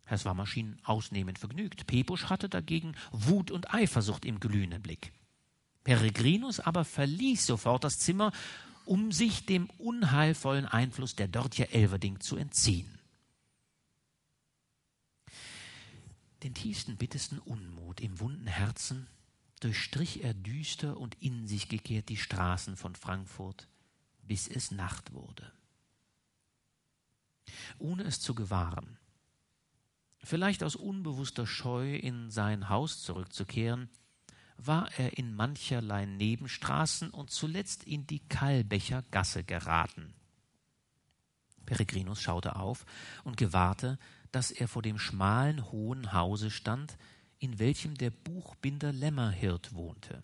Herr 0.04 0.18
Swammer 0.18 0.46
schien 0.46 0.78
ausnehmend 0.84 1.40
vergnügt. 1.40 1.86
Pepusch 1.86 2.26
hatte 2.26 2.48
dagegen 2.48 2.94
Wut 3.10 3.50
und 3.50 3.74
Eifersucht 3.74 4.24
im 4.24 4.38
glühenden 4.38 4.80
Blick. 4.80 5.12
Peregrinus 5.82 6.60
aber 6.60 6.84
verließ 6.84 7.44
sofort 7.44 7.82
das 7.82 7.98
Zimmer, 7.98 8.30
um 8.84 9.10
sich 9.10 9.44
dem 9.46 9.68
unheilvollen 9.78 10.66
Einfluss 10.66 11.16
der 11.16 11.26
Dörtjer 11.26 11.72
Elverding 11.72 12.20
zu 12.20 12.36
entziehen. 12.36 12.98
Den 16.44 16.54
tiefsten, 16.54 16.96
bittersten 16.96 17.40
Unmut 17.40 18.00
im 18.00 18.20
wunden 18.20 18.46
Herzen 18.46 19.08
durchstrich 19.64 20.24
er 20.24 20.34
düster 20.34 20.96
und 20.96 21.14
in 21.20 21.46
sich 21.46 21.68
gekehrt 21.68 22.08
die 22.08 22.16
Straßen 22.16 22.76
von 22.76 22.94
Frankfurt, 22.94 23.68
bis 24.22 24.48
es 24.48 24.70
Nacht 24.70 25.12
wurde. 25.12 25.52
Ohne 27.78 28.04
es 28.04 28.20
zu 28.20 28.34
gewahren, 28.34 28.98
vielleicht 30.22 30.62
aus 30.62 30.76
unbewusster 30.76 31.46
Scheu 31.46 31.94
in 31.94 32.30
sein 32.30 32.68
Haus 32.68 33.02
zurückzukehren, 33.02 33.88
war 34.56 34.90
er 34.96 35.18
in 35.18 35.34
mancherlei 35.34 36.06
Nebenstraßen 36.06 37.10
und 37.10 37.30
zuletzt 37.30 37.84
in 37.84 38.06
die 38.06 38.20
Kallbecher 38.20 39.02
Gasse 39.10 39.44
geraten. 39.44 40.14
Peregrinus 41.66 42.20
schaute 42.20 42.56
auf 42.56 42.84
und 43.24 43.36
gewahrte, 43.36 43.98
dass 44.30 44.50
er 44.50 44.68
vor 44.68 44.82
dem 44.82 44.98
schmalen, 44.98 45.70
hohen 45.70 46.12
Hause 46.12 46.50
stand, 46.50 46.96
in 47.42 47.58
welchem 47.58 47.96
der 47.96 48.10
Buchbinder 48.10 48.92
Lämmerhirt 48.92 49.74
wohnte. 49.74 50.22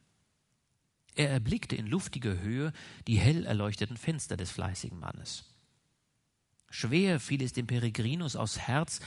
Er 1.16 1.30
erblickte 1.30 1.74
in 1.74 1.88
luftiger 1.88 2.38
Höhe 2.38 2.72
die 3.08 3.18
hell 3.18 3.44
erleuchteten 3.44 3.96
Fenster 3.96 4.36
des 4.36 4.52
fleißigen 4.52 5.00
Mannes. 5.00 5.44
Schwer 6.70 7.18
fiel 7.18 7.42
es 7.42 7.52
dem 7.52 7.66
Peregrinus 7.66 8.36
aufs 8.36 8.60
Herz, 8.60 9.00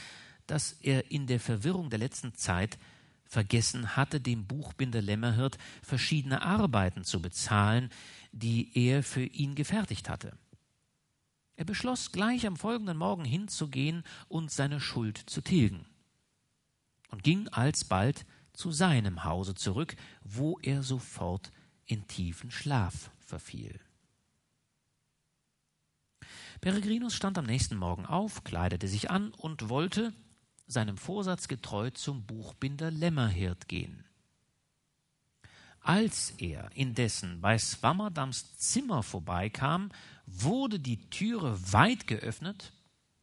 dass 0.45 0.73
er 0.73 1.09
in 1.09 1.25
der 1.25 1.39
Verwirrung 1.39 1.89
der 1.89 1.99
letzten 1.99 2.35
Zeit 2.35 2.77
vergessen 3.23 3.95
hatte, 3.95 4.19
dem 4.19 4.45
Buchbinder 4.45 5.01
Lämmerhirt 5.01 5.57
verschiedene 5.81 6.41
Arbeiten 6.41 7.05
zu 7.05 7.21
bezahlen, 7.21 7.89
die 8.33 8.77
er 8.77 9.03
für 9.03 9.23
ihn 9.23 9.55
gefertigt 9.55 10.09
hatte. 10.09 10.37
Er 11.55 11.63
beschloss, 11.63 12.11
gleich 12.11 12.45
am 12.45 12.57
folgenden 12.57 12.97
Morgen 12.97 13.23
hinzugehen 13.23 14.03
und 14.27 14.51
seine 14.51 14.81
Schuld 14.81 15.17
zu 15.17 15.39
tilgen 15.39 15.85
und 17.11 17.23
ging 17.23 17.47
alsbald 17.49 18.25
zu 18.53 18.71
seinem 18.71 19.23
Hause 19.23 19.53
zurück, 19.53 19.95
wo 20.23 20.59
er 20.59 20.83
sofort 20.83 21.51
in 21.85 22.07
tiefen 22.07 22.51
Schlaf 22.51 23.11
verfiel. 23.19 23.79
Peregrinus 26.61 27.15
stand 27.15 27.37
am 27.37 27.45
nächsten 27.45 27.75
Morgen 27.75 28.05
auf, 28.05 28.43
kleidete 28.43 28.87
sich 28.87 29.09
an 29.09 29.31
und 29.31 29.69
wollte, 29.69 30.13
seinem 30.67 30.97
Vorsatz 30.97 31.47
getreu, 31.47 31.89
zum 31.89 32.25
Buchbinder 32.25 32.91
Lämmerhirt 32.91 33.67
gehen. 33.67 34.05
Als 35.79 36.31
er 36.37 36.69
indessen 36.75 37.41
bei 37.41 37.57
Swammerdams 37.57 38.57
Zimmer 38.57 39.01
vorbeikam, 39.01 39.89
wurde 40.27 40.79
die 40.79 41.09
Türe 41.09 41.57
weit 41.73 42.05
geöffnet, 42.07 42.73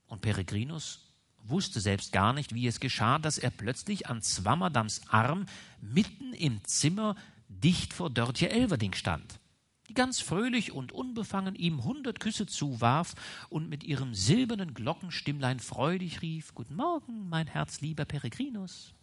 und 0.06 0.22
Peregrinus 0.22 1.07
wusste 1.50 1.80
selbst 1.80 2.12
gar 2.12 2.32
nicht, 2.32 2.54
wie 2.54 2.66
es 2.66 2.80
geschah, 2.80 3.18
dass 3.18 3.38
er 3.38 3.50
plötzlich 3.50 4.08
an 4.08 4.22
Swammerdams 4.22 5.02
Arm 5.08 5.46
mitten 5.80 6.32
im 6.32 6.62
Zimmer 6.64 7.16
dicht 7.48 7.92
vor 7.92 8.10
Dörtje 8.10 8.50
Elverding 8.50 8.94
stand, 8.94 9.40
die 9.88 9.94
ganz 9.94 10.20
fröhlich 10.20 10.72
und 10.72 10.92
unbefangen 10.92 11.54
ihm 11.54 11.84
hundert 11.84 12.20
Küsse 12.20 12.46
zuwarf 12.46 13.14
und 13.48 13.68
mit 13.68 13.84
ihrem 13.84 14.14
silbernen 14.14 14.74
Glockenstimmlein 14.74 15.60
freudig 15.60 16.22
rief 16.22 16.54
Guten 16.54 16.76
Morgen, 16.76 17.28
mein 17.28 17.46
herzlieber 17.46 18.04
Peregrinus. 18.04 18.94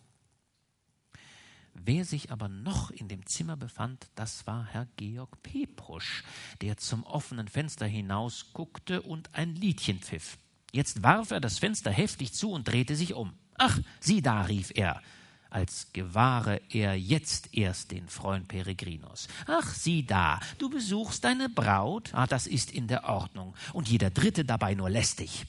Wer 1.74 2.06
sich 2.06 2.32
aber 2.32 2.48
noch 2.48 2.90
in 2.90 3.10
dem 3.10 3.26
Zimmer 3.26 3.58
befand, 3.58 4.08
das 4.16 4.48
war 4.48 4.66
Herr 4.66 4.88
Georg 4.96 5.44
Peprusch, 5.44 6.24
der 6.62 6.78
zum 6.78 7.04
offenen 7.04 7.50
Fenster 7.50 7.86
hinaus 7.86 8.54
guckte 8.54 9.02
und 9.02 9.34
ein 9.36 9.56
Liedchen 9.56 10.00
pfiff. 10.00 10.38
Jetzt 10.76 11.04
warf 11.04 11.32
er 11.32 11.40
das 11.40 11.58
Fenster 11.58 11.90
heftig 11.90 12.34
zu 12.34 12.52
und 12.52 12.68
drehte 12.68 12.98
sich 12.98 13.14
um. 13.14 13.32
Ach, 13.58 13.80
sieh 14.02 14.22
da, 14.22 14.42
rief 14.42 14.74
er, 14.76 15.02
als 15.50 15.94
gewahre 15.94 16.60
er 16.70 16.96
jetzt 16.96 17.56
erst 17.56 17.92
den 17.92 18.10
Freund 18.10 18.50
Peregrinus. 18.50 19.30
Ach, 19.48 19.74
sieh 19.74 20.06
da, 20.06 20.42
du 20.58 20.70
besuchst 20.70 21.24
deine 21.24 21.48
Braut? 21.48 22.14
Ah, 22.14 22.28
das 22.28 22.46
ist 22.46 22.74
in 22.74 22.90
der 22.90 23.06
Ordnung, 23.06 23.56
und 23.72 23.88
jeder 23.88 24.10
Dritte 24.10 24.44
dabei 24.44 24.76
nur 24.76 24.90
lästig. 24.90 25.46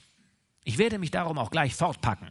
Ich 0.62 0.78
werde 0.78 1.00
mich 1.00 1.10
darum 1.10 1.38
auch 1.38 1.50
gleich 1.50 1.74
fortpacken. 1.74 2.28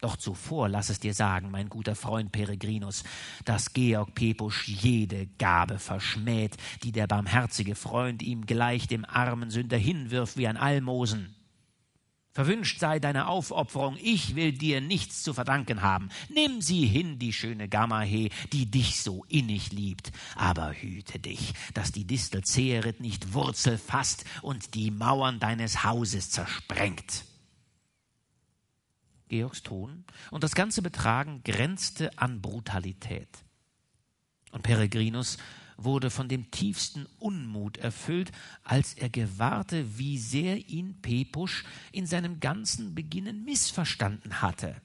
Doch 0.00 0.16
zuvor 0.16 0.68
lass 0.68 0.90
es 0.90 1.00
dir 1.00 1.14
sagen, 1.14 1.50
mein 1.50 1.68
guter 1.68 1.96
Freund 1.96 2.30
Peregrinus, 2.30 3.02
dass 3.46 3.72
Georg 3.72 4.14
Pepusch 4.14 4.68
jede 4.68 5.26
Gabe 5.26 5.80
verschmäht, 5.80 6.56
die 6.84 6.92
der 6.92 7.08
barmherzige 7.08 7.74
Freund 7.74 8.22
ihm 8.22 8.46
gleich 8.46 8.86
dem 8.86 9.04
armen 9.04 9.50
Sünder 9.50 9.76
hinwirft 9.76 10.36
wie 10.36 10.46
ein 10.46 10.56
Almosen. 10.56 11.34
Verwünscht 12.38 12.78
sei 12.78 13.00
deine 13.00 13.26
Aufopferung, 13.26 13.96
ich 14.00 14.36
will 14.36 14.52
dir 14.52 14.80
nichts 14.80 15.24
zu 15.24 15.34
verdanken 15.34 15.82
haben. 15.82 16.08
Nimm 16.28 16.62
sie 16.62 16.86
hin, 16.86 17.18
die 17.18 17.32
schöne 17.32 17.68
Gamahe, 17.68 18.28
die 18.52 18.70
dich 18.70 19.02
so 19.02 19.24
innig 19.24 19.72
liebt. 19.72 20.12
Aber 20.36 20.72
hüte 20.72 21.18
dich, 21.18 21.52
dass 21.74 21.90
die 21.90 22.04
Distel 22.04 22.44
Zeherit 22.44 23.00
nicht 23.00 23.34
Wurzel 23.34 23.76
fasst 23.76 24.24
und 24.40 24.76
die 24.76 24.92
Mauern 24.92 25.40
deines 25.40 25.82
Hauses 25.82 26.30
zersprengt. 26.30 27.24
Georgs 29.26 29.64
Ton 29.64 30.04
und 30.30 30.44
das 30.44 30.54
ganze 30.54 30.80
Betragen 30.80 31.42
grenzte 31.42 32.16
an 32.20 32.40
Brutalität. 32.40 33.30
Und 34.52 34.62
Peregrinus 34.62 35.38
wurde 35.78 36.10
von 36.10 36.28
dem 36.28 36.50
tiefsten 36.50 37.06
Unmut 37.18 37.78
erfüllt, 37.78 38.32
als 38.64 38.94
er 38.94 39.08
gewahrte, 39.08 39.98
wie 39.98 40.18
sehr 40.18 40.68
ihn 40.68 41.00
Pepusch 41.00 41.64
in 41.92 42.06
seinem 42.06 42.40
ganzen 42.40 42.94
Beginnen 42.94 43.44
missverstanden 43.44 44.42
hatte. 44.42 44.82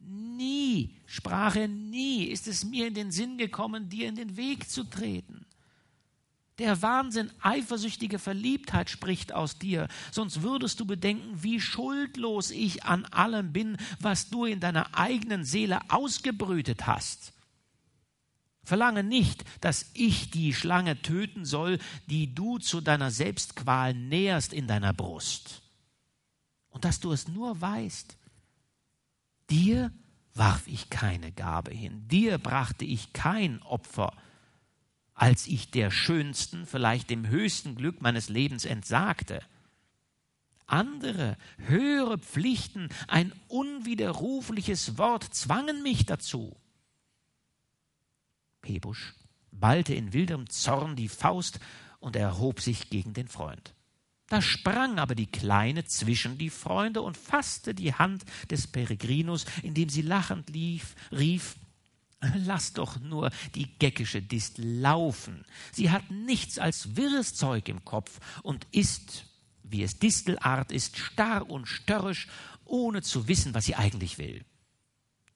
Nie, 0.00 0.96
sprach 1.06 1.56
er, 1.56 1.68
nie 1.68 2.24
ist 2.24 2.48
es 2.48 2.64
mir 2.64 2.88
in 2.88 2.94
den 2.94 3.12
Sinn 3.12 3.38
gekommen, 3.38 3.88
dir 3.88 4.08
in 4.08 4.16
den 4.16 4.36
Weg 4.36 4.68
zu 4.68 4.84
treten. 4.84 5.46
Der 6.58 6.80
Wahnsinn 6.80 7.30
eifersüchtiger 7.42 8.18
Verliebtheit 8.18 8.88
spricht 8.88 9.32
aus 9.32 9.58
dir, 9.58 9.88
sonst 10.10 10.40
würdest 10.40 10.80
du 10.80 10.86
bedenken, 10.86 11.42
wie 11.42 11.60
schuldlos 11.60 12.50
ich 12.50 12.84
an 12.84 13.04
allem 13.06 13.52
bin, 13.52 13.76
was 14.00 14.30
du 14.30 14.46
in 14.46 14.60
deiner 14.60 14.96
eigenen 14.96 15.44
Seele 15.44 15.80
ausgebrütet 15.90 16.86
hast. 16.86 17.34
Verlange 18.66 19.04
nicht, 19.04 19.44
dass 19.60 19.90
ich 19.94 20.32
die 20.32 20.52
Schlange 20.52 21.00
töten 21.00 21.44
soll, 21.44 21.78
die 22.06 22.34
du 22.34 22.58
zu 22.58 22.80
deiner 22.80 23.12
Selbstqual 23.12 23.94
näherst 23.94 24.52
in 24.52 24.66
deiner 24.66 24.92
Brust. 24.92 25.62
Und 26.70 26.84
dass 26.84 26.98
du 26.98 27.12
es 27.12 27.28
nur 27.28 27.60
weißt. 27.60 28.16
Dir 29.50 29.92
warf 30.34 30.66
ich 30.66 30.90
keine 30.90 31.30
Gabe 31.30 31.70
hin, 31.70 32.08
dir 32.08 32.38
brachte 32.38 32.84
ich 32.84 33.12
kein 33.12 33.62
Opfer, 33.62 34.12
als 35.14 35.46
ich 35.46 35.70
der 35.70 35.92
schönsten, 35.92 36.66
vielleicht 36.66 37.08
dem 37.08 37.28
höchsten 37.28 37.76
Glück 37.76 38.02
meines 38.02 38.28
Lebens 38.28 38.64
entsagte. 38.64 39.42
Andere, 40.66 41.36
höhere 41.58 42.18
Pflichten, 42.18 42.88
ein 43.06 43.32
unwiderrufliches 43.46 44.98
Wort 44.98 45.22
zwangen 45.22 45.84
mich 45.84 46.04
dazu. 46.04 46.56
Pebusch 48.66 49.14
ballte 49.52 49.94
in 49.94 50.12
wildem 50.12 50.50
Zorn 50.50 50.96
die 50.96 51.08
Faust 51.08 51.60
und 52.00 52.16
erhob 52.16 52.60
sich 52.60 52.90
gegen 52.90 53.14
den 53.14 53.28
Freund. 53.28 53.74
Da 54.28 54.42
sprang 54.42 54.98
aber 54.98 55.14
die 55.14 55.30
Kleine 55.30 55.84
zwischen 55.84 56.36
die 56.36 56.50
Freunde 56.50 57.00
und 57.00 57.16
fasste 57.16 57.74
die 57.74 57.94
Hand 57.94 58.24
des 58.50 58.66
Peregrinus, 58.66 59.46
indem 59.62 59.88
sie 59.88 60.02
lachend 60.02 60.50
lief, 60.50 60.96
rief 61.12 61.54
Lass 62.34 62.72
doch 62.72 62.98
nur 62.98 63.30
die 63.54 63.78
geckische 63.78 64.20
Distel 64.20 64.80
laufen. 64.80 65.44
Sie 65.70 65.90
hat 65.90 66.10
nichts 66.10 66.58
als 66.58 66.96
wirres 66.96 67.34
Zeug 67.34 67.68
im 67.68 67.84
Kopf 67.84 68.18
und 68.42 68.66
ist, 68.72 69.26
wie 69.62 69.84
es 69.84 70.00
Distelart 70.00 70.72
ist, 70.72 70.96
starr 70.96 71.48
und 71.48 71.66
störrisch, 71.66 72.26
ohne 72.64 73.02
zu 73.02 73.28
wissen, 73.28 73.54
was 73.54 73.66
sie 73.66 73.76
eigentlich 73.76 74.18
will. 74.18 74.44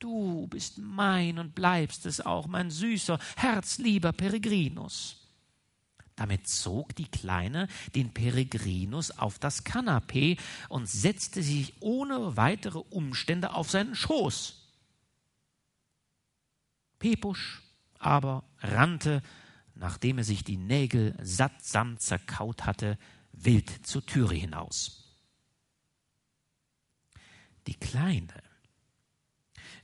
Du 0.01 0.47
bist 0.47 0.79
mein 0.79 1.39
und 1.39 1.55
bleibst 1.55 2.07
es 2.07 2.23
auch, 2.23 2.47
mein 2.47 2.71
süßer, 2.71 3.19
herzlieber 3.37 4.13
Peregrinus. 4.13 5.29
Damit 6.17 6.49
zog 6.49 6.97
die 6.97 7.09
Kleine 7.09 7.69
den 7.95 8.13
Peregrinus 8.13 9.11
auf 9.11 9.39
das 9.39 9.63
Kanapee 9.63 10.39
und 10.71 10.89
setzte 10.89 11.43
sich 11.43 11.75
ohne 11.81 12.37
weitere 12.37 12.79
Umstände 12.79 13.53
auf 13.55 13.71
seinen 13.71 13.95
Schoß. 13.95 14.57
Pepusch 16.99 17.63
aber 17.99 18.45
rannte, 18.59 19.21
nachdem 19.75 20.19
er 20.19 20.25
sich 20.25 20.45
die 20.45 20.57
Nägel 20.57 21.15
sattsam 21.23 21.99
zerkaut 21.99 22.65
hatte, 22.65 22.99
wild 23.33 23.87
zur 23.87 24.05
Türe 24.05 24.35
hinaus. 24.35 25.15
Die 27.67 27.79
Kleine 27.79 28.50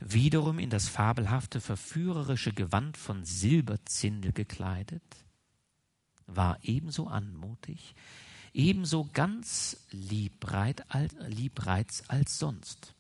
wiederum 0.01 0.59
in 0.59 0.71
das 0.71 0.89
fabelhafte, 0.89 1.61
verführerische 1.61 2.53
Gewand 2.53 2.97
von 2.97 3.25
Silberzindel 3.25 4.33
gekleidet, 4.33 5.03
war 6.27 6.59
ebenso 6.63 7.07
anmutig, 7.07 7.95
ebenso 8.53 9.09
ganz 9.13 9.77
liebreiz 9.91 10.83
als 12.09 12.39
sonst. 12.39 12.95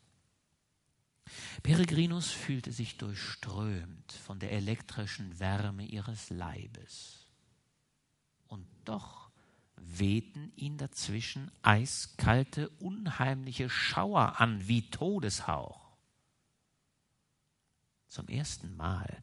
Peregrinus 1.62 2.30
fühlte 2.30 2.72
sich 2.72 2.98
durchströmt 2.98 4.12
von 4.12 4.38
der 4.38 4.52
elektrischen 4.52 5.40
Wärme 5.40 5.84
ihres 5.84 6.30
Leibes. 6.30 7.26
Und 8.46 8.66
doch 8.84 9.30
wehten 9.76 10.52
ihn 10.56 10.78
dazwischen 10.78 11.50
eiskalte, 11.62 12.68
unheimliche 12.78 13.68
Schauer 13.68 14.40
an 14.40 14.68
wie 14.68 14.88
Todeshauch. 14.88 15.85
Zum 18.08 18.28
ersten 18.28 18.76
Mal 18.76 19.22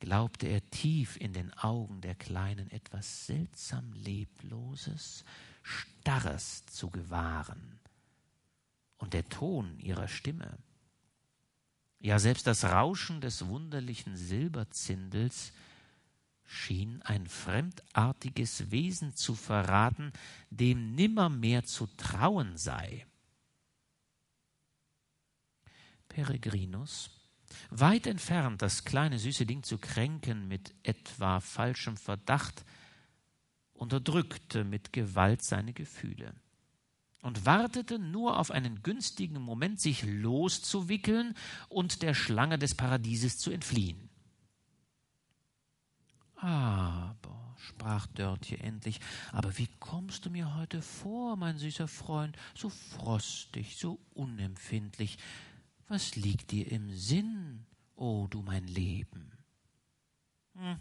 glaubte 0.00 0.46
er 0.46 0.68
tief 0.70 1.16
in 1.16 1.32
den 1.32 1.52
Augen 1.54 2.00
der 2.00 2.14
Kleinen 2.14 2.70
etwas 2.70 3.26
seltsam 3.26 3.92
Lebloses, 3.92 5.24
Starres 5.62 6.66
zu 6.66 6.90
gewahren. 6.90 7.80
Und 8.98 9.12
der 9.12 9.28
Ton 9.28 9.78
ihrer 9.78 10.08
Stimme, 10.08 10.58
ja 11.98 12.18
selbst 12.18 12.46
das 12.46 12.64
Rauschen 12.64 13.20
des 13.20 13.46
wunderlichen 13.46 14.16
Silberzindels 14.16 15.52
schien 16.44 17.02
ein 17.02 17.26
fremdartiges 17.26 18.70
Wesen 18.70 19.14
zu 19.14 19.34
verraten, 19.34 20.12
dem 20.50 20.94
nimmermehr 20.94 21.64
zu 21.64 21.86
trauen 21.96 22.56
sei. 22.56 23.06
Peregrinus 26.08 27.10
Weit 27.78 28.06
entfernt, 28.06 28.62
das 28.62 28.84
kleine 28.84 29.18
süße 29.18 29.44
Ding 29.44 29.62
zu 29.62 29.78
kränken 29.78 30.48
mit 30.48 30.74
etwa 30.82 31.40
falschem 31.40 31.96
Verdacht, 31.96 32.64
unterdrückte 33.74 34.64
mit 34.64 34.92
Gewalt 34.92 35.42
seine 35.42 35.72
Gefühle. 35.72 36.34
und 37.26 37.44
wartete 37.44 37.98
nur 37.98 38.38
auf 38.38 38.52
einen 38.52 38.84
günstigen 38.84 39.42
Moment, 39.42 39.80
sich 39.80 40.04
loszuwickeln 40.04 41.34
und 41.68 42.02
der 42.02 42.14
Schlange 42.14 42.56
des 42.56 42.76
Paradieses 42.76 43.38
zu 43.38 43.50
entfliehen. 43.50 44.08
Aber, 46.36 47.56
sprach 47.58 48.06
Dörtje 48.06 48.58
endlich, 48.58 49.00
aber 49.32 49.58
wie 49.58 49.68
kommst 49.80 50.24
du 50.24 50.30
mir 50.30 50.54
heute 50.54 50.82
vor, 50.82 51.36
mein 51.36 51.58
süßer 51.58 51.88
Freund, 51.88 52.36
so 52.54 52.68
frostig, 52.68 53.76
so 53.76 53.98
unempfindlich? 54.14 55.18
Was 55.88 56.16
liegt 56.16 56.50
dir 56.50 56.70
im 56.70 56.90
Sinn, 56.90 57.64
o 57.94 58.24
oh, 58.24 58.26
du 58.26 58.42
mein 58.42 58.66
Leben? 58.66 59.32
Hm. 60.54 60.78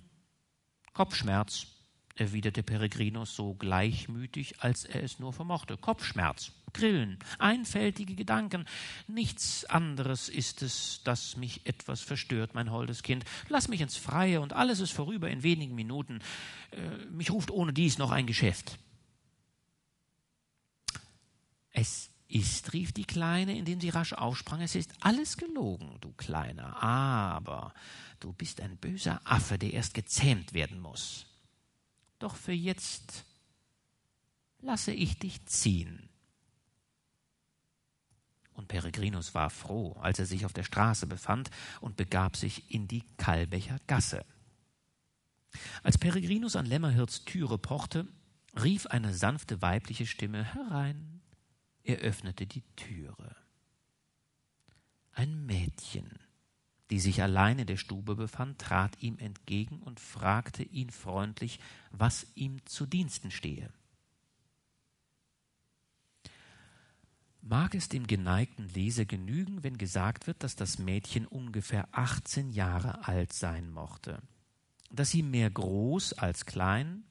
Kopfschmerz, 0.94 1.68
erwiderte 2.16 2.64
Peregrinus 2.64 3.36
so 3.36 3.54
gleichmütig, 3.54 4.62
als 4.62 4.86
er 4.86 5.04
es 5.04 5.20
nur 5.20 5.34
vermochte. 5.34 5.78
Kopfschmerz, 5.78 6.54
Grillen, 6.74 7.20
einfältige 7.38 8.16
Gedanken, 8.16 8.66
nichts 9.08 9.66
anderes 9.66 10.28
ist 10.28 10.62
es, 10.62 11.02
das 11.04 11.38
mich 11.38 11.66
etwas 11.68 12.02
verstört, 12.02 12.56
mein 12.56 12.72
holdes 12.72 13.04
Kind. 13.04 13.26
Lass 13.50 13.68
mich 13.68 13.82
ins 13.82 13.98
Freie 13.98 14.42
und 14.42 14.54
alles 14.54 14.80
ist 14.80 14.92
vorüber 14.92 15.30
in 15.30 15.44
wenigen 15.44 15.76
Minuten. 15.76 16.20
Äh, 16.72 17.06
mich 17.12 17.32
ruft 17.32 17.52
ohne 17.52 17.74
dies 17.74 17.98
noch 17.98 18.12
ein 18.12 18.26
Geschäft. 18.26 18.80
Es 21.72 22.10
ist, 22.36 22.74
rief 22.74 22.92
die 22.92 23.06
Kleine, 23.06 23.58
indem 23.58 23.80
sie 23.80 23.90
rasch 23.90 24.12
aufsprang, 24.12 24.62
es 24.62 24.76
ist 24.76 24.94
alles 25.00 25.38
gelogen, 25.38 25.98
du 26.02 26.12
Kleiner, 26.12 26.84
aber 26.84 27.74
du 28.20 28.34
bist 28.34 28.60
ein 28.60 28.76
böser 28.76 29.22
Affe, 29.24 29.58
der 29.58 29.72
erst 29.72 29.94
gezähmt 29.94 30.54
werden 30.54 30.82
muss. 30.82 31.28
Doch 32.20 32.36
für 32.36 32.52
jetzt 32.52 33.24
lasse 34.60 34.92
ich 34.92 35.18
dich 35.18 35.46
ziehen. 35.46 36.10
Und 38.54 38.68
Peregrinus 38.68 39.34
war 39.34 39.50
froh, 39.50 39.94
als 40.02 40.20
er 40.20 40.26
sich 40.26 40.46
auf 40.46 40.54
der 40.54 40.64
Straße 40.64 41.08
befand 41.08 41.50
und 41.80 41.96
begab 41.96 42.36
sich 42.36 42.70
in 42.70 42.88
die 42.90 43.04
Kalbecher 43.18 43.80
Gasse. 43.88 44.26
Als 45.84 45.98
Peregrinus 45.98 46.58
an 46.58 46.66
Lämmerhirts 46.66 47.24
Türe 47.24 47.58
pochte, 47.58 48.08
rief 48.62 48.88
eine 48.88 49.14
sanfte 49.14 49.62
weibliche 49.62 50.06
Stimme 50.06 50.44
herein. 50.44 51.15
Er 51.86 52.00
öffnete 52.00 52.46
die 52.46 52.64
Türe. 52.76 53.36
Ein 55.14 55.46
Mädchen 55.46 56.20
die 56.90 57.00
sich 57.00 57.22
allein 57.22 57.60
in 57.60 57.68
der 57.68 57.78
Stube 57.78 58.16
befand, 58.16 58.60
trat 58.60 59.02
ihm 59.02 59.18
entgegen 59.18 59.80
und 59.80 60.00
fragte 60.00 60.64
ihn 60.64 60.90
freundlich, 60.90 61.60
was 61.92 62.28
ihm 62.36 62.64
zu 62.66 62.86
Diensten 62.86 63.32
stehe. 63.32 63.72
Mag 67.42 67.76
es 67.76 67.90
dem 67.90 68.08
geneigten 68.08 68.70
Leser 68.70 69.06
genügen, 69.06 69.64
wenn 69.64 69.78
gesagt 69.78 70.26
wird, 70.26 70.44
dass 70.44 70.56
das 70.56 70.80
Mädchen 70.80 71.28
ungefähr 71.28 71.88
achtzehn 71.92 72.50
Jahre 72.50 73.08
alt 73.08 73.34
sein 73.34 73.70
mochte, 73.70 74.22
dass 74.90 75.12
sie 75.12 75.24
mehr 75.24 75.50
groß 75.50 76.14
als 76.14 76.46
klein, 76.46 77.04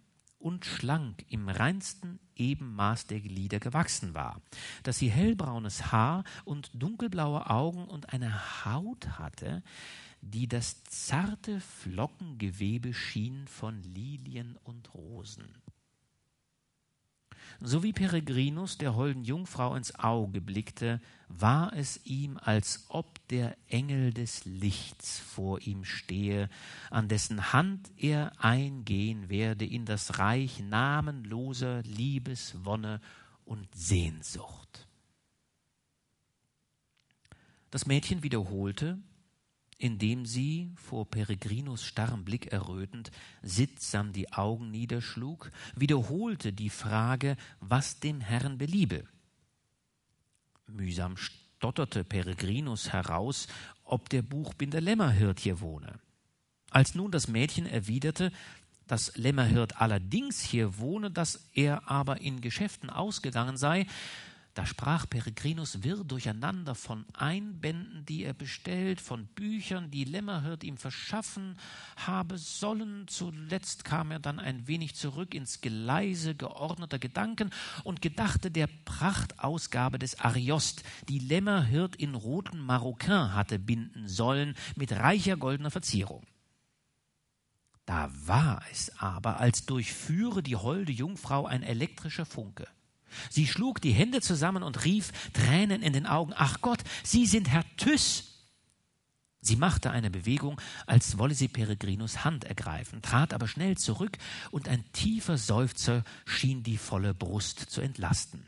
und 0.45 0.67
schlank 0.67 1.25
im 1.31 1.49
reinsten 1.49 2.19
Ebenmaß 2.37 3.07
der 3.07 3.21
Glieder 3.21 3.61
gewachsen 3.61 4.13
war, 4.13 4.43
dass 4.83 4.99
sie 4.99 5.09
hellbraunes 5.09 5.91
Haar 5.91 6.23
und 6.45 6.71
dunkelblaue 6.75 7.49
Augen 7.49 7.87
und 7.87 8.13
eine 8.13 8.65
Haut 8.67 9.19
hatte, 9.19 9.63
die 10.21 10.47
das 10.47 10.85
zarte 10.85 11.61
Flockengewebe 11.61 12.93
schien 12.93 13.49
von 13.49 13.83
Lilien 13.83 14.59
und 14.65 14.93
Rosen 14.93 15.49
so 17.65 17.83
wie 17.83 17.93
Peregrinus 17.93 18.79
der 18.79 18.95
holden 18.95 19.25
Jungfrau 19.25 19.75
ins 19.75 19.99
Auge 19.99 20.41
blickte, 20.41 21.01
war 21.29 21.73
es 21.73 22.05
ihm, 22.05 22.39
als 22.41 22.85
ob 22.89 23.27
der 23.29 23.57
Engel 23.69 24.13
des 24.13 24.45
Lichts 24.45 25.19
vor 25.19 25.61
ihm 25.61 25.85
stehe, 25.85 26.51
an 26.91 27.09
dessen 27.09 27.53
Hand 27.53 27.91
er 27.97 28.33
eingehen 28.39 29.31
werde 29.31 29.65
in 29.65 29.87
das 29.87 30.19
Reich 30.19 30.61
namenloser 30.61 31.83
Liebeswonne 31.83 33.01
und 33.45 33.67
Sehnsucht. 33.75 34.87
Das 37.71 37.87
Mädchen 37.87 38.23
wiederholte, 38.23 38.99
indem 39.79 40.27
sie, 40.27 40.71
vor 40.77 41.11
Peregrinus 41.11 41.85
starrem 41.85 42.25
Blick 42.25 42.53
errötend, 42.53 43.11
sittsam 43.43 44.13
die 44.13 44.33
Augen 44.33 44.71
niederschlug, 44.71 45.51
wiederholte 45.75 46.53
die 46.53 46.71
Frage, 46.71 47.37
was 47.61 48.01
dem 48.01 48.21
Herrn 48.21 48.59
beliebe. 48.59 49.05
Mühsam 50.67 51.17
stotterte 51.17 52.05
Peregrinus 52.05 52.93
heraus, 52.93 53.49
ob 53.85 54.09
der 54.09 54.23
Buchbinder 54.23 54.81
Lämmerhirt 54.81 55.41
hier 55.41 55.61
wohne. 55.61 55.99
Als 56.71 56.95
nun 56.95 57.11
das 57.11 57.29
Mädchen 57.29 57.67
erwiderte, 57.67 58.33
dass 58.87 59.17
Lämmerhirt 59.17 59.81
allerdings 59.81 60.41
hier 60.41 60.79
wohne, 60.79 61.11
dass 61.11 61.49
er 61.53 61.89
aber 61.91 62.21
in 62.21 62.41
Geschäften 62.41 62.91
ausgegangen 62.91 63.57
sei, 63.57 63.87
da 64.55 64.65
sprach 64.67 65.09
Peregrinus 65.11 65.83
wirr 65.83 66.05
durcheinander 66.05 66.77
von 66.77 67.05
Einbänden, 67.13 68.07
die 68.07 68.23
er 68.23 68.35
bestellt, 68.35 69.01
von 69.01 69.27
Büchern, 69.27 69.91
die 69.91 70.05
Lämmerhirt 70.05 70.63
ihm 70.63 70.77
verschaffen 70.77 71.59
habe 71.97 72.39
sollen. 72.39 73.09
Zuletzt 73.09 73.85
kam 73.85 74.13
er 74.13 74.21
dann 74.21 74.39
ein 74.39 74.69
wenig 74.69 74.95
zurück 74.95 75.35
ins 75.35 75.61
Geleise 75.61 76.37
geordneter 76.37 77.01
Gedanken 77.01 77.51
und 77.83 78.01
gedachte 78.01 78.53
der 78.53 78.69
Prachtausgabe 78.85 79.99
des 79.99 80.21
Ariost, 80.21 80.85
die 81.09 81.19
Lämmerhirt 81.19 81.97
in 81.97 82.15
roten 82.15 82.61
Maroquin 82.61 83.35
hatte 83.35 83.59
binden 83.59 84.07
sollen, 84.07 84.55
mit 84.77 84.93
reicher 84.93 85.37
goldener 85.37 85.73
Verzierung. 85.73 86.25
Da 87.87 88.09
war 88.25 88.63
es 88.71 88.97
aber, 89.01 89.41
als 89.41 89.67
durchführe 89.67 90.45
die 90.45 90.57
holde 90.57 90.93
Jungfrau 90.93 91.45
ein 91.45 91.65
elektrischer 91.65 92.25
Funke. 92.25 92.69
Sie 93.31 93.47
schlug 93.47 93.81
die 93.81 93.93
Hände 93.93 94.21
zusammen 94.21 94.63
und 94.63 94.85
rief, 94.85 95.13
Tränen 95.33 95.83
in 95.83 95.93
den 95.93 96.07
Augen, 96.07 96.33
Ach 96.37 96.61
Gott, 96.61 96.83
Sie 97.03 97.27
sind 97.27 97.49
Herr 97.49 97.65
Thyss. 97.77 98.35
Sie 99.47 99.57
machte 99.57 99.91
eine 99.91 100.11
Bewegung, 100.11 100.59
als 100.87 101.19
wolle 101.19 101.35
sie 101.35 101.49
Peregrinus 101.49 102.25
Hand 102.25 102.45
ergreifen, 102.45 103.03
trat 103.03 103.35
aber 103.35 103.47
schnell 103.47 103.77
zurück, 103.77 104.17
und 104.51 104.69
ein 104.69 104.91
tiefer 104.93 105.37
Seufzer 105.37 106.03
schien 106.25 106.63
die 106.63 106.79
volle 106.79 107.13
Brust 107.13 107.59
zu 107.59 107.83
entlasten. 107.83 108.47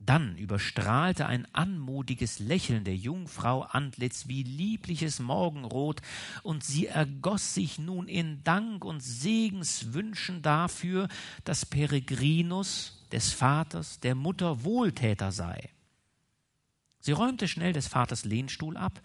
Dann 0.00 0.36
überstrahlte 0.36 1.26
ein 1.26 1.46
anmutiges 1.54 2.40
Lächeln 2.40 2.82
der 2.82 2.96
Jungfrau 2.96 3.62
Antlitz 3.62 4.26
wie 4.26 4.42
liebliches 4.42 5.20
Morgenrot, 5.20 6.00
und 6.42 6.64
sie 6.64 6.86
ergoß 6.86 7.54
sich 7.54 7.78
nun 7.78 8.08
in 8.08 8.42
Dank 8.42 8.84
und 8.84 9.00
Segenswünschen 9.00 10.42
dafür, 10.42 11.06
dass 11.44 11.66
Peregrinus, 11.66 12.97
des 13.12 13.32
Vaters, 13.32 14.00
der 14.00 14.14
Mutter 14.14 14.64
Wohltäter 14.64 15.32
sei. 15.32 15.70
Sie 17.00 17.12
räumte 17.12 17.48
schnell 17.48 17.72
des 17.72 17.88
Vaters 17.88 18.24
Lehnstuhl 18.24 18.76
ab, 18.76 19.00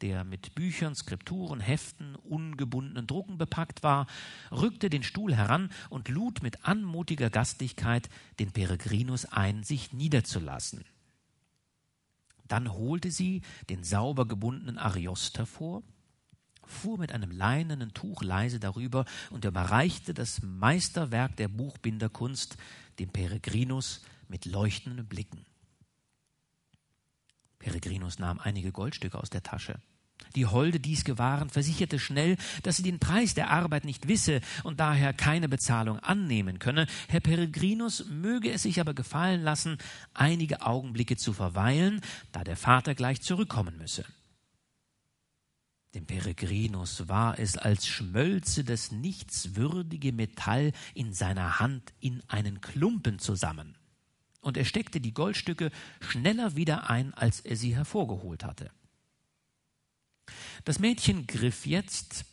der 0.00 0.24
mit 0.24 0.54
Büchern, 0.54 0.94
Skripturen, 0.94 1.60
Heften, 1.60 2.16
ungebundenen 2.16 3.06
Drucken 3.06 3.38
bepackt 3.38 3.82
war, 3.82 4.06
rückte 4.50 4.90
den 4.90 5.02
Stuhl 5.02 5.34
heran 5.34 5.70
und 5.88 6.08
lud 6.08 6.42
mit 6.42 6.66
anmutiger 6.66 7.30
Gastlichkeit 7.30 8.08
den 8.38 8.52
Peregrinus 8.52 9.24
ein, 9.24 9.62
sich 9.62 9.92
niederzulassen. 9.92 10.84
Dann 12.46 12.72
holte 12.72 13.10
sie 13.10 13.42
den 13.70 13.84
sauber 13.84 14.26
gebundenen 14.26 14.78
Ariost 14.78 15.38
hervor, 15.38 15.82
fuhr 16.66 16.98
mit 16.98 17.12
einem 17.12 17.30
leinenen 17.30 17.94
Tuch 17.94 18.22
leise 18.22 18.58
darüber 18.60 19.04
und 19.30 19.44
überreichte 19.44 20.14
das 20.14 20.42
Meisterwerk 20.42 21.36
der 21.36 21.48
Buchbinderkunst 21.48 22.56
dem 22.98 23.10
Peregrinus 23.10 24.02
mit 24.28 24.44
leuchtenden 24.44 25.06
Blicken. 25.06 25.44
Peregrinus 27.58 28.18
nahm 28.18 28.40
einige 28.40 28.72
Goldstücke 28.72 29.18
aus 29.18 29.30
der 29.30 29.42
Tasche. 29.42 29.80
Die 30.34 30.46
Holde 30.46 30.80
dies 30.80 31.04
gewahrend 31.04 31.52
versicherte 31.52 31.98
schnell, 31.98 32.36
dass 32.62 32.76
sie 32.76 32.82
den 32.82 32.98
Preis 32.98 33.34
der 33.34 33.50
Arbeit 33.50 33.84
nicht 33.84 34.08
wisse 34.08 34.40
und 34.64 34.80
daher 34.80 35.12
keine 35.12 35.48
Bezahlung 35.48 35.98
annehmen 36.00 36.58
könne. 36.58 36.86
Herr 37.08 37.20
Peregrinus 37.20 38.06
möge 38.06 38.50
es 38.50 38.62
sich 38.62 38.80
aber 38.80 38.94
gefallen 38.94 39.42
lassen, 39.42 39.78
einige 40.12 40.62
Augenblicke 40.62 41.16
zu 41.16 41.32
verweilen, 41.32 42.00
da 42.32 42.42
der 42.42 42.56
Vater 42.56 42.94
gleich 42.94 43.22
zurückkommen 43.22 43.76
müsse. 43.78 44.04
Dem 45.94 46.06
Peregrinus 46.06 47.08
war 47.08 47.38
es, 47.38 47.56
als 47.56 47.86
schmölze 47.86 48.64
das 48.64 48.90
nichtswürdige 48.90 50.12
Metall 50.12 50.72
in 50.92 51.12
seiner 51.12 51.60
Hand 51.60 51.94
in 52.00 52.22
einen 52.28 52.60
Klumpen 52.60 53.20
zusammen, 53.20 53.78
und 54.40 54.56
er 54.56 54.64
steckte 54.64 55.00
die 55.00 55.14
Goldstücke 55.14 55.70
schneller 56.00 56.56
wieder 56.56 56.90
ein, 56.90 57.14
als 57.14 57.40
er 57.40 57.56
sie 57.56 57.74
hervorgeholt 57.76 58.44
hatte. 58.44 58.70
Das 60.64 60.78
Mädchen 60.80 61.26
griff 61.26 61.66
jetzt 61.66 62.26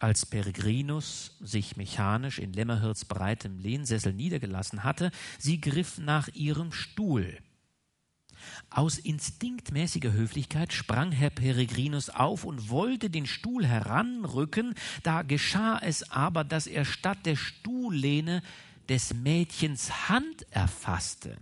Als 0.00 0.26
Peregrinus 0.26 1.36
sich 1.40 1.76
mechanisch 1.76 2.38
in 2.38 2.52
Lämmerhirts 2.52 3.04
breitem 3.06 3.58
Lehnsessel 3.58 4.12
niedergelassen 4.12 4.84
hatte, 4.84 5.10
sie 5.38 5.60
griff 5.60 5.98
nach 5.98 6.28
ihrem 6.28 6.72
Stuhl. 6.72 7.38
Aus 8.70 8.98
instinktmäßiger 8.98 10.12
Höflichkeit 10.12 10.72
sprang 10.72 11.12
Herr 11.12 11.30
Peregrinus 11.30 12.10
auf 12.10 12.44
und 12.44 12.68
wollte 12.70 13.10
den 13.10 13.26
Stuhl 13.26 13.66
heranrücken, 13.66 14.74
da 15.02 15.22
geschah 15.22 15.78
es 15.78 16.10
aber, 16.10 16.44
dass 16.44 16.66
er 16.66 16.84
statt 16.84 17.26
der 17.26 17.36
Stuhllehne 17.36 18.42
des 18.88 19.14
Mädchens 19.14 20.08
Hand 20.08 20.46
erfasste. 20.50 21.36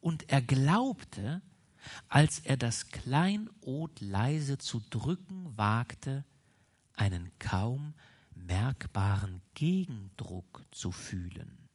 Und 0.00 0.28
er 0.30 0.42
glaubte, 0.42 1.42
als 2.08 2.40
er 2.40 2.56
das 2.56 2.88
Kleinod 2.88 4.00
leise 4.00 4.58
zu 4.58 4.82
drücken 4.90 5.56
wagte, 5.56 6.24
einen 6.94 7.30
kaum 7.38 7.94
merkbaren 8.34 9.40
Gegendruck 9.54 10.64
zu 10.70 10.92
fühlen. 10.92 11.68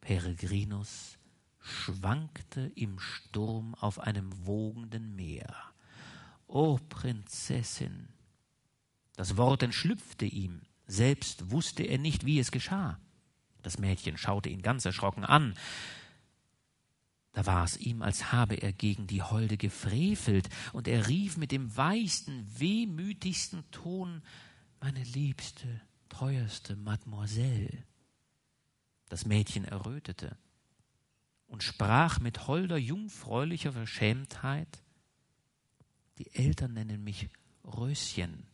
Peregrinus 0.00 1.18
schwankte 1.68 2.72
im 2.74 2.98
Sturm 2.98 3.74
auf 3.74 4.00
einem 4.00 4.46
wogenden 4.46 5.14
Meer. 5.14 5.54
O 6.46 6.78
Prinzessin! 6.88 8.08
Das 9.16 9.36
Wort 9.36 9.62
entschlüpfte 9.62 10.24
ihm, 10.24 10.62
selbst 10.86 11.50
wusste 11.50 11.82
er 11.82 11.98
nicht, 11.98 12.24
wie 12.24 12.38
es 12.38 12.50
geschah. 12.50 12.98
Das 13.62 13.78
Mädchen 13.78 14.16
schaute 14.16 14.48
ihn 14.48 14.62
ganz 14.62 14.84
erschrocken 14.84 15.24
an. 15.24 15.54
Da 17.32 17.44
war 17.46 17.64
es 17.64 17.76
ihm, 17.76 18.02
als 18.02 18.32
habe 18.32 18.54
er 18.54 18.72
gegen 18.72 19.06
die 19.06 19.22
Holde 19.22 19.56
gefrevelt, 19.56 20.48
und 20.72 20.88
er 20.88 21.08
rief 21.08 21.36
mit 21.36 21.52
dem 21.52 21.76
weichsten, 21.76 22.46
wehmütigsten 22.58 23.70
Ton 23.70 24.22
Meine 24.80 25.02
liebste, 25.02 25.80
teuerste 26.08 26.76
Mademoiselle. 26.76 27.84
Das 29.08 29.26
Mädchen 29.26 29.64
errötete 29.64 30.36
und 31.48 31.62
sprach 31.62 32.20
mit 32.20 32.46
holder, 32.46 32.76
jungfräulicher 32.76 33.72
Verschämtheit 33.72 34.82
Die 36.18 36.32
Eltern 36.34 36.74
nennen 36.74 37.02
mich 37.02 37.28
Röschen. 37.64 38.46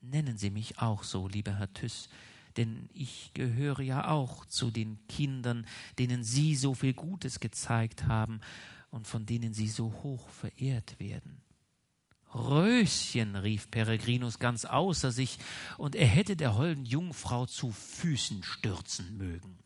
Nennen 0.00 0.36
Sie 0.38 0.50
mich 0.50 0.78
auch 0.78 1.02
so, 1.02 1.28
lieber 1.28 1.58
Herr 1.58 1.72
Tüss, 1.72 2.08
denn 2.56 2.88
ich 2.92 3.32
gehöre 3.34 3.80
ja 3.80 4.08
auch 4.08 4.44
zu 4.46 4.70
den 4.70 5.06
Kindern, 5.08 5.66
denen 5.98 6.24
Sie 6.24 6.56
so 6.56 6.74
viel 6.74 6.94
Gutes 6.94 7.40
gezeigt 7.40 8.06
haben 8.06 8.40
und 8.90 9.06
von 9.06 9.26
denen 9.26 9.54
Sie 9.54 9.68
so 9.68 9.92
hoch 10.02 10.28
verehrt 10.28 10.98
werden. 10.98 11.42
Röschen, 12.34 13.36
rief 13.36 13.70
Peregrinus 13.70 14.38
ganz 14.38 14.64
außer 14.64 15.12
sich, 15.12 15.38
und 15.78 15.96
er 15.96 16.06
hätte 16.06 16.36
der 16.36 16.56
holden 16.56 16.84
Jungfrau 16.84 17.46
zu 17.46 17.72
Füßen 17.72 18.42
stürzen 18.42 19.16
mögen. 19.16 19.58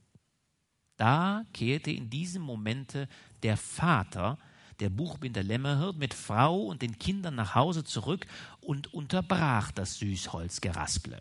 Da 0.96 1.44
kehrte 1.52 1.90
in 1.90 2.10
diesem 2.10 2.42
Momente 2.42 3.08
der 3.42 3.56
Vater, 3.56 4.38
der 4.80 4.90
Buchbinder 4.90 5.42
Lämmerhirt, 5.42 5.96
mit 5.96 6.14
Frau 6.14 6.66
und 6.66 6.82
den 6.82 6.98
Kindern 6.98 7.34
nach 7.34 7.54
Hause 7.54 7.84
zurück 7.84 8.26
und 8.60 8.92
unterbrach 8.92 9.70
das 9.70 9.98
Süßholzgerasple. 9.98 11.20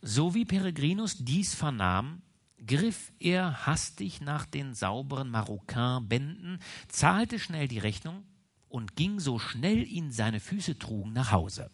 So 0.00 0.34
wie 0.34 0.44
Peregrinus 0.44 1.16
dies 1.18 1.54
vernahm, 1.54 2.22
griff 2.64 3.12
er 3.18 3.66
hastig 3.66 4.20
nach 4.20 4.46
den 4.46 4.74
sauberen 4.74 5.30
Marokkanbänden, 5.30 6.60
zahlte 6.88 7.38
schnell 7.38 7.68
die 7.68 7.78
Rechnung 7.78 8.24
und 8.68 8.96
ging 8.96 9.18
so 9.18 9.38
schnell 9.38 9.86
ihn 9.86 10.12
seine 10.12 10.40
Füße 10.40 10.78
trugen 10.78 11.12
nach 11.12 11.32
Hause. 11.32 11.70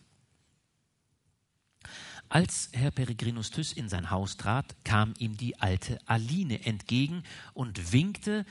Als 2.29 2.71
Herr 2.73 2.91
Peregrinus 2.91 3.51
Thyss 3.51 3.73
in 3.73 3.89
sein 3.89 4.11
Haus 4.11 4.37
trat, 4.37 4.75
kam 4.85 5.15
ihm 5.19 5.37
die 5.37 5.61
alte 5.61 5.99
Aline 6.07 6.65
entgegen 6.65 7.23
und 7.53 7.93
winkte 7.93 8.45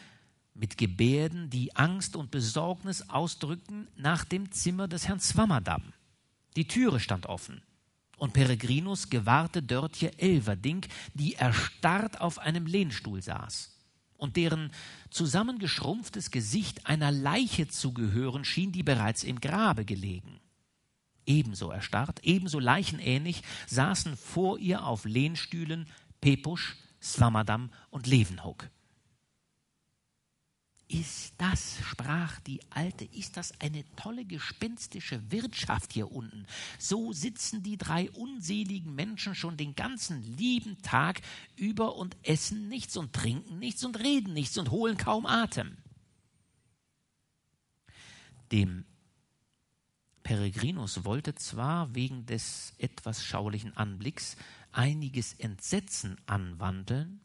mit 0.54 0.78
Gebärden, 0.78 1.50
die 1.50 1.76
Angst 1.76 2.16
und 2.16 2.32
Besorgnis 2.32 3.10
ausdrückten, 3.10 3.88
nach 3.96 4.24
dem 4.24 4.52
Zimmer 4.52 4.88
des 4.88 5.08
Herrn 5.08 5.20
Swammerdam. 5.20 5.94
Die 6.56 6.68
Türe 6.68 7.00
stand 7.00 7.26
offen 7.26 7.62
und 8.18 8.34
Peregrinus 8.34 9.10
gewahrte 9.10 9.64
Dörtje 9.64 10.12
Elverdink, 10.18 10.88
die 11.14 11.34
erstarrt 11.34 12.22
auf 12.22 12.40
einem 12.40 12.68
Lehnstuhl 12.68 13.22
saß 13.22 13.74
und 14.18 14.38
deren 14.38 14.72
zusammengeschrumpftes 15.10 16.32
Gesicht 16.32 16.86
einer 16.86 17.12
Leiche 17.12 17.68
zu 17.68 17.92
gehören 17.94 18.46
schien, 18.46 18.72
die 18.72 18.84
bereits 18.84 19.24
im 19.24 19.42
Grabe 19.42 19.84
gelegen. 19.84 20.40
Ebenso 21.26 21.72
erstarrt, 21.72 22.20
ebenso 22.24 22.60
leichenähnlich 22.60 23.44
saßen 23.68 24.18
vor 24.18 24.60
ihr 24.60 24.86
auf 24.86 25.06
Lehnstühlen 25.06 25.88
Pepusch, 26.22 26.76
Swammerdam 27.02 27.70
und 27.90 28.08
Levenhoek. 28.08 28.70
Ist 30.94 31.34
das, 31.38 31.78
sprach 31.84 32.40
die 32.42 32.60
Alte, 32.70 33.06
ist 33.06 33.36
das 33.38 33.60
eine 33.60 33.84
tolle 33.96 34.26
gespenstische 34.26 35.32
Wirtschaft 35.32 35.92
hier 35.94 36.12
unten. 36.12 36.46
So 36.78 37.14
sitzen 37.14 37.64
die 37.64 37.78
drei 37.78 38.12
unseligen 38.12 38.94
Menschen 38.94 39.34
schon 39.34 39.58
den 39.58 39.76
ganzen 39.76 40.22
lieben 40.38 40.80
Tag 40.84 41.22
über 41.56 41.96
und 41.96 42.16
essen 42.22 42.68
nichts 42.68 42.96
und 42.96 43.12
trinken 43.12 43.58
nichts 43.58 43.84
und 43.84 43.98
reden 44.00 44.34
nichts 44.34 44.58
und 44.58 44.70
holen 44.70 44.98
kaum 44.98 45.26
Atem. 45.26 45.78
Dem 48.52 48.86
Peregrinus 50.24 51.06
wollte 51.06 51.36
zwar 51.36 51.94
wegen 51.94 52.26
des 52.26 52.74
etwas 52.78 53.24
schaulichen 53.24 53.76
Anblicks 53.76 54.38
einiges 54.72 55.34
Entsetzen 55.34 56.18
anwandeln, 56.26 57.22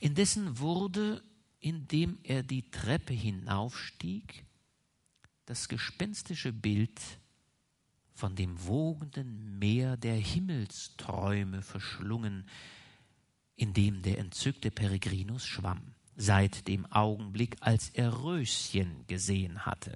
indessen 0.00 0.58
wurde 0.58 1.22
indem 1.62 2.18
er 2.24 2.42
die 2.42 2.70
Treppe 2.70 3.14
hinaufstieg, 3.14 4.44
das 5.46 5.68
gespenstische 5.68 6.52
Bild 6.52 7.00
von 8.12 8.34
dem 8.34 8.66
wogenden 8.66 9.58
Meer 9.58 9.96
der 9.96 10.16
Himmelsträume 10.16 11.62
verschlungen, 11.62 12.48
in 13.54 13.72
dem 13.72 14.02
der 14.02 14.18
entzückte 14.18 14.70
Peregrinus 14.70 15.46
schwamm, 15.46 15.94
seit 16.16 16.66
dem 16.66 16.84
Augenblick, 16.86 17.56
als 17.60 17.90
er 17.90 18.22
Röschen 18.24 19.06
gesehen 19.06 19.64
hatte. 19.64 19.94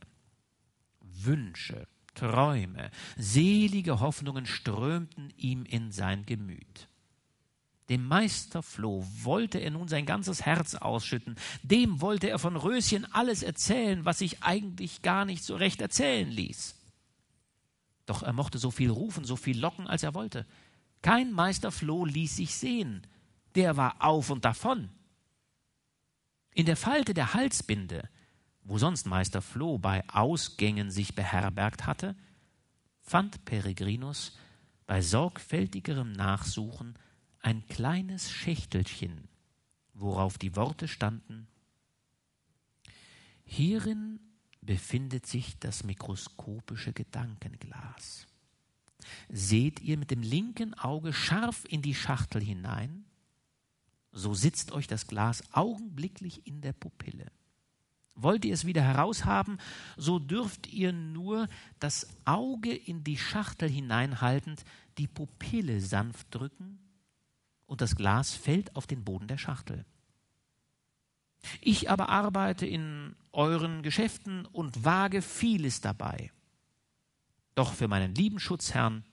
Wünsche, 1.25 1.87
Träume, 2.15 2.91
selige 3.17 4.01
Hoffnungen 4.01 4.47
strömten 4.47 5.33
ihm 5.37 5.65
in 5.65 5.93
sein 5.93 6.27
Gemüt. 6.27 6.89
Dem 7.89 8.05
Meister 8.07 8.63
Floh 8.63 9.07
wollte 9.23 9.59
er 9.59 9.71
nun 9.71 9.87
sein 9.87 10.07
ganzes 10.07 10.43
Herz 10.45 10.75
ausschütten. 10.75 11.37
Dem 11.63 12.01
wollte 12.01 12.29
er 12.29 12.41
von 12.41 12.57
Röschen 12.57 13.07
alles 13.13 13.45
erzählen, 13.45 14.05
was 14.05 14.19
sich 14.19 14.43
eigentlich 14.43 15.03
gar 15.03 15.25
nicht 15.25 15.45
so 15.45 15.55
recht 15.55 15.81
erzählen 15.81 16.29
ließ. 16.29 16.75
Doch 18.07 18.23
er 18.23 18.33
mochte 18.33 18.59
so 18.59 18.71
viel 18.71 18.91
rufen, 18.91 19.25
so 19.25 19.37
viel 19.37 19.59
locken, 19.59 19.87
als 19.87 20.03
er 20.03 20.15
wollte. 20.15 20.47
Kein 21.03 21.33
Meister 21.33 21.71
Floh 21.71 22.05
ließ 22.05 22.37
sich 22.37 22.57
sehen. 22.57 23.07
Der 23.55 23.77
war 23.77 23.97
auf 24.01 24.31
und 24.31 24.45
davon. 24.45 24.91
In 26.53 26.67
der 26.67 26.77
Falte 26.77 27.15
der 27.15 27.35
Halsbinde, 27.35 28.09
wo 28.67 28.79
sonst 28.79 29.07
Meister 29.07 29.43
Floh 29.43 29.79
bei 29.79 30.03
Ausgängen 30.09 30.91
sich 30.91 31.15
beherbergt 31.15 31.87
hatte, 31.87 32.17
fand 33.01 33.45
Peregrinus 33.45 34.37
bei 34.87 35.01
sorgfältigerem 35.01 36.13
Nachsuchen 36.13 36.99
ein 37.41 37.67
kleines 37.69 38.31
Schächtelchen, 38.31 39.29
worauf 39.95 40.39
die 40.39 40.57
Worte 40.57 40.89
standen 40.89 41.49
Hierin 43.47 44.19
befindet 44.61 45.25
sich 45.25 45.57
das 45.61 45.85
mikroskopische 45.85 46.93
Gedankenglas. 46.93 48.27
Seht 49.29 49.81
ihr 49.81 49.97
mit 49.97 50.11
dem 50.11 50.23
linken 50.23 50.75
Auge 50.75 51.13
scharf 51.13 51.65
in 51.69 51.81
die 51.81 51.95
Schachtel 51.95 52.43
hinein, 52.43 53.05
so 54.11 54.35
sitzt 54.35 54.73
euch 54.73 54.89
das 54.89 55.07
Glas 55.07 55.45
augenblicklich 55.53 56.45
in 56.47 56.61
der 56.61 56.73
Pupille. 56.73 57.31
Wollt 58.17 58.47
ihr 58.47 58.55
es 58.55 58.65
wieder 58.65 58.83
heraushaben, 58.83 59.59
so 59.97 60.19
dürft 60.19 60.67
ihr 60.67 60.93
nur 60.93 61.49
das 61.79 62.09
Auge 62.25 62.75
in 62.75 63.05
die 63.05 63.19
Schachtel 63.19 63.69
hineinhaltend 63.69 64.65
die 64.97 65.07
Pupille 65.07 65.81
sanft 65.81 66.35
drücken 66.35 66.79
und 67.67 67.83
das 67.83 67.95
Glas 67.95 68.35
fällt 68.35 68.75
auf 68.75 68.87
den 68.87 69.05
Boden 69.05 69.29
der 69.29 69.37
Schachtel. 69.37 69.85
Ich 71.61 71.91
aber 71.91 72.09
arbeite 72.09 72.67
in 72.67 73.15
euren 73.33 73.83
Geschäften 73.83 74.47
und 74.47 74.85
wage 74.85 75.21
vieles 75.21 75.83
dabei. 75.83 76.33
Doch 77.55 77.75
für 77.75 77.89
meinen 77.89 78.15
lieben 78.15 78.41
Schutzherrn 78.41 79.05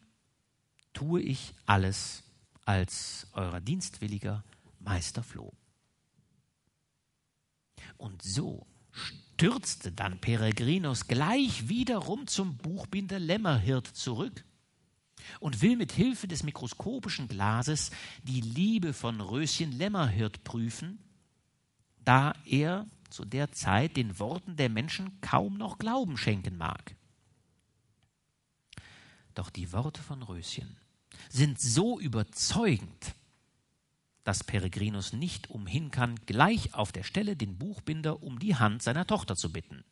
tue 0.93 1.21
ich 1.21 1.53
alles 1.65 2.23
als 2.65 3.27
eurer 3.33 3.59
dienstwilliger 3.59 4.43
Meister 4.79 5.23
Floh. 5.23 5.53
Und 7.97 8.21
so 8.21 8.65
stürzte 9.33 9.91
dann 9.91 10.19
Peregrinus 10.19 11.07
gleich 11.07 11.67
wiederum 11.67 12.27
zum 12.27 12.55
Buchbinder 12.57 13.19
Lämmerhirt 13.19 13.87
zurück 13.87 14.45
und 15.39 15.61
will 15.61 15.75
mit 15.75 15.91
Hilfe 15.91 16.27
des 16.27 16.43
mikroskopischen 16.43 17.27
Glases 17.27 17.91
die 18.23 18.41
Liebe 18.41 18.93
von 18.93 19.21
Röschen 19.21 19.71
Lämmerhirt 19.71 20.43
prüfen, 20.43 20.99
da 22.05 22.33
er 22.45 22.85
zu 23.09 23.25
der 23.25 23.51
Zeit 23.51 23.97
den 23.97 24.19
Worten 24.19 24.55
der 24.55 24.69
Menschen 24.69 25.19
kaum 25.21 25.57
noch 25.57 25.77
Glauben 25.77 26.17
schenken 26.17 26.57
mag. 26.57 26.95
Doch 29.33 29.49
die 29.49 29.71
Worte 29.71 30.01
von 30.01 30.21
Röschen 30.21 30.77
sind 31.29 31.59
so 31.59 31.99
überzeugend, 31.99 33.15
dass 34.23 34.43
Peregrinus 34.43 35.13
nicht 35.13 35.49
umhin 35.49 35.91
kann, 35.91 36.15
gleich 36.25 36.73
auf 36.73 36.91
der 36.91 37.03
Stelle 37.03 37.35
den 37.35 37.57
Buchbinder 37.57 38.23
um 38.23 38.39
die 38.39 38.55
Hand 38.55 38.81
seiner 38.81 39.05
Tochter 39.05 39.35
zu 39.35 39.51
bitten, 39.51 39.83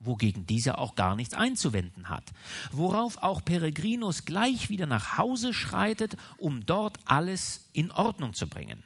wogegen 0.00 0.46
dieser 0.46 0.78
auch 0.78 0.94
gar 0.94 1.14
nichts 1.14 1.34
einzuwenden 1.34 2.08
hat, 2.08 2.32
worauf 2.72 3.18
auch 3.18 3.44
Peregrinus 3.44 4.24
gleich 4.24 4.68
wieder 4.68 4.86
nach 4.86 5.18
Hause 5.18 5.54
schreitet, 5.54 6.16
um 6.38 6.66
dort 6.66 6.98
alles 7.04 7.68
in 7.72 7.90
Ordnung 7.90 8.34
zu 8.34 8.48
bringen. 8.48 8.82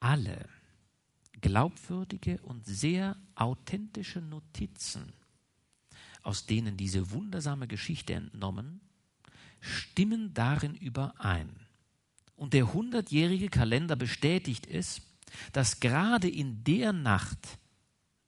Alle 0.00 0.48
glaubwürdige 1.40 2.40
und 2.42 2.66
sehr 2.66 3.16
authentische 3.34 4.20
Notizen, 4.20 5.12
aus 6.22 6.46
denen 6.46 6.76
diese 6.76 7.10
wundersame 7.10 7.68
Geschichte 7.68 8.14
entnommen, 8.14 8.80
stimmen 9.60 10.34
darin 10.34 10.74
überein. 10.74 11.50
Und 12.36 12.54
der 12.54 12.72
hundertjährige 12.72 13.48
Kalender 13.48 13.96
bestätigt 13.96 14.66
es, 14.66 15.02
dass 15.52 15.80
gerade 15.80 16.28
in 16.28 16.64
der 16.64 16.92
Nacht, 16.92 17.58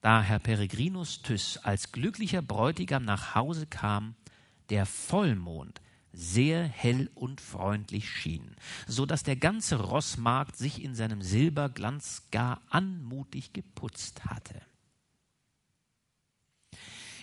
da 0.00 0.22
Herr 0.22 0.38
Peregrinus 0.38 1.22
Thyss 1.22 1.58
als 1.58 1.92
glücklicher 1.92 2.42
Bräutigam 2.42 3.04
nach 3.04 3.34
Hause 3.34 3.66
kam, 3.66 4.14
der 4.70 4.86
Vollmond 4.86 5.80
sehr 6.12 6.64
hell 6.64 7.10
und 7.14 7.40
freundlich 7.40 8.10
schien, 8.10 8.56
so 8.86 9.06
dass 9.06 9.22
der 9.22 9.36
ganze 9.36 9.76
Rossmarkt 9.76 10.56
sich 10.56 10.82
in 10.82 10.94
seinem 10.94 11.22
Silberglanz 11.22 12.28
gar 12.30 12.60
anmutig 12.68 13.52
geputzt 13.52 14.24
hatte. 14.24 14.60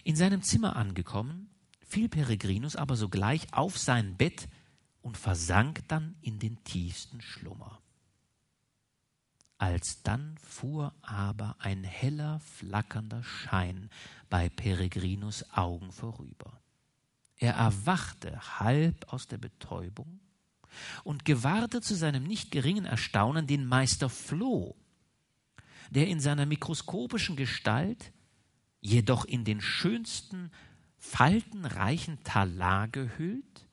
In 0.03 0.15
seinem 0.15 0.41
Zimmer 0.41 0.77
angekommen, 0.77 1.49
fiel 1.87 2.09
Peregrinus 2.09 2.75
aber 2.75 2.95
sogleich 2.95 3.47
auf 3.53 3.77
sein 3.77 4.15
Bett 4.17 4.47
und 5.01 5.17
versank 5.17 5.87
dann 5.87 6.15
in 6.21 6.37
den 6.37 6.63
tiefsten 6.63 7.21
Schlummer. 7.21 7.81
Alsdann 9.57 10.37
fuhr 10.37 10.93
aber 11.01 11.55
ein 11.59 11.83
heller, 11.83 12.39
flackernder 12.41 13.23
Schein 13.23 13.89
bei 14.29 14.49
Peregrinus 14.49 15.51
Augen 15.51 15.91
vorüber. 15.91 16.61
Er 17.37 17.53
erwachte 17.53 18.59
halb 18.59 19.11
aus 19.11 19.27
der 19.27 19.37
Betäubung 19.37 20.19
und 21.03 21.25
gewahrte 21.25 21.81
zu 21.81 21.95
seinem 21.95 22.23
nicht 22.23 22.51
geringen 22.51 22.85
Erstaunen 22.85 23.47
den 23.47 23.65
Meister 23.65 24.09
Floh, 24.09 24.75
der 25.89 26.07
in 26.07 26.19
seiner 26.19 26.45
mikroskopischen 26.45 27.35
Gestalt, 27.35 28.11
jedoch 28.81 29.25
in 29.25 29.43
den 29.43 29.61
schönsten 29.61 30.51
faltenreichen 30.97 32.23
Talar 32.23 32.87
gehüllt, 32.87 33.67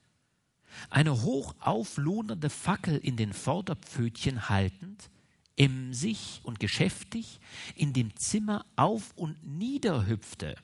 eine 0.91 1.23
hoch 1.23 1.55
auflohnende 1.61 2.51
Fackel 2.51 2.97
in 2.97 3.17
den 3.17 3.33
Vorderpfötchen 3.33 4.49
haltend, 4.49 5.11
emsig 5.57 6.41
und 6.43 6.59
geschäftig 6.59 7.41
in 7.77 7.93
dem 7.93 8.17
Zimmer 8.17 8.67
auf 8.77 9.13
und 9.17 9.45
nieder 9.45 10.07
hüpfte 10.07 10.57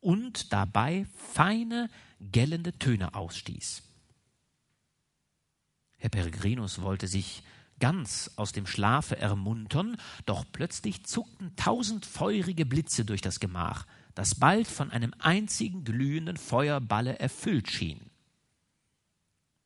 und 0.00 0.52
dabei 0.52 1.06
feine, 1.32 1.88
gellende 2.20 2.72
Töne 2.78 3.14
ausstieß. 3.14 3.82
Herr 5.98 6.10
Peregrinus 6.10 6.80
wollte 6.80 7.06
sich 7.06 7.42
ganz 7.78 8.30
aus 8.36 8.52
dem 8.52 8.66
Schlafe 8.66 9.18
ermuntern, 9.18 9.96
doch 10.26 10.44
plötzlich 10.50 11.04
zuckten 11.04 11.54
tausend 11.56 12.06
feurige 12.06 12.66
Blitze 12.66 13.04
durch 13.04 13.20
das 13.20 13.40
Gemach, 13.40 13.86
das 14.14 14.34
bald 14.34 14.68
von 14.68 14.90
einem 14.90 15.14
einzigen 15.18 15.84
glühenden 15.84 16.36
Feuerballe 16.36 17.18
erfüllt 17.18 17.70
schien. 17.70 18.10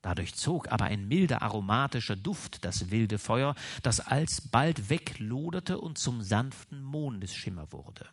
Dadurch 0.03 0.35
zog 0.35 0.71
aber 0.71 0.85
ein 0.85 1.09
milder 1.09 1.41
aromatischer 1.41 2.15
Duft 2.15 2.65
das 2.67 2.91
wilde 2.91 3.19
Feuer, 3.19 3.55
das 3.83 4.01
alsbald 4.01 4.91
wegloderte 4.91 5.81
und 5.81 5.97
zum 5.97 6.21
sanften 6.21 6.83
Mondesschimmer 6.83 7.73
wurde. 7.73 8.07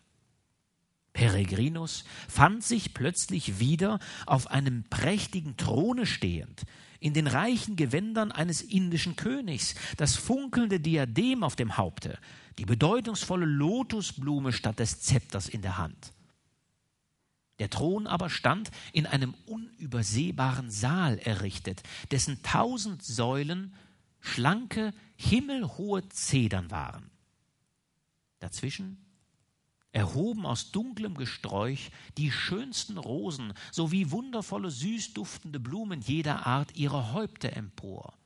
Peregrinus 1.11 2.05
fand 2.29 2.63
sich 2.63 2.93
plötzlich 2.93 3.59
wieder 3.59 3.99
auf 4.25 4.47
einem 4.47 4.85
prächtigen 4.89 5.57
Throne 5.57 6.05
stehend, 6.05 6.63
in 7.01 7.13
den 7.13 7.27
reichen 7.27 7.75
Gewändern 7.75 8.31
eines 8.31 8.61
indischen 8.61 9.17
Königs, 9.17 9.75
das 9.97 10.15
funkelnde 10.15 10.79
Diadem 10.79 11.43
auf 11.43 11.57
dem 11.57 11.75
Haupte, 11.75 12.17
die 12.57 12.65
bedeutungsvolle 12.65 13.45
Lotusblume 13.45 14.53
statt 14.53 14.79
des 14.79 15.01
Zepters 15.01 15.49
in 15.49 15.61
der 15.61 15.77
Hand. 15.77 16.13
Der 17.61 17.69
Thron 17.69 18.07
aber 18.07 18.31
stand 18.31 18.71
in 18.91 19.05
einem 19.05 19.35
unübersehbaren 19.45 20.71
Saal 20.71 21.19
errichtet, 21.19 21.83
dessen 22.09 22.41
tausend 22.41 23.03
Säulen 23.03 23.75
schlanke, 24.19 24.95
himmelhohe 25.15 26.09
Zedern 26.09 26.71
waren. 26.71 27.11
Dazwischen 28.39 29.05
erhoben 29.91 30.47
aus 30.47 30.71
dunklem 30.71 31.13
Gesträuch 31.13 31.91
die 32.17 32.31
schönsten 32.31 32.97
Rosen 32.97 33.53
sowie 33.71 34.09
wundervolle 34.09 34.71
süßduftende 34.71 35.59
Blumen 35.59 36.01
jeder 36.01 36.47
Art 36.47 36.75
ihre 36.75 37.13
Häupter 37.13 37.55
empor, 37.55 38.17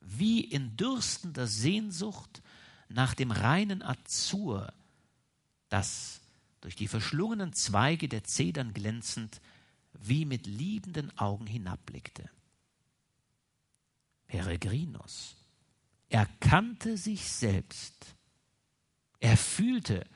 wie 0.00 0.40
in 0.40 0.74
dürstender 0.78 1.46
Sehnsucht 1.46 2.40
nach 2.88 3.12
dem 3.12 3.30
reinen 3.30 3.82
Azur, 3.82 4.72
das 5.68 6.22
durch 6.64 6.76
die 6.76 6.88
verschlungenen 6.88 7.52
Zweige 7.52 8.08
der 8.08 8.24
Zedern 8.24 8.72
glänzend, 8.72 9.42
wie 9.92 10.24
mit 10.24 10.46
liebenden 10.46 11.16
Augen 11.18 11.46
hinabblickte. 11.46 12.30
Peregrinus 14.28 15.36
erkannte 16.08 16.96
sich 16.96 17.30
selbst. 17.30 18.16
Er 19.20 19.36
fühlte, 19.36 20.06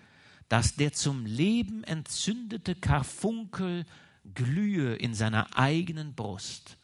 dass 0.48 0.74
der 0.74 0.94
zum 0.94 1.26
Leben 1.26 1.84
entzündete 1.84 2.74
Karfunkel 2.74 3.84
glühe 4.32 4.94
in 4.94 5.12
seiner 5.12 5.54
eigenen 5.58 6.14
Brust 6.14 6.78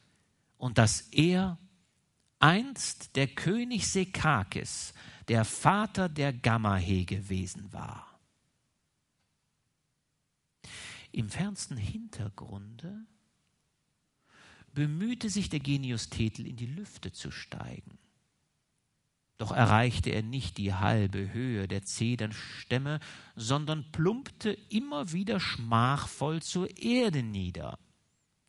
und 0.58 0.76
dass 0.76 1.08
er 1.10 1.58
einst 2.38 3.16
der 3.16 3.28
König 3.28 3.88
Sekakis, 3.88 4.92
der 5.28 5.46
Vater 5.46 6.10
der 6.10 6.34
Gammahe 6.34 7.06
gewesen 7.06 7.72
war. 7.72 8.13
Im 11.14 11.28
fernsten 11.30 11.76
Hintergrunde 11.76 13.06
bemühte 14.72 15.30
sich 15.30 15.48
der 15.48 15.60
Genius 15.60 16.10
Thetel 16.10 16.44
in 16.44 16.56
die 16.56 16.66
Lüfte 16.66 17.12
zu 17.12 17.30
steigen. 17.30 17.98
Doch 19.36 19.52
erreichte 19.52 20.10
er 20.10 20.24
nicht 20.24 20.58
die 20.58 20.74
halbe 20.74 21.32
Höhe 21.32 21.68
der 21.68 21.84
Zedernstämme, 21.84 22.98
sondern 23.36 23.92
plumpte 23.92 24.58
immer 24.70 25.12
wieder 25.12 25.38
schmachvoll 25.38 26.42
zur 26.42 26.76
Erde 26.76 27.22
nieder. 27.22 27.78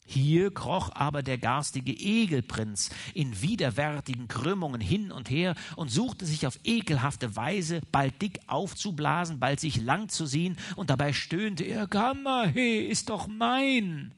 Hier 0.08 0.53
kroch 0.53 0.91
aber 0.93 1.24
der 1.24 1.39
garstige 1.39 1.91
Egelprinz 1.91 2.91
in 3.16 3.41
widerwärtigen 3.41 4.28
Krümmungen 4.28 4.80
hin 4.80 5.12
und 5.12 5.32
her 5.32 5.56
und 5.76 5.89
suchte 5.89 6.28
sich 6.28 6.45
auf 6.45 6.60
ekelhafte 6.64 7.36
Weise 7.36 7.82
bald 7.91 8.22
dick 8.22 8.39
aufzublasen, 8.45 9.39
bald 9.39 9.60
sich 9.60 9.82
lang 9.82 10.10
zu 10.10 10.28
ziehen, 10.28 10.58
und 10.76 10.91
dabei 10.91 11.12
stöhnte 11.12 11.64
er, 11.64 11.88
Gammahe 11.88 12.86
ist 12.86 13.10
doch 13.10 13.28
mein. 13.28 14.14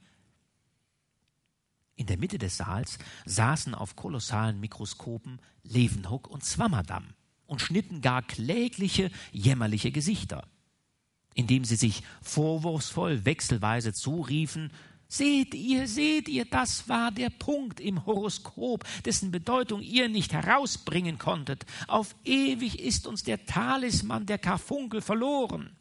In 1.96 2.06
der 2.06 2.18
Mitte 2.18 2.38
des 2.38 2.58
Saals 2.58 3.00
saßen 3.26 3.74
auf 3.74 3.96
kolossalen 3.96 4.60
Mikroskopen 4.60 5.40
Levenhuck 5.64 6.28
und 6.28 6.44
Swammerdamm 6.44 7.14
und 7.46 7.62
schnitten 7.62 8.02
gar 8.02 8.22
klägliche, 8.22 9.10
jämmerliche 9.32 9.92
Gesichter, 9.92 10.48
indem 11.34 11.64
sie 11.64 11.78
sich 11.78 12.04
vorwurfsvoll 12.22 13.24
wechselweise 13.24 13.94
zuriefen, 13.94 14.72
Seht 15.10 15.54
ihr, 15.54 15.88
seht 15.88 16.28
ihr, 16.28 16.46
das 16.46 16.90
war 16.90 17.12
der 17.12 17.30
Punkt 17.30 17.80
im 17.80 18.06
Horoskop, 18.06 18.84
dessen 19.06 19.32
Bedeutung 19.32 19.82
ihr 19.82 20.10
nicht 20.10 20.34
herausbringen 20.34 21.18
konntet. 21.18 21.66
Auf 21.88 22.16
ewig 22.26 22.80
ist 22.80 23.08
uns 23.08 23.24
der 23.24 23.46
Talisman 23.46 24.26
der 24.26 24.38
Karfunkel 24.38 25.02
verloren. 25.02 25.76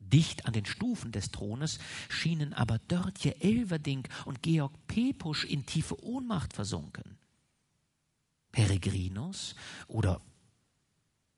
Dicht 0.00 0.46
an 0.46 0.52
den 0.52 0.66
Stufen 0.66 1.12
des 1.12 1.30
Thrones 1.30 1.78
schienen 2.08 2.52
aber 2.52 2.78
Dörtje 2.78 3.40
Elverdink 3.40 4.08
und 4.24 4.42
Georg 4.42 4.72
Pepusch 4.86 5.44
in 5.44 5.66
tiefe 5.66 6.02
Ohnmacht 6.02 6.52
versunken. 6.52 7.18
Peregrinus 8.52 9.54
oder 9.86 10.20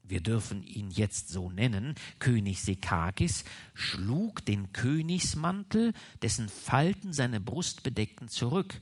wir 0.09 0.21
dürfen 0.21 0.63
ihn 0.63 0.91
jetzt 0.91 1.29
so 1.29 1.51
nennen, 1.51 1.95
König 2.19 2.63
Sekakis, 2.63 3.45
schlug 3.75 4.45
den 4.45 4.73
Königsmantel, 4.73 5.93
dessen 6.23 6.49
Falten 6.49 7.13
seine 7.13 7.41
Brust 7.41 7.83
bedeckten, 7.83 8.29
zurück, 8.29 8.81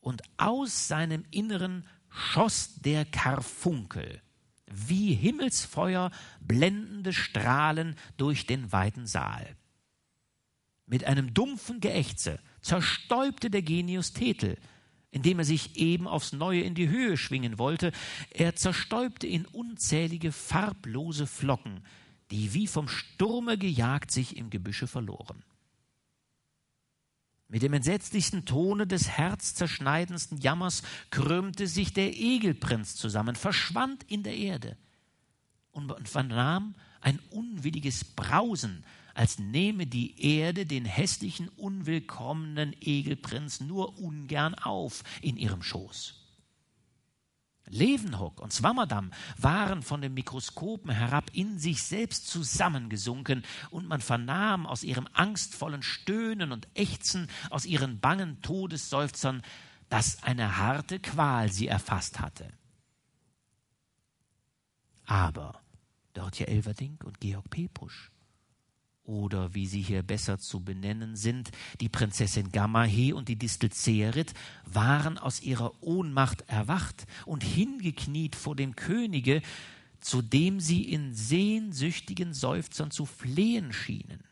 und 0.00 0.22
aus 0.36 0.88
seinem 0.88 1.24
Inneren 1.30 1.86
schoss 2.08 2.74
der 2.76 3.04
Karfunkel, 3.04 4.20
wie 4.66 5.14
Himmelsfeuer 5.14 6.10
blendende 6.40 7.12
Strahlen 7.12 7.96
durch 8.16 8.46
den 8.46 8.72
weiten 8.72 9.06
Saal. 9.06 9.56
Mit 10.86 11.04
einem 11.04 11.32
dumpfen 11.32 11.80
Geächze 11.80 12.38
zerstäubte 12.60 13.50
der 13.50 13.62
Genius 13.62 14.12
Thetel, 14.12 14.58
indem 15.14 15.38
er 15.38 15.44
sich 15.44 15.76
eben 15.76 16.08
aufs 16.08 16.32
Neue 16.32 16.62
in 16.62 16.74
die 16.74 16.88
Höhe 16.88 17.16
schwingen 17.16 17.56
wollte. 17.56 17.92
Er 18.30 18.56
zerstäubte 18.56 19.28
in 19.28 19.46
unzählige 19.46 20.32
farblose 20.32 21.28
Flocken, 21.28 21.84
die 22.32 22.52
wie 22.52 22.66
vom 22.66 22.88
Sturme 22.88 23.56
gejagt 23.56 24.10
sich 24.10 24.36
im 24.36 24.50
Gebüsche 24.50 24.88
verloren. 24.88 25.44
Mit 27.46 27.62
dem 27.62 27.74
entsetzlichsten 27.74 28.44
Tone 28.44 28.88
des 28.88 29.08
herzzerschneidendsten 29.08 30.38
Jammers 30.38 30.82
krümmte 31.10 31.68
sich 31.68 31.92
der 31.92 32.12
Egelprinz 32.16 32.96
zusammen, 32.96 33.36
verschwand 33.36 34.02
in 34.10 34.24
der 34.24 34.36
Erde 34.36 34.76
und 35.70 36.08
vernahm 36.08 36.74
ein 37.00 37.20
unwilliges 37.30 38.02
Brausen, 38.02 38.84
als 39.14 39.38
nehme 39.38 39.86
die 39.86 40.20
Erde 40.38 40.66
den 40.66 40.84
hässlichen, 40.84 41.48
unwillkommenen 41.48 42.74
Egelprinz 42.80 43.60
nur 43.60 43.98
ungern 43.98 44.54
auf 44.54 45.02
in 45.22 45.36
ihrem 45.36 45.62
Schoß. 45.62 46.20
Levenhock 47.66 48.40
und 48.40 48.52
Swammerdam 48.52 49.10
waren 49.38 49.82
von 49.82 50.02
den 50.02 50.12
Mikroskopen 50.12 50.90
herab 50.90 51.30
in 51.32 51.58
sich 51.58 51.82
selbst 51.82 52.28
zusammengesunken, 52.28 53.42
und 53.70 53.88
man 53.88 54.00
vernahm 54.00 54.66
aus 54.66 54.82
ihrem 54.82 55.08
angstvollen 55.12 55.82
Stöhnen 55.82 56.52
und 56.52 56.68
Ächzen, 56.74 57.28
aus 57.50 57.64
ihren 57.64 58.00
bangen 58.00 58.42
Todesseufzern, 58.42 59.42
dass 59.88 60.22
eine 60.22 60.58
harte 60.58 61.00
Qual 61.00 61.50
sie 61.50 61.68
erfasst 61.68 62.20
hatte. 62.20 62.52
Aber 65.06 65.62
Dörtje 66.12 66.46
Elverdink 66.46 67.04
und 67.04 67.20
Georg 67.20 67.48
Pepusch 67.50 68.10
oder 69.04 69.54
wie 69.54 69.66
sie 69.66 69.82
hier 69.82 70.02
besser 70.02 70.38
zu 70.38 70.60
benennen 70.64 71.14
sind, 71.14 71.50
die 71.80 71.88
Prinzessin 71.88 72.50
Gamahe 72.50 73.14
und 73.14 73.28
die 73.28 73.36
Distel 73.36 73.70
Zerit, 73.70 74.34
waren 74.64 75.18
aus 75.18 75.42
ihrer 75.42 75.82
Ohnmacht 75.82 76.42
erwacht 76.48 77.06
und 77.26 77.44
hingekniet 77.44 78.34
vor 78.34 78.56
dem 78.56 78.74
Könige, 78.76 79.42
zu 80.00 80.22
dem 80.22 80.60
sie 80.60 80.82
in 80.82 81.14
sehnsüchtigen 81.14 82.34
Seufzern 82.34 82.90
zu 82.90 83.06
flehen 83.06 83.72
schienen. 83.72 84.24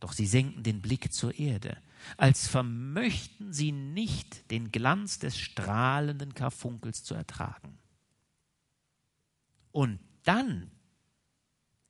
Doch 0.00 0.12
sie 0.12 0.26
senkten 0.26 0.62
den 0.62 0.82
Blick 0.82 1.12
zur 1.12 1.38
Erde, 1.38 1.78
als 2.16 2.48
vermöchten 2.48 3.52
sie 3.52 3.72
nicht 3.72 4.50
den 4.50 4.72
Glanz 4.72 5.18
des 5.18 5.38
strahlenden 5.38 6.34
Karfunkels 6.34 7.04
zu 7.04 7.14
ertragen. 7.14 7.78
Und 9.70 10.00
dann 10.24 10.70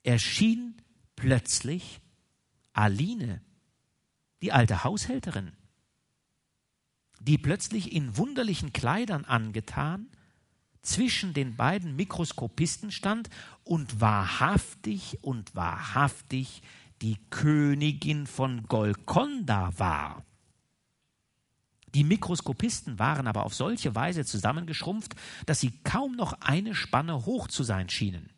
erschien 0.03 0.77
plötzlich 1.23 2.01
Aline, 2.73 3.41
die 4.43 4.51
alte 4.51 4.83
Haushälterin, 4.83 5.53
die 7.21 7.39
plötzlich 7.39 7.93
in 7.93 8.17
wunderlichen 8.17 8.73
Kleidern 8.73 9.25
angetan 9.25 10.09
zwischen 10.83 11.33
den 11.33 11.55
beiden 11.55 11.95
Mikroskopisten 11.95 12.91
stand 12.91 13.31
und 13.63 14.01
wahrhaftig 14.01 15.23
und 15.23 15.55
wahrhaftig 15.55 16.61
die 17.03 17.19
Königin 17.31 18.27
von 18.27 18.65
Golkonda 18.65 19.79
war. 19.79 20.25
Die 21.95 22.03
Mikroskopisten 22.03 22.99
waren 22.99 23.29
aber 23.29 23.45
auf 23.47 23.55
solche 23.55 23.95
Weise 23.95 24.25
zusammengeschrumpft, 24.25 25.15
dass 25.47 25.61
sie 25.61 25.71
kaum 25.85 26.17
noch 26.17 26.33
eine 26.41 26.75
Spanne 26.75 27.27
hoch 27.27 27.47
zu 27.47 27.63
sein 27.63 27.89
schienen. 27.89 28.32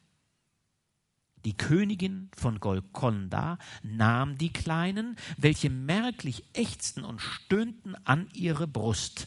Die 1.44 1.56
Königin 1.56 2.30
von 2.36 2.58
Golkonda 2.58 3.58
nahm 3.82 4.38
die 4.38 4.52
Kleinen, 4.52 5.16
welche 5.36 5.68
merklich 5.68 6.44
ächzten 6.54 7.04
und 7.04 7.20
stöhnten, 7.20 7.94
an 8.04 8.28
ihre 8.32 8.66
Brust 8.66 9.26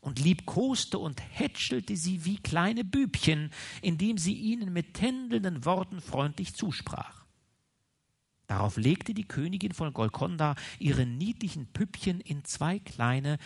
und 0.00 0.18
liebkoste 0.18 0.98
und 0.98 1.20
hätschelte 1.20 1.96
sie 1.96 2.24
wie 2.24 2.38
kleine 2.38 2.84
Bübchen, 2.84 3.50
indem 3.82 4.16
sie 4.16 4.34
ihnen 4.34 4.72
mit 4.72 4.94
tändelnden 4.94 5.64
Worten 5.66 6.00
freundlich 6.00 6.54
zusprach. 6.54 7.26
Darauf 8.46 8.78
legte 8.78 9.12
die 9.12 9.28
Königin 9.28 9.72
von 9.72 9.92
Golkonda 9.92 10.54
ihre 10.78 11.04
niedlichen 11.04 11.66
Püppchen 11.66 12.20
in 12.20 12.44
zwei 12.44 12.78
kleine, 12.78 13.36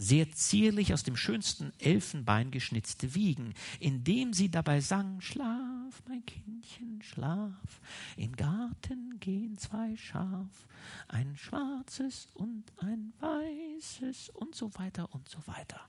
sehr 0.00 0.32
zierlich 0.32 0.94
aus 0.94 1.02
dem 1.02 1.14
schönsten 1.14 1.72
Elfenbein 1.78 2.50
geschnitzte 2.50 3.14
Wiegen, 3.14 3.52
indem 3.80 4.32
sie 4.32 4.50
dabei 4.50 4.80
sang 4.80 5.20
Schlaf, 5.20 6.02
mein 6.08 6.24
Kindchen, 6.24 7.02
schlaf, 7.02 7.80
in 8.16 8.34
Garten 8.34 9.20
gehen 9.20 9.58
zwei 9.58 9.94
Schaf, 9.96 10.66
ein 11.06 11.36
schwarzes 11.36 12.28
und 12.32 12.72
ein 12.78 13.12
weißes 13.20 14.30
und 14.30 14.54
so 14.54 14.74
weiter 14.78 15.12
und 15.14 15.28
so 15.28 15.38
weiter. 15.46 15.80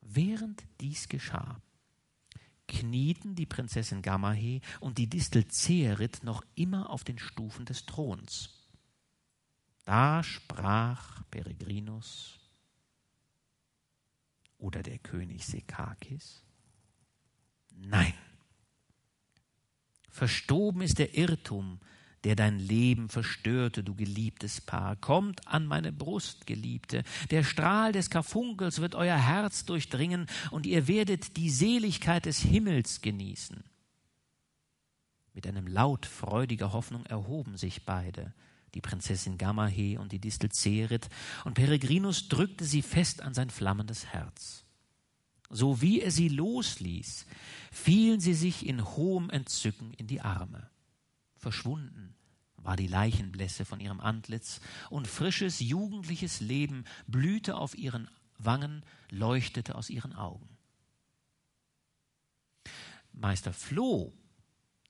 Während 0.00 0.62
dies 0.80 1.08
geschah, 1.08 1.60
knieten 2.68 3.34
die 3.34 3.46
Prinzessin 3.46 4.00
Gamahe 4.00 4.60
und 4.78 4.98
die 4.98 5.08
Distel 5.08 5.48
Zerit 5.48 6.22
noch 6.22 6.44
immer 6.54 6.90
auf 6.90 7.02
den 7.02 7.18
Stufen 7.18 7.64
des 7.64 7.84
Throns. 7.84 8.68
Da 9.84 10.22
sprach 10.22 11.24
Peregrinus 11.32 12.39
oder 14.60 14.82
der 14.82 14.98
König 14.98 15.44
Sekakis? 15.44 16.44
Nein. 17.74 18.14
Verstoben 20.08 20.82
ist 20.82 20.98
der 20.98 21.16
Irrtum, 21.16 21.80
der 22.24 22.36
dein 22.36 22.58
Leben 22.58 23.08
verstörte, 23.08 23.82
du 23.82 23.94
geliebtes 23.94 24.60
Paar. 24.60 24.96
Kommt 24.96 25.46
an 25.48 25.66
meine 25.66 25.92
Brust, 25.92 26.46
Geliebte. 26.46 27.02
Der 27.30 27.44
Strahl 27.44 27.92
des 27.92 28.10
Karfunkels 28.10 28.80
wird 28.80 28.94
euer 28.94 29.16
Herz 29.16 29.64
durchdringen 29.64 30.26
und 30.50 30.66
ihr 30.66 30.86
werdet 30.86 31.36
die 31.36 31.50
Seligkeit 31.50 32.26
des 32.26 32.40
Himmels 32.40 33.00
genießen. 33.00 33.64
Mit 35.32 35.46
einem 35.46 35.66
Laut 35.66 36.04
freudiger 36.06 36.72
Hoffnung 36.72 37.06
erhoben 37.06 37.56
sich 37.56 37.86
beide, 37.86 38.34
die 38.74 38.80
Prinzessin 38.80 39.38
Gamahe 39.38 39.98
und 39.98 40.12
die 40.12 40.18
Distel 40.18 40.50
Zerit, 40.50 41.08
und 41.44 41.54
Peregrinus 41.54 42.28
drückte 42.28 42.64
sie 42.64 42.82
fest 42.82 43.22
an 43.22 43.34
sein 43.34 43.50
flammendes 43.50 44.06
Herz. 44.06 44.64
So 45.48 45.80
wie 45.80 46.00
er 46.00 46.10
sie 46.10 46.28
losließ, 46.28 47.26
fielen 47.72 48.20
sie 48.20 48.34
sich 48.34 48.66
in 48.66 48.84
hohem 48.84 49.30
Entzücken 49.30 49.92
in 49.94 50.06
die 50.06 50.20
Arme. 50.20 50.70
Verschwunden 51.36 52.14
war 52.56 52.76
die 52.76 52.86
Leichenblässe 52.86 53.64
von 53.64 53.80
ihrem 53.80 54.00
Antlitz, 54.00 54.60
und 54.90 55.08
frisches, 55.08 55.60
jugendliches 55.60 56.40
Leben 56.40 56.84
blühte 57.06 57.56
auf 57.56 57.76
ihren 57.76 58.08
Wangen, 58.38 58.84
leuchtete 59.10 59.74
aus 59.74 59.90
ihren 59.90 60.14
Augen. 60.14 60.48
Meister 63.12 63.52
Floh 63.52 64.12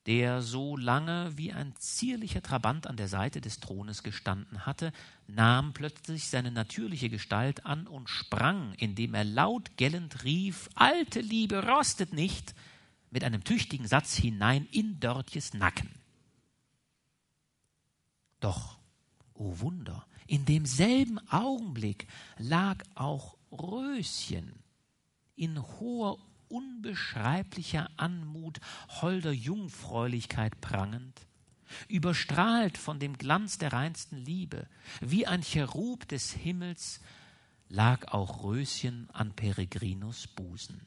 der 0.06 0.40
so 0.40 0.76
lange 0.76 1.36
wie 1.36 1.52
ein 1.52 1.74
zierlicher 1.76 2.42
Trabant 2.42 2.86
an 2.86 2.96
der 2.96 3.08
Seite 3.08 3.40
des 3.40 3.60
Thrones 3.60 4.02
gestanden 4.02 4.64
hatte, 4.64 4.92
nahm 5.26 5.72
plötzlich 5.72 6.28
seine 6.28 6.50
natürliche 6.50 7.10
Gestalt 7.10 7.66
an 7.66 7.86
und 7.86 8.08
sprang, 8.08 8.74
indem 8.74 9.14
er 9.14 9.24
laut 9.24 9.76
gellend 9.76 10.24
rief 10.24 10.68
Alte 10.74 11.20
Liebe 11.20 11.66
rostet 11.66 12.12
nicht, 12.12 12.54
mit 13.10 13.24
einem 13.24 13.44
tüchtigen 13.44 13.86
Satz 13.86 14.14
hinein 14.14 14.66
in 14.70 15.00
Dörtjes 15.00 15.52
Nacken. 15.52 15.90
Doch, 18.38 18.78
o 19.34 19.50
oh 19.50 19.60
Wunder, 19.60 20.06
in 20.26 20.44
demselben 20.44 21.18
Augenblick 21.28 22.06
lag 22.38 22.82
auch 22.94 23.36
Röschen 23.50 24.54
in 25.34 25.60
hoher 25.60 26.18
unbeschreiblicher 26.50 27.88
Anmut, 27.96 28.60
holder 29.00 29.32
Jungfräulichkeit 29.32 30.60
prangend, 30.60 31.26
überstrahlt 31.88 32.76
von 32.76 32.98
dem 32.98 33.16
Glanz 33.16 33.58
der 33.58 33.72
reinsten 33.72 34.18
Liebe, 34.18 34.66
wie 35.00 35.26
ein 35.26 35.42
Cherub 35.42 36.06
des 36.08 36.32
Himmels, 36.32 37.00
lag 37.68 38.08
auch 38.12 38.42
Röschen 38.42 39.08
an 39.10 39.34
Peregrinus 39.34 40.26
Busen. 40.26 40.86